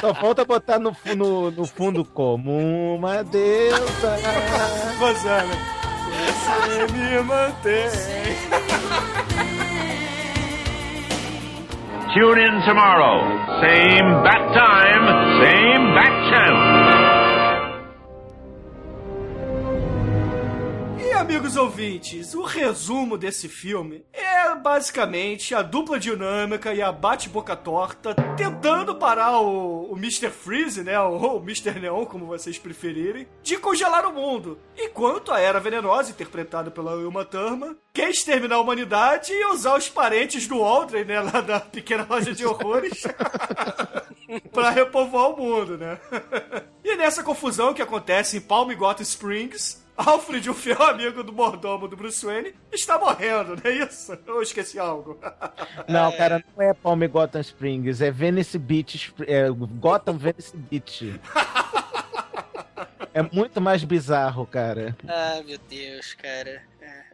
Só 0.00 0.14
falta 0.14 0.39
botar 0.44 0.78
no, 0.78 0.96
no, 1.16 1.50
no 1.50 1.66
fundo 1.66 2.04
como 2.04 2.96
uma 2.96 3.22
deusa. 3.24 4.16
Rosana, 4.98 5.54
você 6.10 6.92
me 6.92 7.22
mantém. 7.22 7.90
Tune 12.14 12.40
in 12.42 12.62
tomorrow. 12.66 13.22
Same 13.60 14.22
bat 14.24 14.52
time, 14.52 15.06
same 15.40 15.94
bat 15.94 16.14
channel. 16.28 17.09
Amigos 21.20 21.54
ouvintes, 21.54 22.32
o 22.32 22.42
resumo 22.42 23.18
desse 23.18 23.46
filme 23.46 24.02
é 24.10 24.54
basicamente 24.54 25.54
a 25.54 25.60
dupla 25.60 26.00
dinâmica 26.00 26.72
e 26.72 26.80
a 26.80 26.90
bate-boca 26.90 27.54
torta 27.54 28.14
tentando 28.38 28.94
parar 28.94 29.38
o, 29.38 29.92
o 29.92 29.96
Mr. 29.98 30.30
Freeze, 30.30 30.82
né? 30.82 30.98
Ou 30.98 31.36
o 31.36 31.42
Mr. 31.42 31.78
Neon, 31.78 32.06
como 32.06 32.24
vocês 32.24 32.58
preferirem, 32.58 33.28
de 33.42 33.58
congelar 33.58 34.06
o 34.06 34.14
mundo. 34.14 34.58
Enquanto 34.78 35.30
a 35.30 35.38
Era 35.38 35.60
Venenosa, 35.60 36.10
interpretada 36.10 36.70
pela 36.70 36.96
Uma 36.96 37.22
Thurman, 37.22 37.76
quer 37.92 38.08
exterminar 38.08 38.56
a 38.56 38.60
humanidade 38.60 39.30
e 39.30 39.44
usar 39.52 39.76
os 39.76 39.90
parentes 39.90 40.46
do 40.46 40.64
Aldrin, 40.64 41.04
né? 41.04 41.20
Lá 41.20 41.42
da 41.42 41.60
pequena 41.60 42.06
loja 42.08 42.32
de 42.32 42.46
horrores. 42.46 43.02
pra 44.52 44.70
repovoar 44.70 45.30
o 45.30 45.36
mundo, 45.36 45.76
né? 45.76 45.98
e 46.82 46.96
nessa 46.96 47.22
confusão 47.22 47.74
que 47.74 47.82
acontece 47.82 48.38
em 48.38 48.40
Palm 48.40 48.74
Gotham 48.74 49.02
Springs, 49.02 49.79
Alfred, 50.06 50.48
o 50.48 50.54
fiel 50.54 50.82
amigo 50.82 51.22
do 51.22 51.32
mordomo 51.32 51.86
do 51.86 51.96
Bruce 51.96 52.24
Wayne, 52.24 52.54
está 52.72 52.98
morrendo, 52.98 53.56
não 53.56 53.70
é 53.70 53.74
isso? 53.84 54.16
Eu 54.26 54.40
esqueci 54.42 54.78
algo. 54.78 55.18
Não, 55.88 56.10
cara, 56.16 56.42
não 56.56 56.64
é 56.64 56.72
Palm 56.72 57.00
Gotham 57.06 57.40
Springs, 57.40 58.00
é 58.00 58.10
Venice 58.10 58.58
Beach, 58.58 59.12
é 59.26 59.48
Gotham 59.50 60.16
Venice 60.16 60.56
Beach. 60.56 61.20
É 63.12 63.22
muito 63.22 63.60
mais 63.60 63.82
bizarro, 63.82 64.46
cara. 64.46 64.96
Ah, 65.08 65.42
meu 65.44 65.58
Deus, 65.68 66.14
cara. 66.14 66.62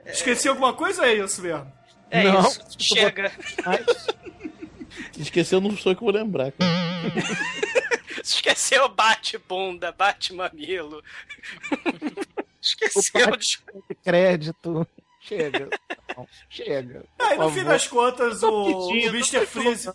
É, 0.05 0.11
Esqueci 0.13 0.47
alguma 0.47 0.75
coisa? 0.75 1.07
É 1.07 1.15
isso 1.15 1.41
mesmo. 1.41 1.73
é 2.11 2.23
Não. 2.25 2.41
isso. 2.47 2.61
Chega. 2.79 3.33
Esqueceu, 5.19 5.59
não 5.59 5.75
sou 5.75 5.93
eu 5.93 5.97
que 5.97 6.05
vou 6.05 6.13
lembrar. 6.13 6.53
cara. 6.53 6.71
Esqueceu 8.23 8.87
bate-bunda, 8.91 9.91
bate-mamilo. 9.91 11.03
Esqueceu 12.67 13.37
de... 13.37 13.59
Crédito. 14.03 14.87
Chega. 15.21 15.69
Não, 16.17 16.29
chega. 16.49 17.05
Aí, 17.19 17.37
no 17.37 17.51
fim 17.51 17.65
das 17.65 17.89
contas, 17.89 18.43
o, 18.43 18.49
o 18.49 18.89
pedindo, 18.89 19.17
Mr. 19.17 19.47
Freeze. 19.47 19.89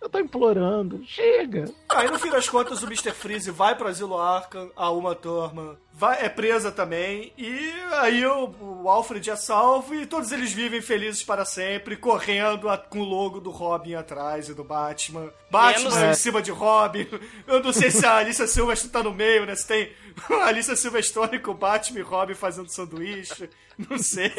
Eu 0.00 0.08
tô 0.10 0.18
implorando. 0.18 1.02
Chega. 1.06 1.72
Aí, 1.88 2.10
no 2.10 2.18
fim 2.18 2.30
das 2.30 2.48
contas, 2.48 2.82
o 2.82 2.86
Mr. 2.86 3.12
Freeze 3.12 3.50
vai 3.50 3.74
pro 3.74 3.88
Asilo 3.88 4.18
Arkham, 4.18 4.70
a 4.76 4.90
Uma 4.90 5.14
Thurman 5.14 5.76
vai, 5.94 6.24
é 6.24 6.28
presa 6.28 6.72
também, 6.72 7.32
e 7.36 7.72
aí 7.92 8.24
o, 8.26 8.54
o 8.82 8.88
Alfred 8.88 9.30
é 9.30 9.36
salvo 9.36 9.94
e 9.94 10.06
todos 10.06 10.32
eles 10.32 10.52
vivem 10.52 10.80
felizes 10.80 11.22
para 11.22 11.44
sempre, 11.44 11.96
correndo 11.96 12.68
a- 12.68 12.78
com 12.78 13.00
o 13.00 13.04
logo 13.04 13.40
do 13.40 13.50
Robin 13.50 13.94
atrás 13.94 14.48
e 14.48 14.54
do 14.54 14.64
Batman. 14.64 15.32
Batman 15.50 15.90
Menos- 15.90 16.18
em 16.18 16.20
cima 16.20 16.40
de 16.42 16.50
Robin. 16.50 17.06
Eu 17.46 17.62
não 17.62 17.72
sei 17.72 17.90
se 17.90 18.04
a 18.06 18.16
Alicia 18.16 18.46
Silverstone 18.46 18.92
tá 18.92 19.02
no 19.02 19.12
meio, 19.12 19.44
né? 19.46 19.54
Se 19.54 19.66
tem 19.66 19.92
a 20.30 20.44
Alicia 20.46 20.74
Silverstone 20.76 21.38
com 21.38 21.54
Batman 21.54 22.00
e 22.00 22.02
Robin 22.02 22.34
fazendo 22.34 22.68
sanduíche. 22.70 23.48
Não 23.88 23.98
sei. 23.98 24.30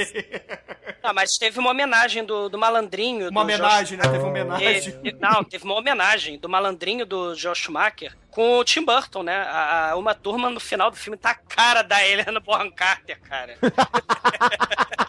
Ah, 1.01 1.11
mas 1.13 1.37
teve 1.37 1.59
uma 1.59 1.71
homenagem 1.71 2.23
do, 2.23 2.49
do 2.49 2.57
malandrinho. 2.57 3.29
Uma 3.29 3.41
do 3.41 3.43
homenagem, 3.45 3.97
Josh- 3.97 4.05
né? 4.07 4.11
Teve 4.11 4.23
uma 4.23 4.29
homenagem. 4.29 4.91
Teve- 4.91 5.17
não, 5.19 5.43
teve 5.43 5.63
uma 5.65 5.75
homenagem 5.75 6.37
do 6.39 6.47
malandrinho 6.49 7.05
do 7.05 7.35
Josh 7.35 7.59
Schumacher 7.59 8.15
com 8.34 8.57
o 8.59 8.63
Tim 8.63 8.84
Burton, 8.84 9.23
né? 9.23 9.36
A, 9.43 9.91
a- 9.91 9.95
uma 9.95 10.13
turma 10.15 10.49
no 10.49 10.59
final 10.59 10.89
do 10.89 10.97
filme 10.97 11.17
tá 11.17 11.31
a 11.31 11.36
cara 11.36 11.81
da 11.84 12.05
Helena 12.05 12.39
Bonham 12.39 12.71
Carter, 12.71 13.19
cara. 13.21 13.55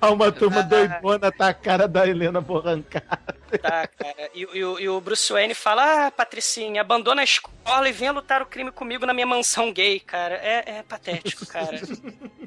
Há 0.00 0.10
uma 0.10 0.32
turma 0.32 0.62
doidona 0.62 1.30
tá 1.30 1.48
a 1.48 1.54
cara 1.54 1.86
da 1.86 2.06
Helena 2.06 2.40
Borrancada. 2.40 3.18
Tá, 3.60 3.86
cara. 3.86 4.30
E, 4.34 4.40
e 4.54 4.64
o- 4.64 4.78
e 4.78 4.88
o 4.88 5.00
Bruce 5.00 5.32
Wayne 5.32 5.54
fala: 5.54 6.06
Ah, 6.06 6.10
Patricinha, 6.10 6.80
abandona 6.80 7.20
a 7.20 7.24
escola 7.24 7.88
e 7.88 7.92
venha 7.92 8.12
lutar 8.12 8.40
o 8.40 8.46
crime 8.46 8.70
comigo 8.70 9.04
na 9.04 9.12
minha 9.12 9.26
mansão 9.26 9.72
gay, 9.72 10.00
cara. 10.00 10.36
É, 10.36 10.78
é 10.78 10.82
patético, 10.82 11.46
cara. 11.46 11.78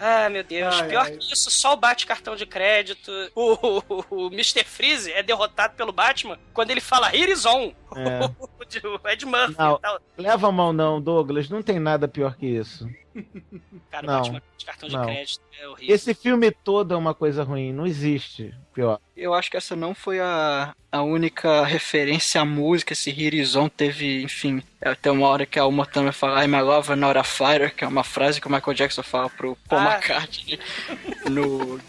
Ah, 0.00 0.28
meu 0.30 0.44
Deus. 0.44 0.80
Ai, 0.80 0.88
Pior 0.88 1.04
ai. 1.06 1.16
que 1.16 1.32
isso, 1.32 1.50
só 1.50 1.72
o 1.72 1.76
bate 1.76 2.06
cartão 2.06 2.36
de 2.36 2.46
crédito. 2.46 3.10
O, 3.34 3.82
o, 3.88 4.04
o 4.10 4.26
Mr. 4.28 4.62
Freeze 4.62 5.12
é 5.12 5.24
derrotado 5.24 5.74
pelo 5.74 5.90
Batman 5.90 6.38
quando 6.54 6.70
ele 6.70 6.80
fala 6.80 7.08
Here 7.14 7.32
is 7.32 7.44
on. 7.44 7.72
É. 7.96 8.20
o 8.86 9.08
Ed 9.08 9.26
Murphy. 9.26 9.56
Não, 9.58 9.74
e 9.74 9.80
tal. 9.80 10.00
leva 10.16 10.48
a 10.48 10.52
mão 10.52 10.72
não, 10.72 11.00
Douglas. 11.00 11.48
Não 11.48 11.62
tem 11.62 11.80
nada 11.80 12.06
pior 12.06 12.36
que 12.36 12.46
isso. 12.46 12.88
Cara, 13.90 14.04
o 14.04 14.06
não, 14.06 14.20
Batman 14.20 14.42
de 14.56 14.64
cartão 14.66 14.88
de 14.88 14.96
não. 14.96 15.04
crédito 15.04 15.40
é 15.60 15.68
horrível. 15.68 15.94
Esse 15.94 16.14
filme 16.14 16.50
todo 16.50 16.94
é 16.94 16.96
uma 16.96 17.14
coisa 17.14 17.42
ruim. 17.42 17.72
Não 17.72 17.86
existe 17.86 18.54
pior. 18.74 19.00
Eu 19.16 19.34
acho 19.34 19.50
que 19.50 19.56
essa 19.56 19.74
não 19.74 19.94
foi 19.94 20.20
a, 20.20 20.74
a 20.92 21.02
única 21.02 21.64
referência 21.64 22.40
à 22.40 22.44
música. 22.44 22.92
Esse 22.92 23.10
Hirizon 23.10 23.68
teve, 23.68 24.22
enfim, 24.22 24.62
até 24.80 25.10
uma 25.10 25.26
hora 25.28 25.46
que 25.46 25.58
a 25.58 25.66
Uma 25.66 25.84
também 25.86 26.12
fala 26.12 26.44
I'm 26.44 26.54
a 26.54 26.60
lover, 26.60 26.96
not 26.96 27.18
a 27.18 27.24
fighter, 27.24 27.74
que 27.74 27.84
é 27.84 27.88
uma 27.88 28.04
frase 28.04 28.40
que 28.40 28.46
o 28.46 28.50
Michael 28.50 28.74
Jackson 28.74 29.02
fala 29.02 29.28
pro 29.30 29.56
Paul 29.68 29.80
Ah. 29.80 29.94
McCartney 29.96 30.58
no 31.30 31.80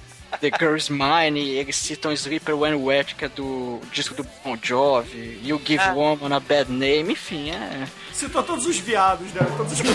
The 0.42 0.52
Girl 0.58 0.76
Is 0.76 0.90
Mine. 0.90 1.38
Eles 1.40 1.76
citam 1.76 2.12
Sleeper 2.14 2.56
When 2.56 2.76
Wet, 2.76 3.16
que 3.16 3.26
é 3.26 3.30
do 3.30 3.80
disco 3.92 4.14
do 4.14 4.26
Bon 4.44 4.58
Jovi. 4.62 5.40
You 5.44 5.60
Give 5.66 5.82
Ah. 5.82 5.94
Woman 5.94 6.36
a 6.36 6.40
Bad 6.40 6.72
Name, 6.72 7.14
enfim, 7.14 7.52
é... 7.52 7.88
Citou 8.14 8.44
todos 8.44 8.66
os 8.66 8.78
viados, 8.78 9.32
né? 9.34 9.42
Todos 9.58 9.74
os 9.74 9.80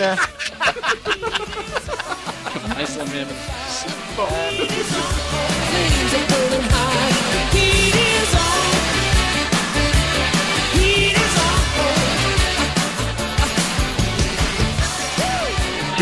É, 0.00 0.16
Mais 2.74 2.96
ou 2.96 3.06
menos. 3.08 3.34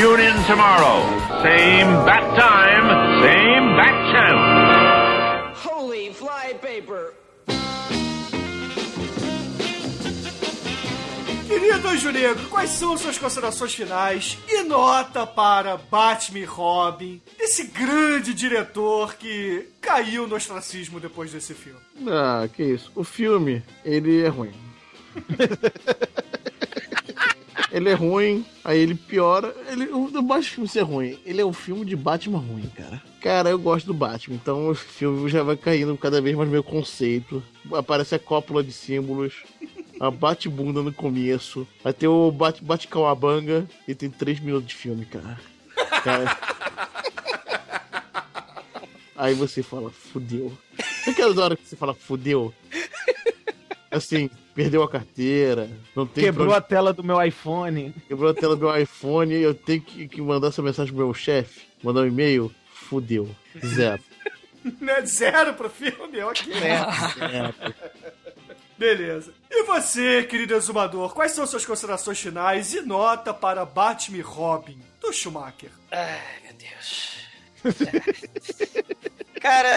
Tune 0.03 0.19
in 0.19 0.35
tomorrow. 0.49 0.99
Same 1.45 2.05
bat 2.05 2.25
time, 2.35 2.89
same 3.23 3.77
bat 3.77 3.97
channel. 4.11 5.55
Holy 5.55 6.13
flypaper! 6.13 7.15
Querido 11.47 11.87
Anjo 11.89 12.11
Negro, 12.11 12.49
quais 12.49 12.71
são 12.71 12.99
suas 12.99 13.17
considerações 13.17 13.75
finais 13.75 14.39
e 14.49 14.65
nota 14.65 15.25
para 15.25 15.77
Batman 15.77 16.41
e 16.41 16.45
Robin, 16.45 17.23
esse 17.39 17.69
grande 17.69 18.35
diretor 18.35 19.15
que 19.15 19.69
caiu 19.81 20.27
no 20.27 20.35
ostracismo 20.35 20.99
depois 20.99 21.31
desse 21.31 21.55
filme? 21.55 21.79
Ah, 22.09 22.49
que 22.53 22.65
isso. 22.65 22.91
O 22.97 23.05
filme, 23.05 23.63
ele 23.85 24.25
é 24.25 24.29
ruim. 24.29 24.53
ele 27.73 27.89
é 27.89 27.95
ruim, 27.95 28.45
aí 28.63 28.79
ele 28.79 28.95
piora. 28.95 29.55
Ele, 29.69 29.87
o 29.87 30.23
Batman 30.23 30.51
filme 30.51 30.69
ser 30.69 30.83
ruim, 30.83 31.19
ele 31.25 31.41
é 31.41 31.45
um 31.45 31.53
filme 31.53 31.85
de 31.85 31.97
Batman 31.97 32.39
ruim, 32.39 32.71
cara. 32.77 33.03
Cara, 33.21 33.49
eu 33.51 33.59
gosto 33.59 33.87
do 33.87 33.95
Batman, 33.95 34.37
então 34.37 34.69
o 34.69 34.75
filme 34.75 35.31
já 35.31 35.43
vai 35.43 35.57
caindo 35.57 35.97
cada 35.97 36.21
vez 36.21 36.37
mais 36.37 36.51
meu 36.51 36.63
conceito. 36.63 37.43
Aparece 37.73 38.15
a 38.15 38.19
cópula 38.19 38.63
de 38.63 38.73
símbolos. 38.73 39.35
A 39.99 40.11
bate-bunda 40.11 40.83
no 40.83 40.93
começo. 40.93 41.67
Vai 41.83 41.93
ter 41.93 42.09
o 42.09 42.31
bate, 42.31 42.63
bate 42.63 42.89
e 43.87 43.95
tem 43.95 44.11
3 44.11 44.41
minutos 44.41 44.67
de 44.67 44.75
filme, 44.75 45.07
cara. 45.07 45.41
cara. 46.03 46.39
Aí 49.17 49.35
você 49.35 49.63
fala, 49.63 49.91
fudeu. 49.91 50.53
Aquelas 51.07 51.39
horas 51.39 51.57
que 51.57 51.69
você 51.69 51.77
fala, 51.77 51.95
fudeu. 51.95 52.53
Assim, 53.93 54.31
perdeu 54.55 54.83
a 54.83 54.89
carteira, 54.89 55.69
não 55.95 56.07
tem 56.07 56.25
Quebrou 56.25 56.49
pra 56.49 56.57
a 56.57 56.61
tela 56.63 56.95
do 56.95 57.05
meu 57.05 57.23
iPhone. 57.23 57.95
Quebrou 58.09 58.31
a 58.31 58.35
tela 58.35 58.57
do 58.57 58.67
meu 58.67 58.75
iPhone 58.75 59.35
e 59.35 59.43
eu 59.43 59.55
tenho 59.55 59.83
que, 59.83 60.09
que 60.09 60.23
mandar 60.23 60.49
essa 60.49 60.63
mensagem 60.63 60.95
pro 60.95 61.05
meu 61.05 61.13
chefe, 61.13 61.61
mandar 61.83 62.01
um 62.01 62.07
e-mail, 62.07 62.51
fudeu. 62.73 63.29
Zero. 63.65 64.03
Né? 64.81 65.05
Zero 65.05 65.55
pro 65.55 65.69
filme? 65.69 66.21
Ok. 66.21 66.47
Zero. 66.55 67.53
Beleza. 68.79 69.35
E 69.51 69.65
você, 69.65 70.23
querido 70.23 70.55
exumador, 70.55 71.13
quais 71.13 71.33
são 71.33 71.45
suas 71.47 71.67
considerações 71.67 72.21
finais 72.21 72.73
e 72.73 72.81
nota 72.81 73.35
para 73.35 73.65
Batman 73.65 74.23
Robin, 74.23 74.79
do 75.01 75.13
Schumacher? 75.13 75.71
Ai, 75.91 76.21
meu 76.45 76.55
Deus. 76.55 77.17
É. 77.65 79.39
Cara, 79.41 79.77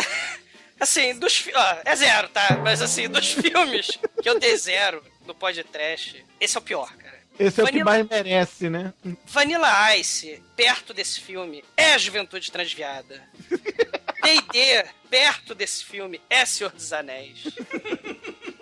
assim, 0.80 1.17
dos 1.17 1.38
fi- 1.38 1.53
ó, 1.55 1.78
é 1.86 1.95
zero, 1.95 2.30
tá? 2.30 2.57
Mas 2.63 2.82
assim, 2.82 3.07
dos 3.07 3.32
filmes 3.34 3.88
que 4.21 4.30
eu 4.30 4.39
dei 4.39 4.55
zero 4.57 5.03
no 5.26 5.34
podcast, 5.36 6.23
esse 6.39 6.55
é 6.55 6.59
o 6.59 6.63
pior, 6.63 6.91
cara. 6.95 7.15
Esse 7.38 7.59
é 7.59 7.63
o 7.63 7.67
que 7.67 7.73
Vanilla- 7.84 7.86
mais 7.91 8.07
merece, 8.07 8.69
né? 8.69 8.93
Vanilla 9.26 9.95
Ice, 9.97 10.41
perto 10.55 10.93
desse 10.93 11.19
filme, 11.19 11.63
é 11.76 11.93
a 11.93 11.97
juventude 11.97 12.49
transviada. 12.51 13.21
D&D, 14.23 14.86
perto 15.09 15.53
desse 15.53 15.84
filme, 15.84 16.19
é 16.30 16.45
Senhor 16.45 16.71
dos 16.71 16.91
Anéis. 16.93 17.43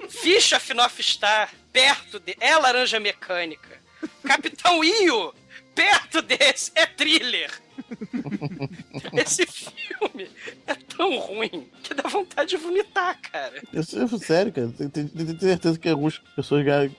Ficha 0.10 0.60
Finoff 0.60 1.02
Star, 1.02 1.54
perto 1.72 2.20
de... 2.20 2.36
é 2.40 2.56
Laranja 2.58 3.00
Mecânica. 3.00 3.80
Capitão 4.26 4.84
Io, 4.84 5.34
perto 5.74 6.22
desse, 6.22 6.72
é 6.76 6.86
thriller. 6.86 7.50
Esse 9.14 9.46
filme 9.46 10.30
é 10.68 10.76
tão 10.76 11.18
ruim 11.20 11.70
que 11.84 11.94
dá 11.94 12.04
vontade 12.10 12.52
de 12.52 12.58
vomitar, 12.58 13.20
cara. 13.22 13.62
Eu, 13.72 13.84
sério, 14.20 14.52
cara, 14.52 14.74
tenho, 14.78 15.10
tenho- 15.10 15.40
certeza 15.40 15.78
que 15.80 15.90
algumas 15.90 16.18
pessoas 16.36 16.66
já 16.66 16.90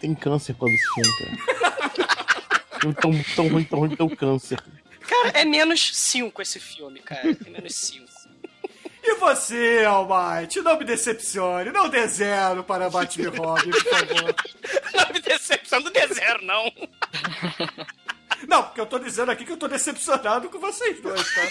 têm 0.00 0.14
câncer 0.14 0.54
quando 0.54 0.72
esse 0.74 0.94
filme, 0.94 1.18
cara. 1.18 1.58
Tão, 3.02 3.10
tão 3.34 3.48
ruim, 3.48 3.64
tão 3.64 3.78
ruim, 3.80 3.96
tão 3.96 4.08
câncer. 4.08 4.62
Cara, 5.00 5.30
é 5.40 5.44
menos 5.44 5.96
5 5.96 6.40
esse 6.40 6.60
filme, 6.60 7.00
cara. 7.00 7.28
É 7.44 7.50
menos 7.50 7.74
5. 7.74 8.06
E 9.02 9.14
você, 9.16 9.84
Almighty, 9.84 10.60
não 10.60 10.78
me 10.78 10.84
decepcione, 10.84 11.72
não 11.72 11.88
dê 11.88 12.06
zero 12.06 12.62
para 12.62 12.88
Batman 12.88 13.24
e 13.24 13.36
Robin, 13.36 13.70
por 13.70 13.82
favor. 13.84 14.34
Não 14.94 15.12
me 15.12 15.20
decepciona, 15.20 15.84
não 15.86 15.92
dê 15.92 16.06
zero, 16.06 16.44
não. 16.44 16.70
Não, 18.46 18.62
porque 18.62 18.80
eu 18.80 18.86
tô 18.86 18.98
dizendo 18.98 19.30
aqui 19.30 19.44
que 19.44 19.52
eu 19.52 19.56
tô 19.56 19.66
decepcionado 19.68 20.48
com 20.48 20.58
vocês 20.58 21.00
dois, 21.00 21.22
tá? 21.34 21.42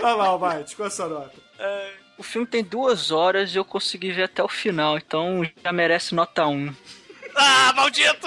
Vai 0.00 0.14
lá, 0.14 0.26
Almighty, 0.28 0.74
qual 0.76 0.86
é 0.86 0.88
a 0.88 0.90
sua 0.90 1.08
nota? 1.08 1.34
O 2.16 2.22
filme 2.22 2.46
tem 2.46 2.64
duas 2.64 3.10
horas 3.10 3.54
e 3.54 3.58
eu 3.58 3.64
consegui 3.64 4.10
ver 4.12 4.24
até 4.24 4.42
o 4.42 4.48
final, 4.48 4.96
então 4.96 5.42
já 5.62 5.72
merece 5.72 6.14
nota 6.14 6.46
1. 6.46 6.74
Ah, 7.34 7.72
maldito! 7.74 8.26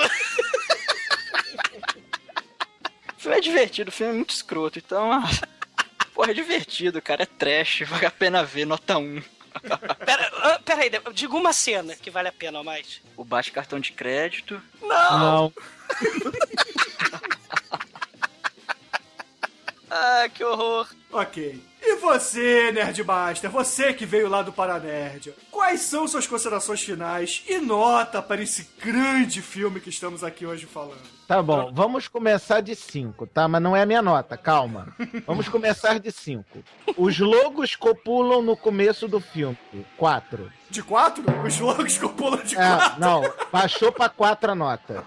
O 3.18 3.22
filme 3.22 3.38
é 3.38 3.42
divertido, 3.42 3.90
o 3.90 3.92
filme 3.92 4.14
é 4.14 4.16
muito 4.16 4.32
escroto, 4.34 4.80
então. 4.80 5.12
ah, 5.12 5.22
Porra, 6.14 6.32
é 6.32 6.34
divertido, 6.34 7.02
cara. 7.02 7.24
É 7.24 7.26
trash, 7.26 7.84
vale 7.88 8.06
a 8.06 8.12
pena 8.12 8.44
ver, 8.44 8.66
nota 8.66 8.98
1. 8.98 9.22
Pera, 10.06 10.32
ah, 10.38 10.60
pera 10.64 10.82
aí, 10.82 10.92
diga 11.14 11.36
uma 11.36 11.52
cena 11.54 11.96
que 11.96 12.10
vale 12.10 12.30
a 12.30 12.32
pena 12.32 12.60
ou 12.60 12.64
mais. 12.64 13.02
O 13.18 13.24
bate 13.24 13.52
cartão 13.52 13.80
de 13.80 13.92
crédito. 13.92 14.62
Não! 14.82 15.20
Não. 15.20 15.54
Ah, 19.94 20.30
que 20.34 20.42
horror. 20.44 20.88
Ok. 21.12 21.62
E 21.84 21.96
você, 21.98 22.72
Nerdmaster, 22.72 23.50
você 23.50 23.92
que 23.92 24.06
veio 24.06 24.30
lá 24.30 24.42
do 24.42 24.54
Paranerd, 24.54 25.34
quais 25.50 25.82
são 25.82 26.08
suas 26.08 26.26
considerações 26.28 26.80
finais 26.82 27.44
e 27.50 27.58
nota 27.58 28.22
para 28.22 28.42
esse 28.42 28.70
grande 28.82 29.42
filme 29.42 29.82
que 29.82 29.90
estamos 29.90 30.24
aqui 30.24 30.46
hoje 30.46 30.66
falando? 30.68 31.02
Tá 31.28 31.42
bom, 31.42 31.72
vamos 31.74 32.08
começar 32.08 32.62
de 32.62 32.76
5, 32.76 33.26
tá? 33.28 33.48
Mas 33.48 33.62
não 33.62 33.76
é 33.76 33.82
a 33.82 33.86
minha 33.86 34.02
nota, 34.02 34.38
calma. 34.38 34.96
Vamos 35.26 35.50
começar 35.50 36.00
de 36.00 36.12
5. 36.12 36.46
Os 36.96 37.18
logos 37.20 37.76
copulam 37.76 38.42
no 38.42 38.56
começo 38.56 39.08
do 39.08 39.20
filme. 39.20 39.58
4. 39.98 40.52
De 40.70 40.84
quatro? 40.84 41.24
Os 41.46 41.58
logos 41.60 41.98
copulam 41.98 42.44
de 42.44 42.56
É, 42.56 42.76
quatro? 42.76 43.00
não, 43.00 43.22
baixou 43.52 43.92
pra 43.92 44.08
4 44.08 44.52
a 44.52 44.56
nota. 44.56 45.04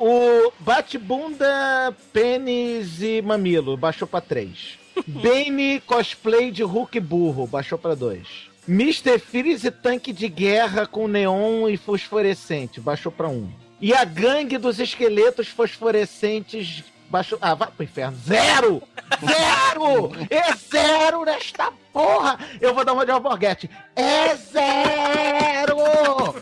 O 0.00 0.50
bate-bunda, 0.60 1.94
pênis 2.10 3.02
e 3.02 3.20
mamilo, 3.20 3.76
baixou 3.76 4.08
pra 4.08 4.18
3. 4.22 4.78
Bane 5.06 5.78
cosplay 5.80 6.50
de 6.50 6.62
Hulk 6.62 6.98
burro, 7.00 7.46
baixou 7.46 7.76
pra 7.76 7.94
2. 7.94 8.48
Mr. 8.66 9.18
Freeze 9.18 9.70
tanque 9.70 10.10
de 10.10 10.26
guerra 10.26 10.86
com 10.86 11.06
neon 11.06 11.68
e 11.68 11.76
fosforescente, 11.76 12.80
baixou 12.80 13.12
pra 13.12 13.28
1. 13.28 13.50
E 13.78 13.92
a 13.92 14.02
gangue 14.02 14.56
dos 14.56 14.80
esqueletos 14.80 15.48
fosforescentes 15.48 16.82
baixou. 17.10 17.36
Ah, 17.42 17.54
vai 17.54 17.68
pro 17.68 17.84
inferno. 17.84 18.16
Zero! 18.26 18.82
Zero! 19.20 20.12
É 20.30 20.54
zero 20.56 21.26
nesta 21.26 21.70
porra! 21.92 22.38
Eu 22.58 22.74
vou 22.74 22.86
dar 22.86 22.94
uma 22.94 23.04
de 23.04 23.10
alborguete. 23.10 23.68
É 23.94 24.34
zero! 24.34 25.76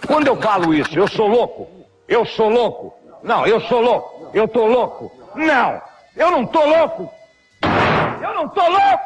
Quando 0.07 0.29
eu 0.29 0.37
falo 0.41 0.73
isso, 0.73 0.97
eu 0.97 1.09
sou 1.09 1.27
louco. 1.27 1.69
Eu 2.07 2.25
sou 2.25 2.49
louco. 2.49 2.98
Não, 3.23 3.47
eu 3.47 3.61
sou 3.63 3.81
louco. 3.81 4.31
Eu 4.33 4.47
tô 4.47 4.67
louco. 4.67 5.13
Não, 5.35 5.81
eu 6.17 6.31
não 6.31 6.47
tô 6.47 6.65
louco. 6.65 7.13
Eu 8.23 8.35
não 8.35 8.49
tô 8.49 8.63
louco. 8.63 9.05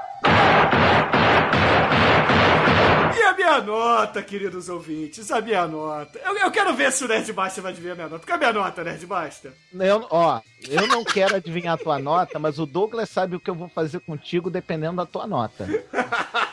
E 3.14 3.22
a 3.22 3.34
minha 3.34 3.60
nota, 3.60 4.22
queridos 4.22 4.68
ouvintes, 4.68 5.30
a 5.30 5.40
minha 5.40 5.66
nota. 5.66 6.18
Eu, 6.24 6.36
eu 6.38 6.50
quero 6.50 6.74
ver 6.74 6.90
se 6.92 7.04
o 7.04 7.08
Nerdmaster 7.08 7.62
vai 7.62 7.72
adivinhar 7.72 7.94
a 7.94 7.96
minha 7.96 8.08
nota. 8.08 8.26
Qual 8.26 8.34
é 8.34 8.36
a 8.36 8.38
minha 8.38 8.64
nota, 8.64 8.84
Nerdmaster? 8.84 9.52
Eu, 9.72 10.06
ó, 10.10 10.40
eu 10.68 10.86
não 10.86 11.04
quero 11.04 11.36
adivinhar 11.36 11.74
a 11.74 11.78
tua 11.78 11.98
nota, 11.98 12.38
mas 12.38 12.58
o 12.58 12.66
Douglas 12.66 13.10
sabe 13.10 13.36
o 13.36 13.40
que 13.40 13.50
eu 13.50 13.54
vou 13.54 13.68
fazer 13.68 14.00
contigo 14.00 14.50
dependendo 14.50 14.96
da 14.96 15.06
tua 15.06 15.26
nota. 15.26 15.66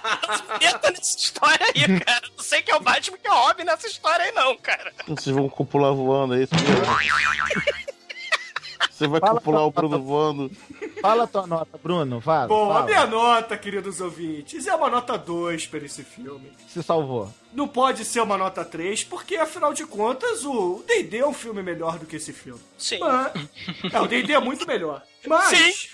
Meta 0.60 0.92
nessa 0.92 1.18
história 1.18 1.66
aí, 1.66 2.00
cara. 2.00 2.22
Não 2.38 2.44
sei 2.44 2.62
que 2.62 2.72
é 2.72 2.76
o 2.76 2.80
Batman 2.80 3.18
que 3.18 3.28
é 3.28 3.32
o 3.32 3.36
Robin 3.36 3.64
nessa 3.64 3.88
história 3.88 4.26
aí, 4.26 4.32
não, 4.32 4.56
cara. 4.58 4.94
Vocês 5.08 5.36
vão 5.36 5.50
copular 5.50 5.94
voando, 5.94 6.36
é 6.36 6.44
isso 6.44 6.54
mesmo? 6.56 7.90
Você 9.00 9.08
vai 9.08 9.22
Fala 9.22 9.36
copular 9.36 9.66
o 9.66 9.72
Bruno 9.72 10.04
voando. 10.04 10.52
Fala 11.02 11.24
a 11.24 11.28
tua 11.28 11.48
nota, 11.48 11.80
Bruno, 11.82 12.20
fala. 12.20 12.48
Bom, 12.48 12.68
fala. 12.68 12.80
a 12.82 12.86
minha 12.86 13.08
nota, 13.08 13.58
queridos 13.58 14.02
ouvintes, 14.02 14.68
é 14.68 14.76
uma 14.76 14.90
nota 14.90 15.18
2 15.18 15.68
para 15.68 15.86
esse 15.86 16.04
filme. 16.04 16.52
Se 16.68 16.84
salvou. 16.84 17.34
Não 17.54 17.66
pode 17.66 18.04
ser 18.04 18.20
uma 18.20 18.38
nota 18.38 18.66
3, 18.66 19.06
porque 19.06 19.38
afinal 19.38 19.74
de 19.74 19.86
contas 19.86 20.44
o 20.44 20.84
D&D 20.86 21.20
é 21.20 21.26
um 21.26 21.34
filme 21.34 21.64
melhor 21.64 21.98
do 21.98 22.06
que 22.06 22.18
esse 22.18 22.34
filme. 22.34 22.60
Sim. 22.78 23.00
Mas... 23.00 23.32
É, 23.94 24.02
o 24.02 24.08
D&D 24.08 24.34
é 24.34 24.40
muito 24.40 24.68
melhor. 24.68 25.02
Mas... 25.26 25.92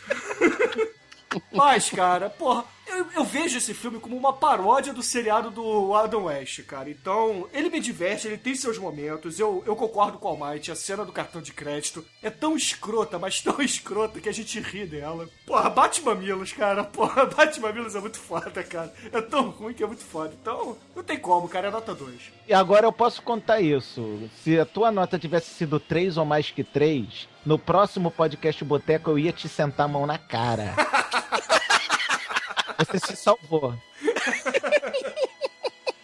Mas, 1.51 1.89
cara, 1.91 2.31
porra, 2.31 2.65
eu, 2.87 3.07
eu, 3.15 3.23
vejo 3.23 3.57
esse 3.57 3.73
filme 3.73 3.99
como 3.99 4.15
uma 4.15 4.33
paródia 4.33 4.93
do 4.93 5.01
seriado 5.01 5.49
do 5.49 5.93
Adam 5.93 6.25
West, 6.25 6.63
cara. 6.63 6.89
Então, 6.89 7.47
ele 7.53 7.69
me 7.69 7.79
diverte, 7.79 8.27
ele 8.27 8.37
tem 8.37 8.55
seus 8.55 8.77
momentos. 8.77 9.39
Eu, 9.39 9.63
eu 9.65 9.75
concordo 9.75 10.17
com 10.17 10.27
o 10.27 10.31
Almighty, 10.31 10.71
a 10.71 10.75
cena 10.75 11.03
do 11.03 11.11
cartão 11.11 11.41
de 11.41 11.51
crédito 11.51 12.05
é 12.21 12.29
tão 12.29 12.55
escrota, 12.55 13.17
mas 13.17 13.41
tão 13.41 13.61
escrota 13.61 14.19
que 14.19 14.29
a 14.29 14.33
gente 14.33 14.59
ri 14.59 14.85
dela. 14.85 15.27
Porra, 15.45 15.69
bate 15.69 16.01
mamilos, 16.01 16.53
cara. 16.53 16.83
Porra, 16.83 17.25
bate 17.35 17.59
mamilos 17.59 17.95
é 17.95 17.99
muito 17.99 18.19
foda, 18.19 18.63
cara. 18.63 18.93
É 19.11 19.21
tão 19.21 19.49
ruim 19.49 19.73
que 19.73 19.83
é 19.83 19.87
muito 19.87 20.03
foda. 20.03 20.33
Então, 20.39 20.77
não 20.95 21.03
tem 21.03 21.17
como, 21.17 21.49
cara. 21.49 21.67
É 21.67 21.71
nota 21.71 21.93
2. 21.93 22.15
E 22.47 22.53
agora 22.53 22.85
eu 22.85 22.93
posso 22.93 23.21
contar 23.21 23.61
isso. 23.61 24.29
Se 24.43 24.59
a 24.59 24.65
tua 24.65 24.91
nota 24.91 25.19
tivesse 25.19 25.49
sido 25.51 25.79
3 25.79 26.17
ou 26.17 26.25
mais 26.25 26.51
que 26.51 26.63
3, 26.63 27.27
no 27.45 27.59
próximo 27.59 28.09
podcast 28.09 28.63
Boteco 28.63 29.11
eu 29.11 29.19
ia 29.19 29.31
te 29.31 29.47
sentar 29.47 29.85
a 29.85 29.89
mão 29.89 30.05
na 30.05 30.17
cara. 30.17 30.73
Você 32.77 32.99
se 32.99 33.15
salvou. 33.15 33.73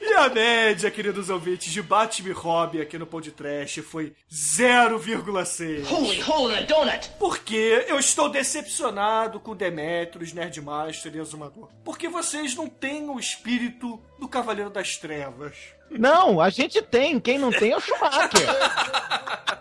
E 0.03 0.13
a 0.13 0.27
média, 0.27 0.91
queridos 0.91 1.29
ouvintes, 1.29 1.71
de 1.71 1.81
Batman 1.81 2.31
e 2.31 2.33
Robin 2.33 2.81
aqui 2.81 2.97
no 2.97 3.05
podcast 3.05 3.81
foi 3.81 4.11
0,6. 4.29 5.89
Holy 5.89 6.21
hole 6.21 6.53
in 6.53 6.57
a 6.57 6.61
donut! 6.63 7.09
Porque 7.17 7.85
eu 7.87 7.97
estou 7.97 8.27
decepcionado 8.27 9.39
com 9.39 9.55
Demetrius, 9.55 10.33
Nerdmaster 10.33 11.15
e 11.15 11.19
Azumador. 11.21 11.69
Porque 11.85 12.09
vocês 12.09 12.53
não 12.55 12.67
têm 12.67 13.09
o 13.09 13.17
espírito 13.17 14.01
do 14.19 14.27
Cavaleiro 14.27 14.69
das 14.69 14.97
Trevas. 14.97 15.55
Não, 15.89 16.41
a 16.41 16.49
gente 16.49 16.81
tem. 16.81 17.17
Quem 17.17 17.37
não 17.37 17.49
tem 17.49 17.71
é 17.71 17.77
o 17.77 17.79
Schumacher. 17.79 18.47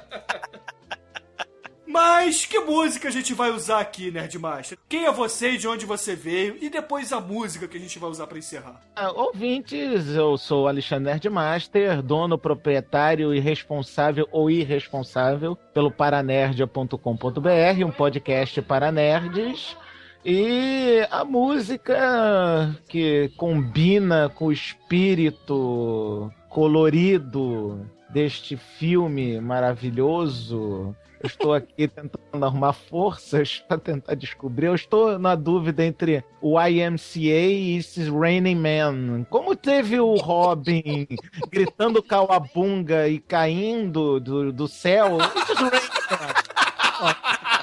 Mas 1.96 2.44
que 2.44 2.58
música 2.58 3.08
a 3.08 3.10
gente 3.10 3.32
vai 3.32 3.50
usar 3.50 3.80
aqui, 3.80 4.10
Nerdmaster? 4.10 4.76
Quem 4.86 5.06
é 5.06 5.10
você 5.10 5.52
e 5.52 5.56
de 5.56 5.66
onde 5.66 5.86
você 5.86 6.14
veio? 6.14 6.58
E 6.60 6.68
depois 6.68 7.10
a 7.10 7.22
música 7.22 7.66
que 7.66 7.78
a 7.78 7.80
gente 7.80 7.98
vai 7.98 8.10
usar 8.10 8.26
para 8.26 8.36
encerrar. 8.36 8.82
Ah, 8.94 9.10
ouvintes, 9.12 10.06
eu 10.08 10.36
sou 10.36 10.68
Alexandre 10.68 11.10
Nerdmaster, 11.10 12.02
dono, 12.02 12.36
proprietário 12.36 13.32
e 13.32 13.40
responsável 13.40 14.28
ou 14.30 14.50
irresponsável 14.50 15.56
pelo 15.72 15.90
paranerdia.com.br, 15.90 17.86
um 17.86 17.90
podcast 17.90 18.60
para 18.60 18.92
nerds. 18.92 19.74
E 20.22 21.00
a 21.10 21.24
música 21.24 22.76
que 22.90 23.32
combina 23.38 24.28
com 24.28 24.48
o 24.48 24.52
espírito 24.52 26.30
colorido 26.50 27.95
deste 28.16 28.56
filme 28.56 29.38
maravilhoso 29.42 30.96
eu 31.20 31.26
estou 31.26 31.52
aqui 31.52 31.86
tentando 31.88 32.44
arrumar 32.44 32.72
forças 32.72 33.62
para 33.68 33.76
tentar 33.76 34.14
descobrir. 34.14 34.68
Eu 34.68 34.74
estou 34.74 35.18
na 35.18 35.34
dúvida 35.34 35.84
entre 35.84 36.24
o 36.40 36.58
YMCA 36.58 37.18
e 37.18 37.76
esses 37.76 38.08
Raining 38.08 38.54
Man. 38.54 39.24
Como 39.28 39.54
teve 39.54 40.00
o 40.00 40.14
Robin 40.14 41.06
gritando 41.50 42.02
calabunga 42.02 43.06
e 43.06 43.18
caindo 43.18 44.18
do, 44.18 44.50
do 44.50 44.66
céu? 44.66 45.18
Esses 45.18 45.58
Raining 45.58 46.06
Man. 46.10 46.34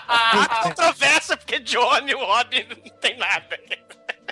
Há 0.08 0.64
controvérsia, 0.64 1.36
porque 1.36 1.60
Johnny 1.62 2.12
e 2.12 2.16
o 2.16 2.24
Robin 2.24 2.66
não 2.70 2.92
tem 3.00 3.18
nada. 3.18 3.58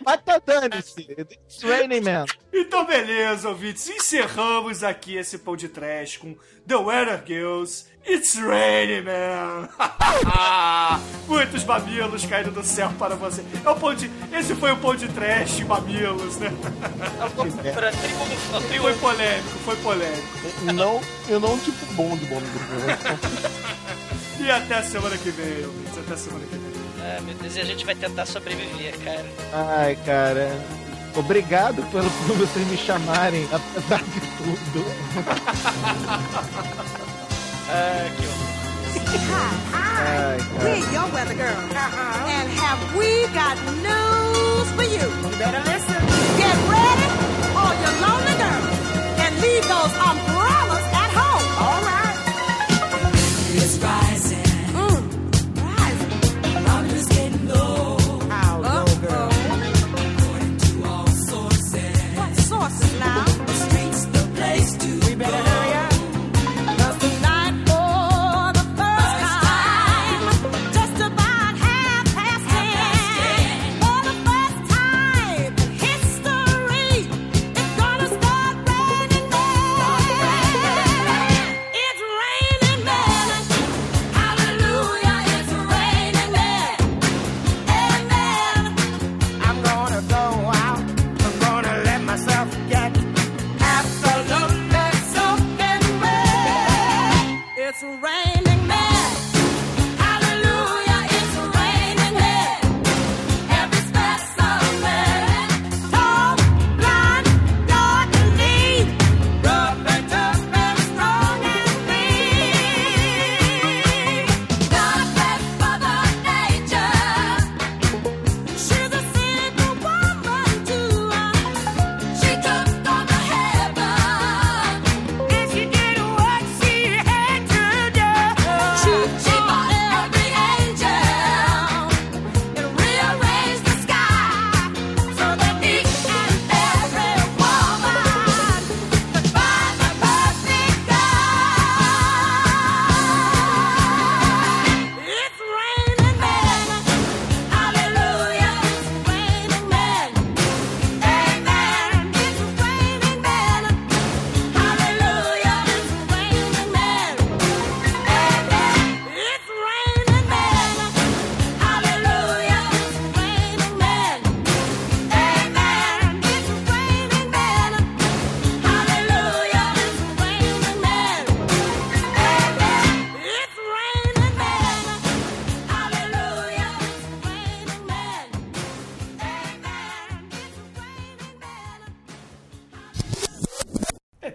Mas 0.06 0.22
tá 0.24 0.42
dane-se. 0.46 1.02
It's 1.12 1.64
raining, 1.64 2.02
man. 2.02 2.26
Então, 2.54 2.86
beleza, 2.86 3.50
ouvintes. 3.50 3.90
Encerramos 3.90 4.84
aqui 4.84 5.16
esse 5.18 5.38
pão 5.38 5.56
de 5.56 5.68
trash 5.70 6.18
com 6.18 6.36
The 6.68 6.76
Weather 6.76 7.24
Girls. 7.26 7.86
It's 8.08 8.36
raining, 8.36 9.02
man. 9.04 9.70
Muitos 11.28 11.64
mamilos 11.64 12.26
caindo 12.26 12.52
do 12.52 12.64
céu 12.64 12.92
para 12.98 13.16
você. 13.16 13.44
É 13.64 13.70
o 13.70 13.76
pão 13.76 13.94
de... 13.94 14.10
Esse 14.34 14.56
foi 14.56 14.72
o 14.72 14.78
pão 14.78 14.96
de 14.96 15.08
trash, 15.10 15.60
mamilos, 15.62 16.38
né? 16.38 16.50
Foi 18.82 18.94
polêmico, 18.96 19.50
foi 19.64 19.76
polêmico. 19.78 20.28
Não, 20.74 21.00
eu 21.30 21.40
não 21.40 21.58
tipo 21.60 21.86
bom 21.94 22.18
de 22.18 22.26
bom 22.26 22.42
E 24.40 24.50
até 24.50 24.76
a 24.76 24.84
semana 24.84 25.18
que 25.18 25.30
vem, 25.30 25.66
ouvintes. 25.66 25.98
Até 26.00 26.14
a 26.14 26.18
semana 26.18 26.46
que 26.48 26.56
vem. 26.58 26.71
Ah, 27.04 27.20
meu 27.22 27.34
Deus, 27.36 27.56
e 27.56 27.62
a 27.62 27.66
gente 27.66 27.84
vai 27.86 27.96
tentar 27.96 28.26
sobreviver, 28.28 28.94
cara. 29.04 29.26
Ai, 29.54 29.98
cara. 30.06 30.50
Obrigado 31.16 31.84
pelo, 31.92 32.10
por 32.28 32.38
vocês 32.38 32.68
me 32.68 32.78
chamarem, 32.78 33.48
apesar 33.52 34.04
de 34.04 34.20
tudo. 34.38 34.86
ah, 37.70 38.10
que 38.18 38.26
horror. 38.28 38.62
Ai, 39.74 40.38
cara. 40.38 40.64
We're 40.64 40.92
your 40.94 41.08
weather 41.12 41.34
girl. 41.36 41.58
And 42.28 42.50
have 42.60 42.80
we 42.96 43.28
got 43.34 43.58
news 43.82 44.70
for 44.76 44.84
you? 44.84 45.10
You 45.10 45.38
better 45.38 45.62
listen. 45.66 46.02
Get 46.38 46.56
ready, 46.70 47.08
all 47.58 47.74
you 47.82 47.92
lonely 48.00 48.36
girls, 48.38 48.78
and 49.20 49.42
leave 49.42 49.68
those 49.68 49.94
umbrellas 49.98 50.41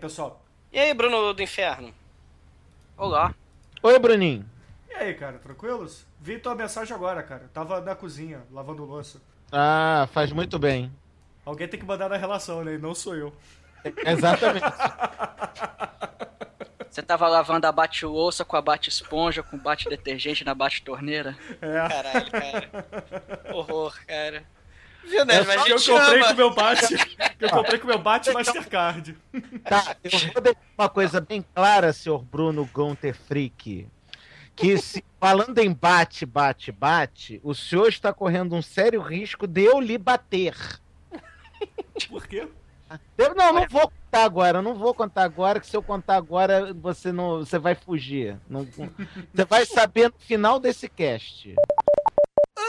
pessoal? 0.07 0.41
E 0.73 0.79
aí, 0.79 0.95
Bruno 0.95 1.35
do 1.35 1.43
Inferno? 1.43 1.93
Olá. 2.97 3.35
Oi, 3.83 3.99
Bruninho. 3.99 4.49
E 4.89 4.95
aí, 4.95 5.13
cara, 5.15 5.37
tranquilos? 5.39 6.07
Vi 6.21 6.39
tua 6.39 6.55
mensagem 6.55 6.95
agora, 6.95 7.25
cara. 7.25 7.51
Tava 7.53 7.81
na 7.81 7.97
cozinha, 7.97 8.43
lavando 8.53 8.85
louça. 8.85 9.21
Ah, 9.51 10.09
faz 10.13 10.31
muito 10.31 10.61
bem. 10.61 10.93
Alguém 11.45 11.67
tem 11.67 11.81
que 11.81 11.87
mandar 11.87 12.09
na 12.09 12.17
relação, 12.17 12.63
né? 12.63 12.75
E 12.75 12.79
não 12.79 12.95
sou 12.95 13.17
eu. 13.17 13.33
Exatamente. 14.07 14.65
Você 16.89 17.03
tava 17.03 17.27
lavando 17.27 17.67
a 17.67 17.73
bate-louça 17.73 18.45
com 18.45 18.57
a 18.57 18.63
bate-esponja, 18.63 19.43
com 19.43 19.59
bate-detergente 19.59 20.45
na 20.45 20.55
bate-torneira? 20.55 21.37
É. 21.61 21.89
Caralho, 21.89 22.31
cara. 22.31 22.71
Horror, 23.53 23.99
cara. 24.07 24.45
Viu, 25.07 25.25
né? 25.25 25.37
É 25.37 25.45
Mas 25.45 25.63
que 25.65 25.73
eu 25.73 25.77
comprei 25.99 26.21
ama. 26.21 26.27
com 26.27 26.33
o 26.33 26.37
meu 26.37 26.55
bate. 26.55 26.97
que 27.39 27.45
eu 27.45 27.51
comprei 27.51 27.79
com 27.79 27.85
o 27.85 27.89
meu 27.89 27.99
bate 27.99 28.33
Mastercard. 28.33 29.17
Tá, 29.65 29.97
eu 30.03 30.11
vou 30.33 30.43
deixar 30.43 30.61
uma 30.77 30.89
coisa 30.89 31.21
bem 31.21 31.45
clara, 31.55 31.93
senhor 31.93 32.23
Bruno 32.23 32.69
Gunter 32.73 33.15
Frick. 33.15 33.87
Que 34.55 34.79
se, 34.79 35.05
falando 35.21 35.59
em 35.59 35.73
bate, 35.73 36.27
bate, 36.27 36.73
bate, 36.73 37.41
o 37.45 37.55
senhor 37.55 37.89
está 37.89 38.13
correndo 38.13 38.55
um 38.55 38.63
sério 38.63 39.01
risco 39.01 39.47
de 39.47 39.63
eu 39.65 39.81
lhe 39.81 39.97
bater. 39.97 40.57
Por 42.09 42.27
quê? 42.27 42.49
Eu 43.19 43.35
não, 43.35 43.53
não 43.53 43.67
vou 43.69 43.89
contar 43.91 44.25
agora, 44.25 44.63
não 44.63 44.75
vou 44.75 44.95
contar 44.95 45.25
agora, 45.25 45.59
que 45.59 45.67
se 45.67 45.77
eu 45.77 45.83
contar 45.83 46.15
agora, 46.17 46.73
você 46.73 47.11
não. 47.11 47.39
Você 47.39 47.59
vai 47.59 47.75
fugir. 47.75 48.37
Não- 48.49 48.65
você 48.65 49.45
vai 49.45 49.67
saber 49.67 50.09
no 50.13 50.19
final 50.21 50.61
desse 50.61 50.89
cast. 50.89 51.55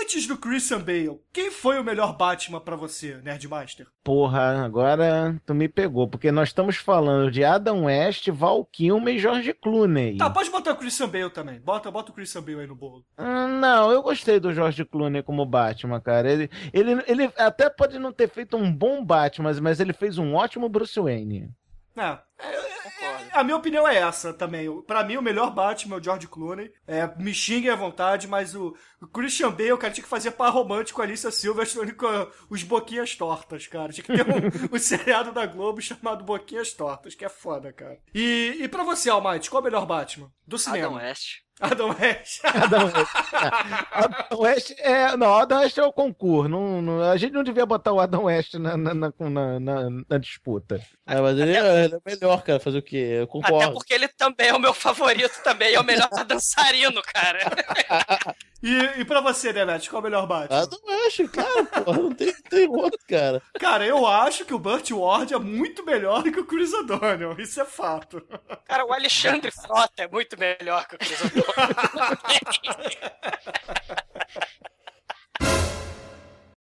Antes 0.02 0.28
do 0.28 0.38
Christian 0.38 0.80
Bale, 0.80 1.20
quem 1.34 1.50
foi 1.50 1.80
o 1.80 1.84
melhor 1.84 2.16
Batman 2.16 2.60
pra 2.60 2.76
você, 2.76 3.18
Nerdmaster? 3.24 3.88
Porra, 4.04 4.64
agora 4.64 5.40
tu 5.46 5.56
me 5.56 5.68
pegou, 5.68 6.08
porque 6.08 6.32
nós 6.32 6.50
estamos 6.50 6.78
falando 6.78 7.32
de 7.32 7.44
Adam 7.44 7.86
West, 7.86 8.30
Val 8.30 8.64
Kilmer 8.66 9.16
e 9.16 9.20
George 9.20 9.54
Clooney. 9.54 10.18
Tá, 10.18 10.30
pode 10.30 10.50
botar 10.50 10.74
o 10.74 10.76
Christian 10.76 11.10
Bale 11.10 11.30
também. 11.30 11.60
Bota, 11.60 11.90
bota 11.90 12.12
o 12.12 12.14
Christian 12.14 12.42
Bale 12.42 12.62
aí 12.62 12.68
no 12.68 12.76
bolo. 12.76 13.04
Ah, 13.18 13.48
Não, 13.48 13.92
eu 13.92 14.02
gostei 14.04 14.40
do 14.40 14.54
George 14.54 14.86
Clooney 14.86 15.24
como 15.24 15.46
Batman, 15.46 16.00
cara. 16.00 16.32
Ele, 16.32 16.50
ele, 16.72 17.04
ele 17.08 17.32
até 17.36 17.70
pode 17.70 17.98
não 17.98 18.12
ter 18.12 18.30
feito 18.30 18.56
um 18.56 18.72
bom 18.72 19.04
Batman, 19.04 19.52
mas, 19.62 19.80
ele 19.80 19.94
fez 19.94 20.18
um 20.18 20.36
ótimo 20.36 20.70
Bruce 20.70 21.00
Wayne. 21.00 21.50
É, 21.98 22.20
é, 22.40 22.56
é, 22.56 22.77
a 23.40 23.44
minha 23.44 23.56
opinião 23.58 23.88
é 23.88 23.96
essa 23.98 24.34
também. 24.34 24.68
O- 24.70 24.82
Pra 24.84 25.04
mim, 25.04 25.18
o 25.18 25.22
melhor 25.22 25.52
Batman 25.54 25.96
é 25.96 26.00
o 26.00 26.04
George 26.04 26.28
Clooney. 26.28 26.72
É, 26.88 27.08
me 27.18 27.34
xinguem 27.34 27.70
à 27.70 27.76
vontade, 27.76 28.28
mas 28.28 28.56
o, 28.56 28.76
o 29.02 29.08
Christian 29.08 29.52
Bale, 29.52 29.78
cara, 29.78 29.94
tinha 29.94 30.04
que 30.04 30.10
fazer 30.10 30.32
par 30.32 30.50
romântico 30.52 30.98
com 30.98 31.02
a 31.02 31.06
Alicia 31.06 31.32
Silverstone 31.32 31.92
com 31.94 32.08
os 32.50 32.64
boquinhas 32.64 33.16
tortas, 33.16 33.68
cara. 33.68 33.92
Tinha 33.92 34.04
que 34.04 34.14
ter 34.14 34.26
um, 34.26 34.76
um 34.76 34.80
seriado 34.80 35.32
da 35.32 35.46
Globo 35.46 35.82
chamado 35.82 36.24
Boquinhas 36.24 36.74
Tortas, 36.74 37.16
que 37.16 37.26
é 37.26 37.30
foda, 37.30 37.72
cara. 37.74 37.98
E, 38.14 38.58
e 38.62 38.68
pra 38.68 38.84
você, 38.84 39.10
Almighty, 39.10 39.50
qual 39.50 39.60
é 39.60 39.62
o 39.62 39.66
melhor 39.66 39.86
Batman? 39.86 40.32
Do 40.48 40.58
cinema. 40.58 40.88
Adam 40.88 40.96
West. 40.98 41.26
Adam 41.60 41.90
West. 41.90 42.40
Adam 42.44 42.86
West. 42.86 43.12
Adam 43.92 44.40
West 44.40 44.72
é. 44.78 45.18
Não, 45.18 45.34
Adam 45.36 45.60
West 45.60 45.78
é 45.78 45.84
o 45.84 45.92
concurso. 45.92 46.48
Não, 46.48 46.82
não- 46.82 47.02
a 47.02 47.18
gente 47.18 47.34
não 47.34 47.44
devia 47.44 47.66
botar 47.66 47.92
o 47.92 48.00
Adam 48.00 48.24
West 48.26 48.54
na, 48.54 48.78
na, 48.78 48.94
na, 48.94 49.12
na- 49.20 49.60
na- 49.60 49.90
na 50.08 50.18
disputa. 50.20 50.80
É, 51.08 51.20
mas 51.20 51.38
ele 51.38 51.56
é, 51.58 51.86
ele 51.86 51.96
é 51.96 52.00
melhor, 52.06 52.44
cara. 52.44 52.60
Fazer 52.60 52.78
o 52.78 52.82
quê? 52.84 52.96
Eu 52.98 53.24
Até 53.24 53.32
concordo. 53.32 53.74
porque 53.74 53.94
ele 53.94 54.08
também 54.08 54.48
é 54.50 54.54
o 54.54 54.60
meu 54.60 54.74
favorito 54.74 55.42
também, 55.44 55.74
é 55.74 55.80
o 55.80 55.84
melhor 55.84 56.10
dançarino, 56.26 57.02
cara. 57.02 57.40
E, 58.62 59.00
e 59.00 59.06
pra 59.06 59.22
você, 59.22 59.54
Demet, 59.54 59.90
qual 59.90 60.00
é 60.00 60.02
o 60.02 60.04
melhor 60.04 60.26
Batman? 60.28 60.62
Adam 60.62 60.80
West, 60.88 61.22
claro, 61.32 61.66
porra. 61.66 61.98
Não 61.98 62.14
tem, 62.14 62.34
tem 62.50 62.68
outro, 62.68 63.00
cara. 63.08 63.42
Cara, 63.60 63.86
eu 63.86 64.06
acho 64.06 64.46
que 64.46 64.54
o 64.54 64.60
Burt 64.60 64.90
Ward 64.92 65.34
é 65.34 65.38
muito 65.38 65.86
melhor 65.86 66.24
do 66.24 66.32
que 66.32 66.40
o 66.40 66.46
Chris 66.46 66.74
O'Donnell. 66.74 67.40
Isso 67.40 67.62
é 67.62 67.66
fato. 67.66 68.22
Cara, 68.66 68.86
o 68.86 68.92
Alexandre 68.94 69.52
Frota 69.52 70.04
é 70.04 70.08
muito 70.08 70.38
melhor 70.40 70.88
que 70.88 70.96
o 70.96 70.98
Chris 70.98 71.22
O'Donnell. 71.22 71.48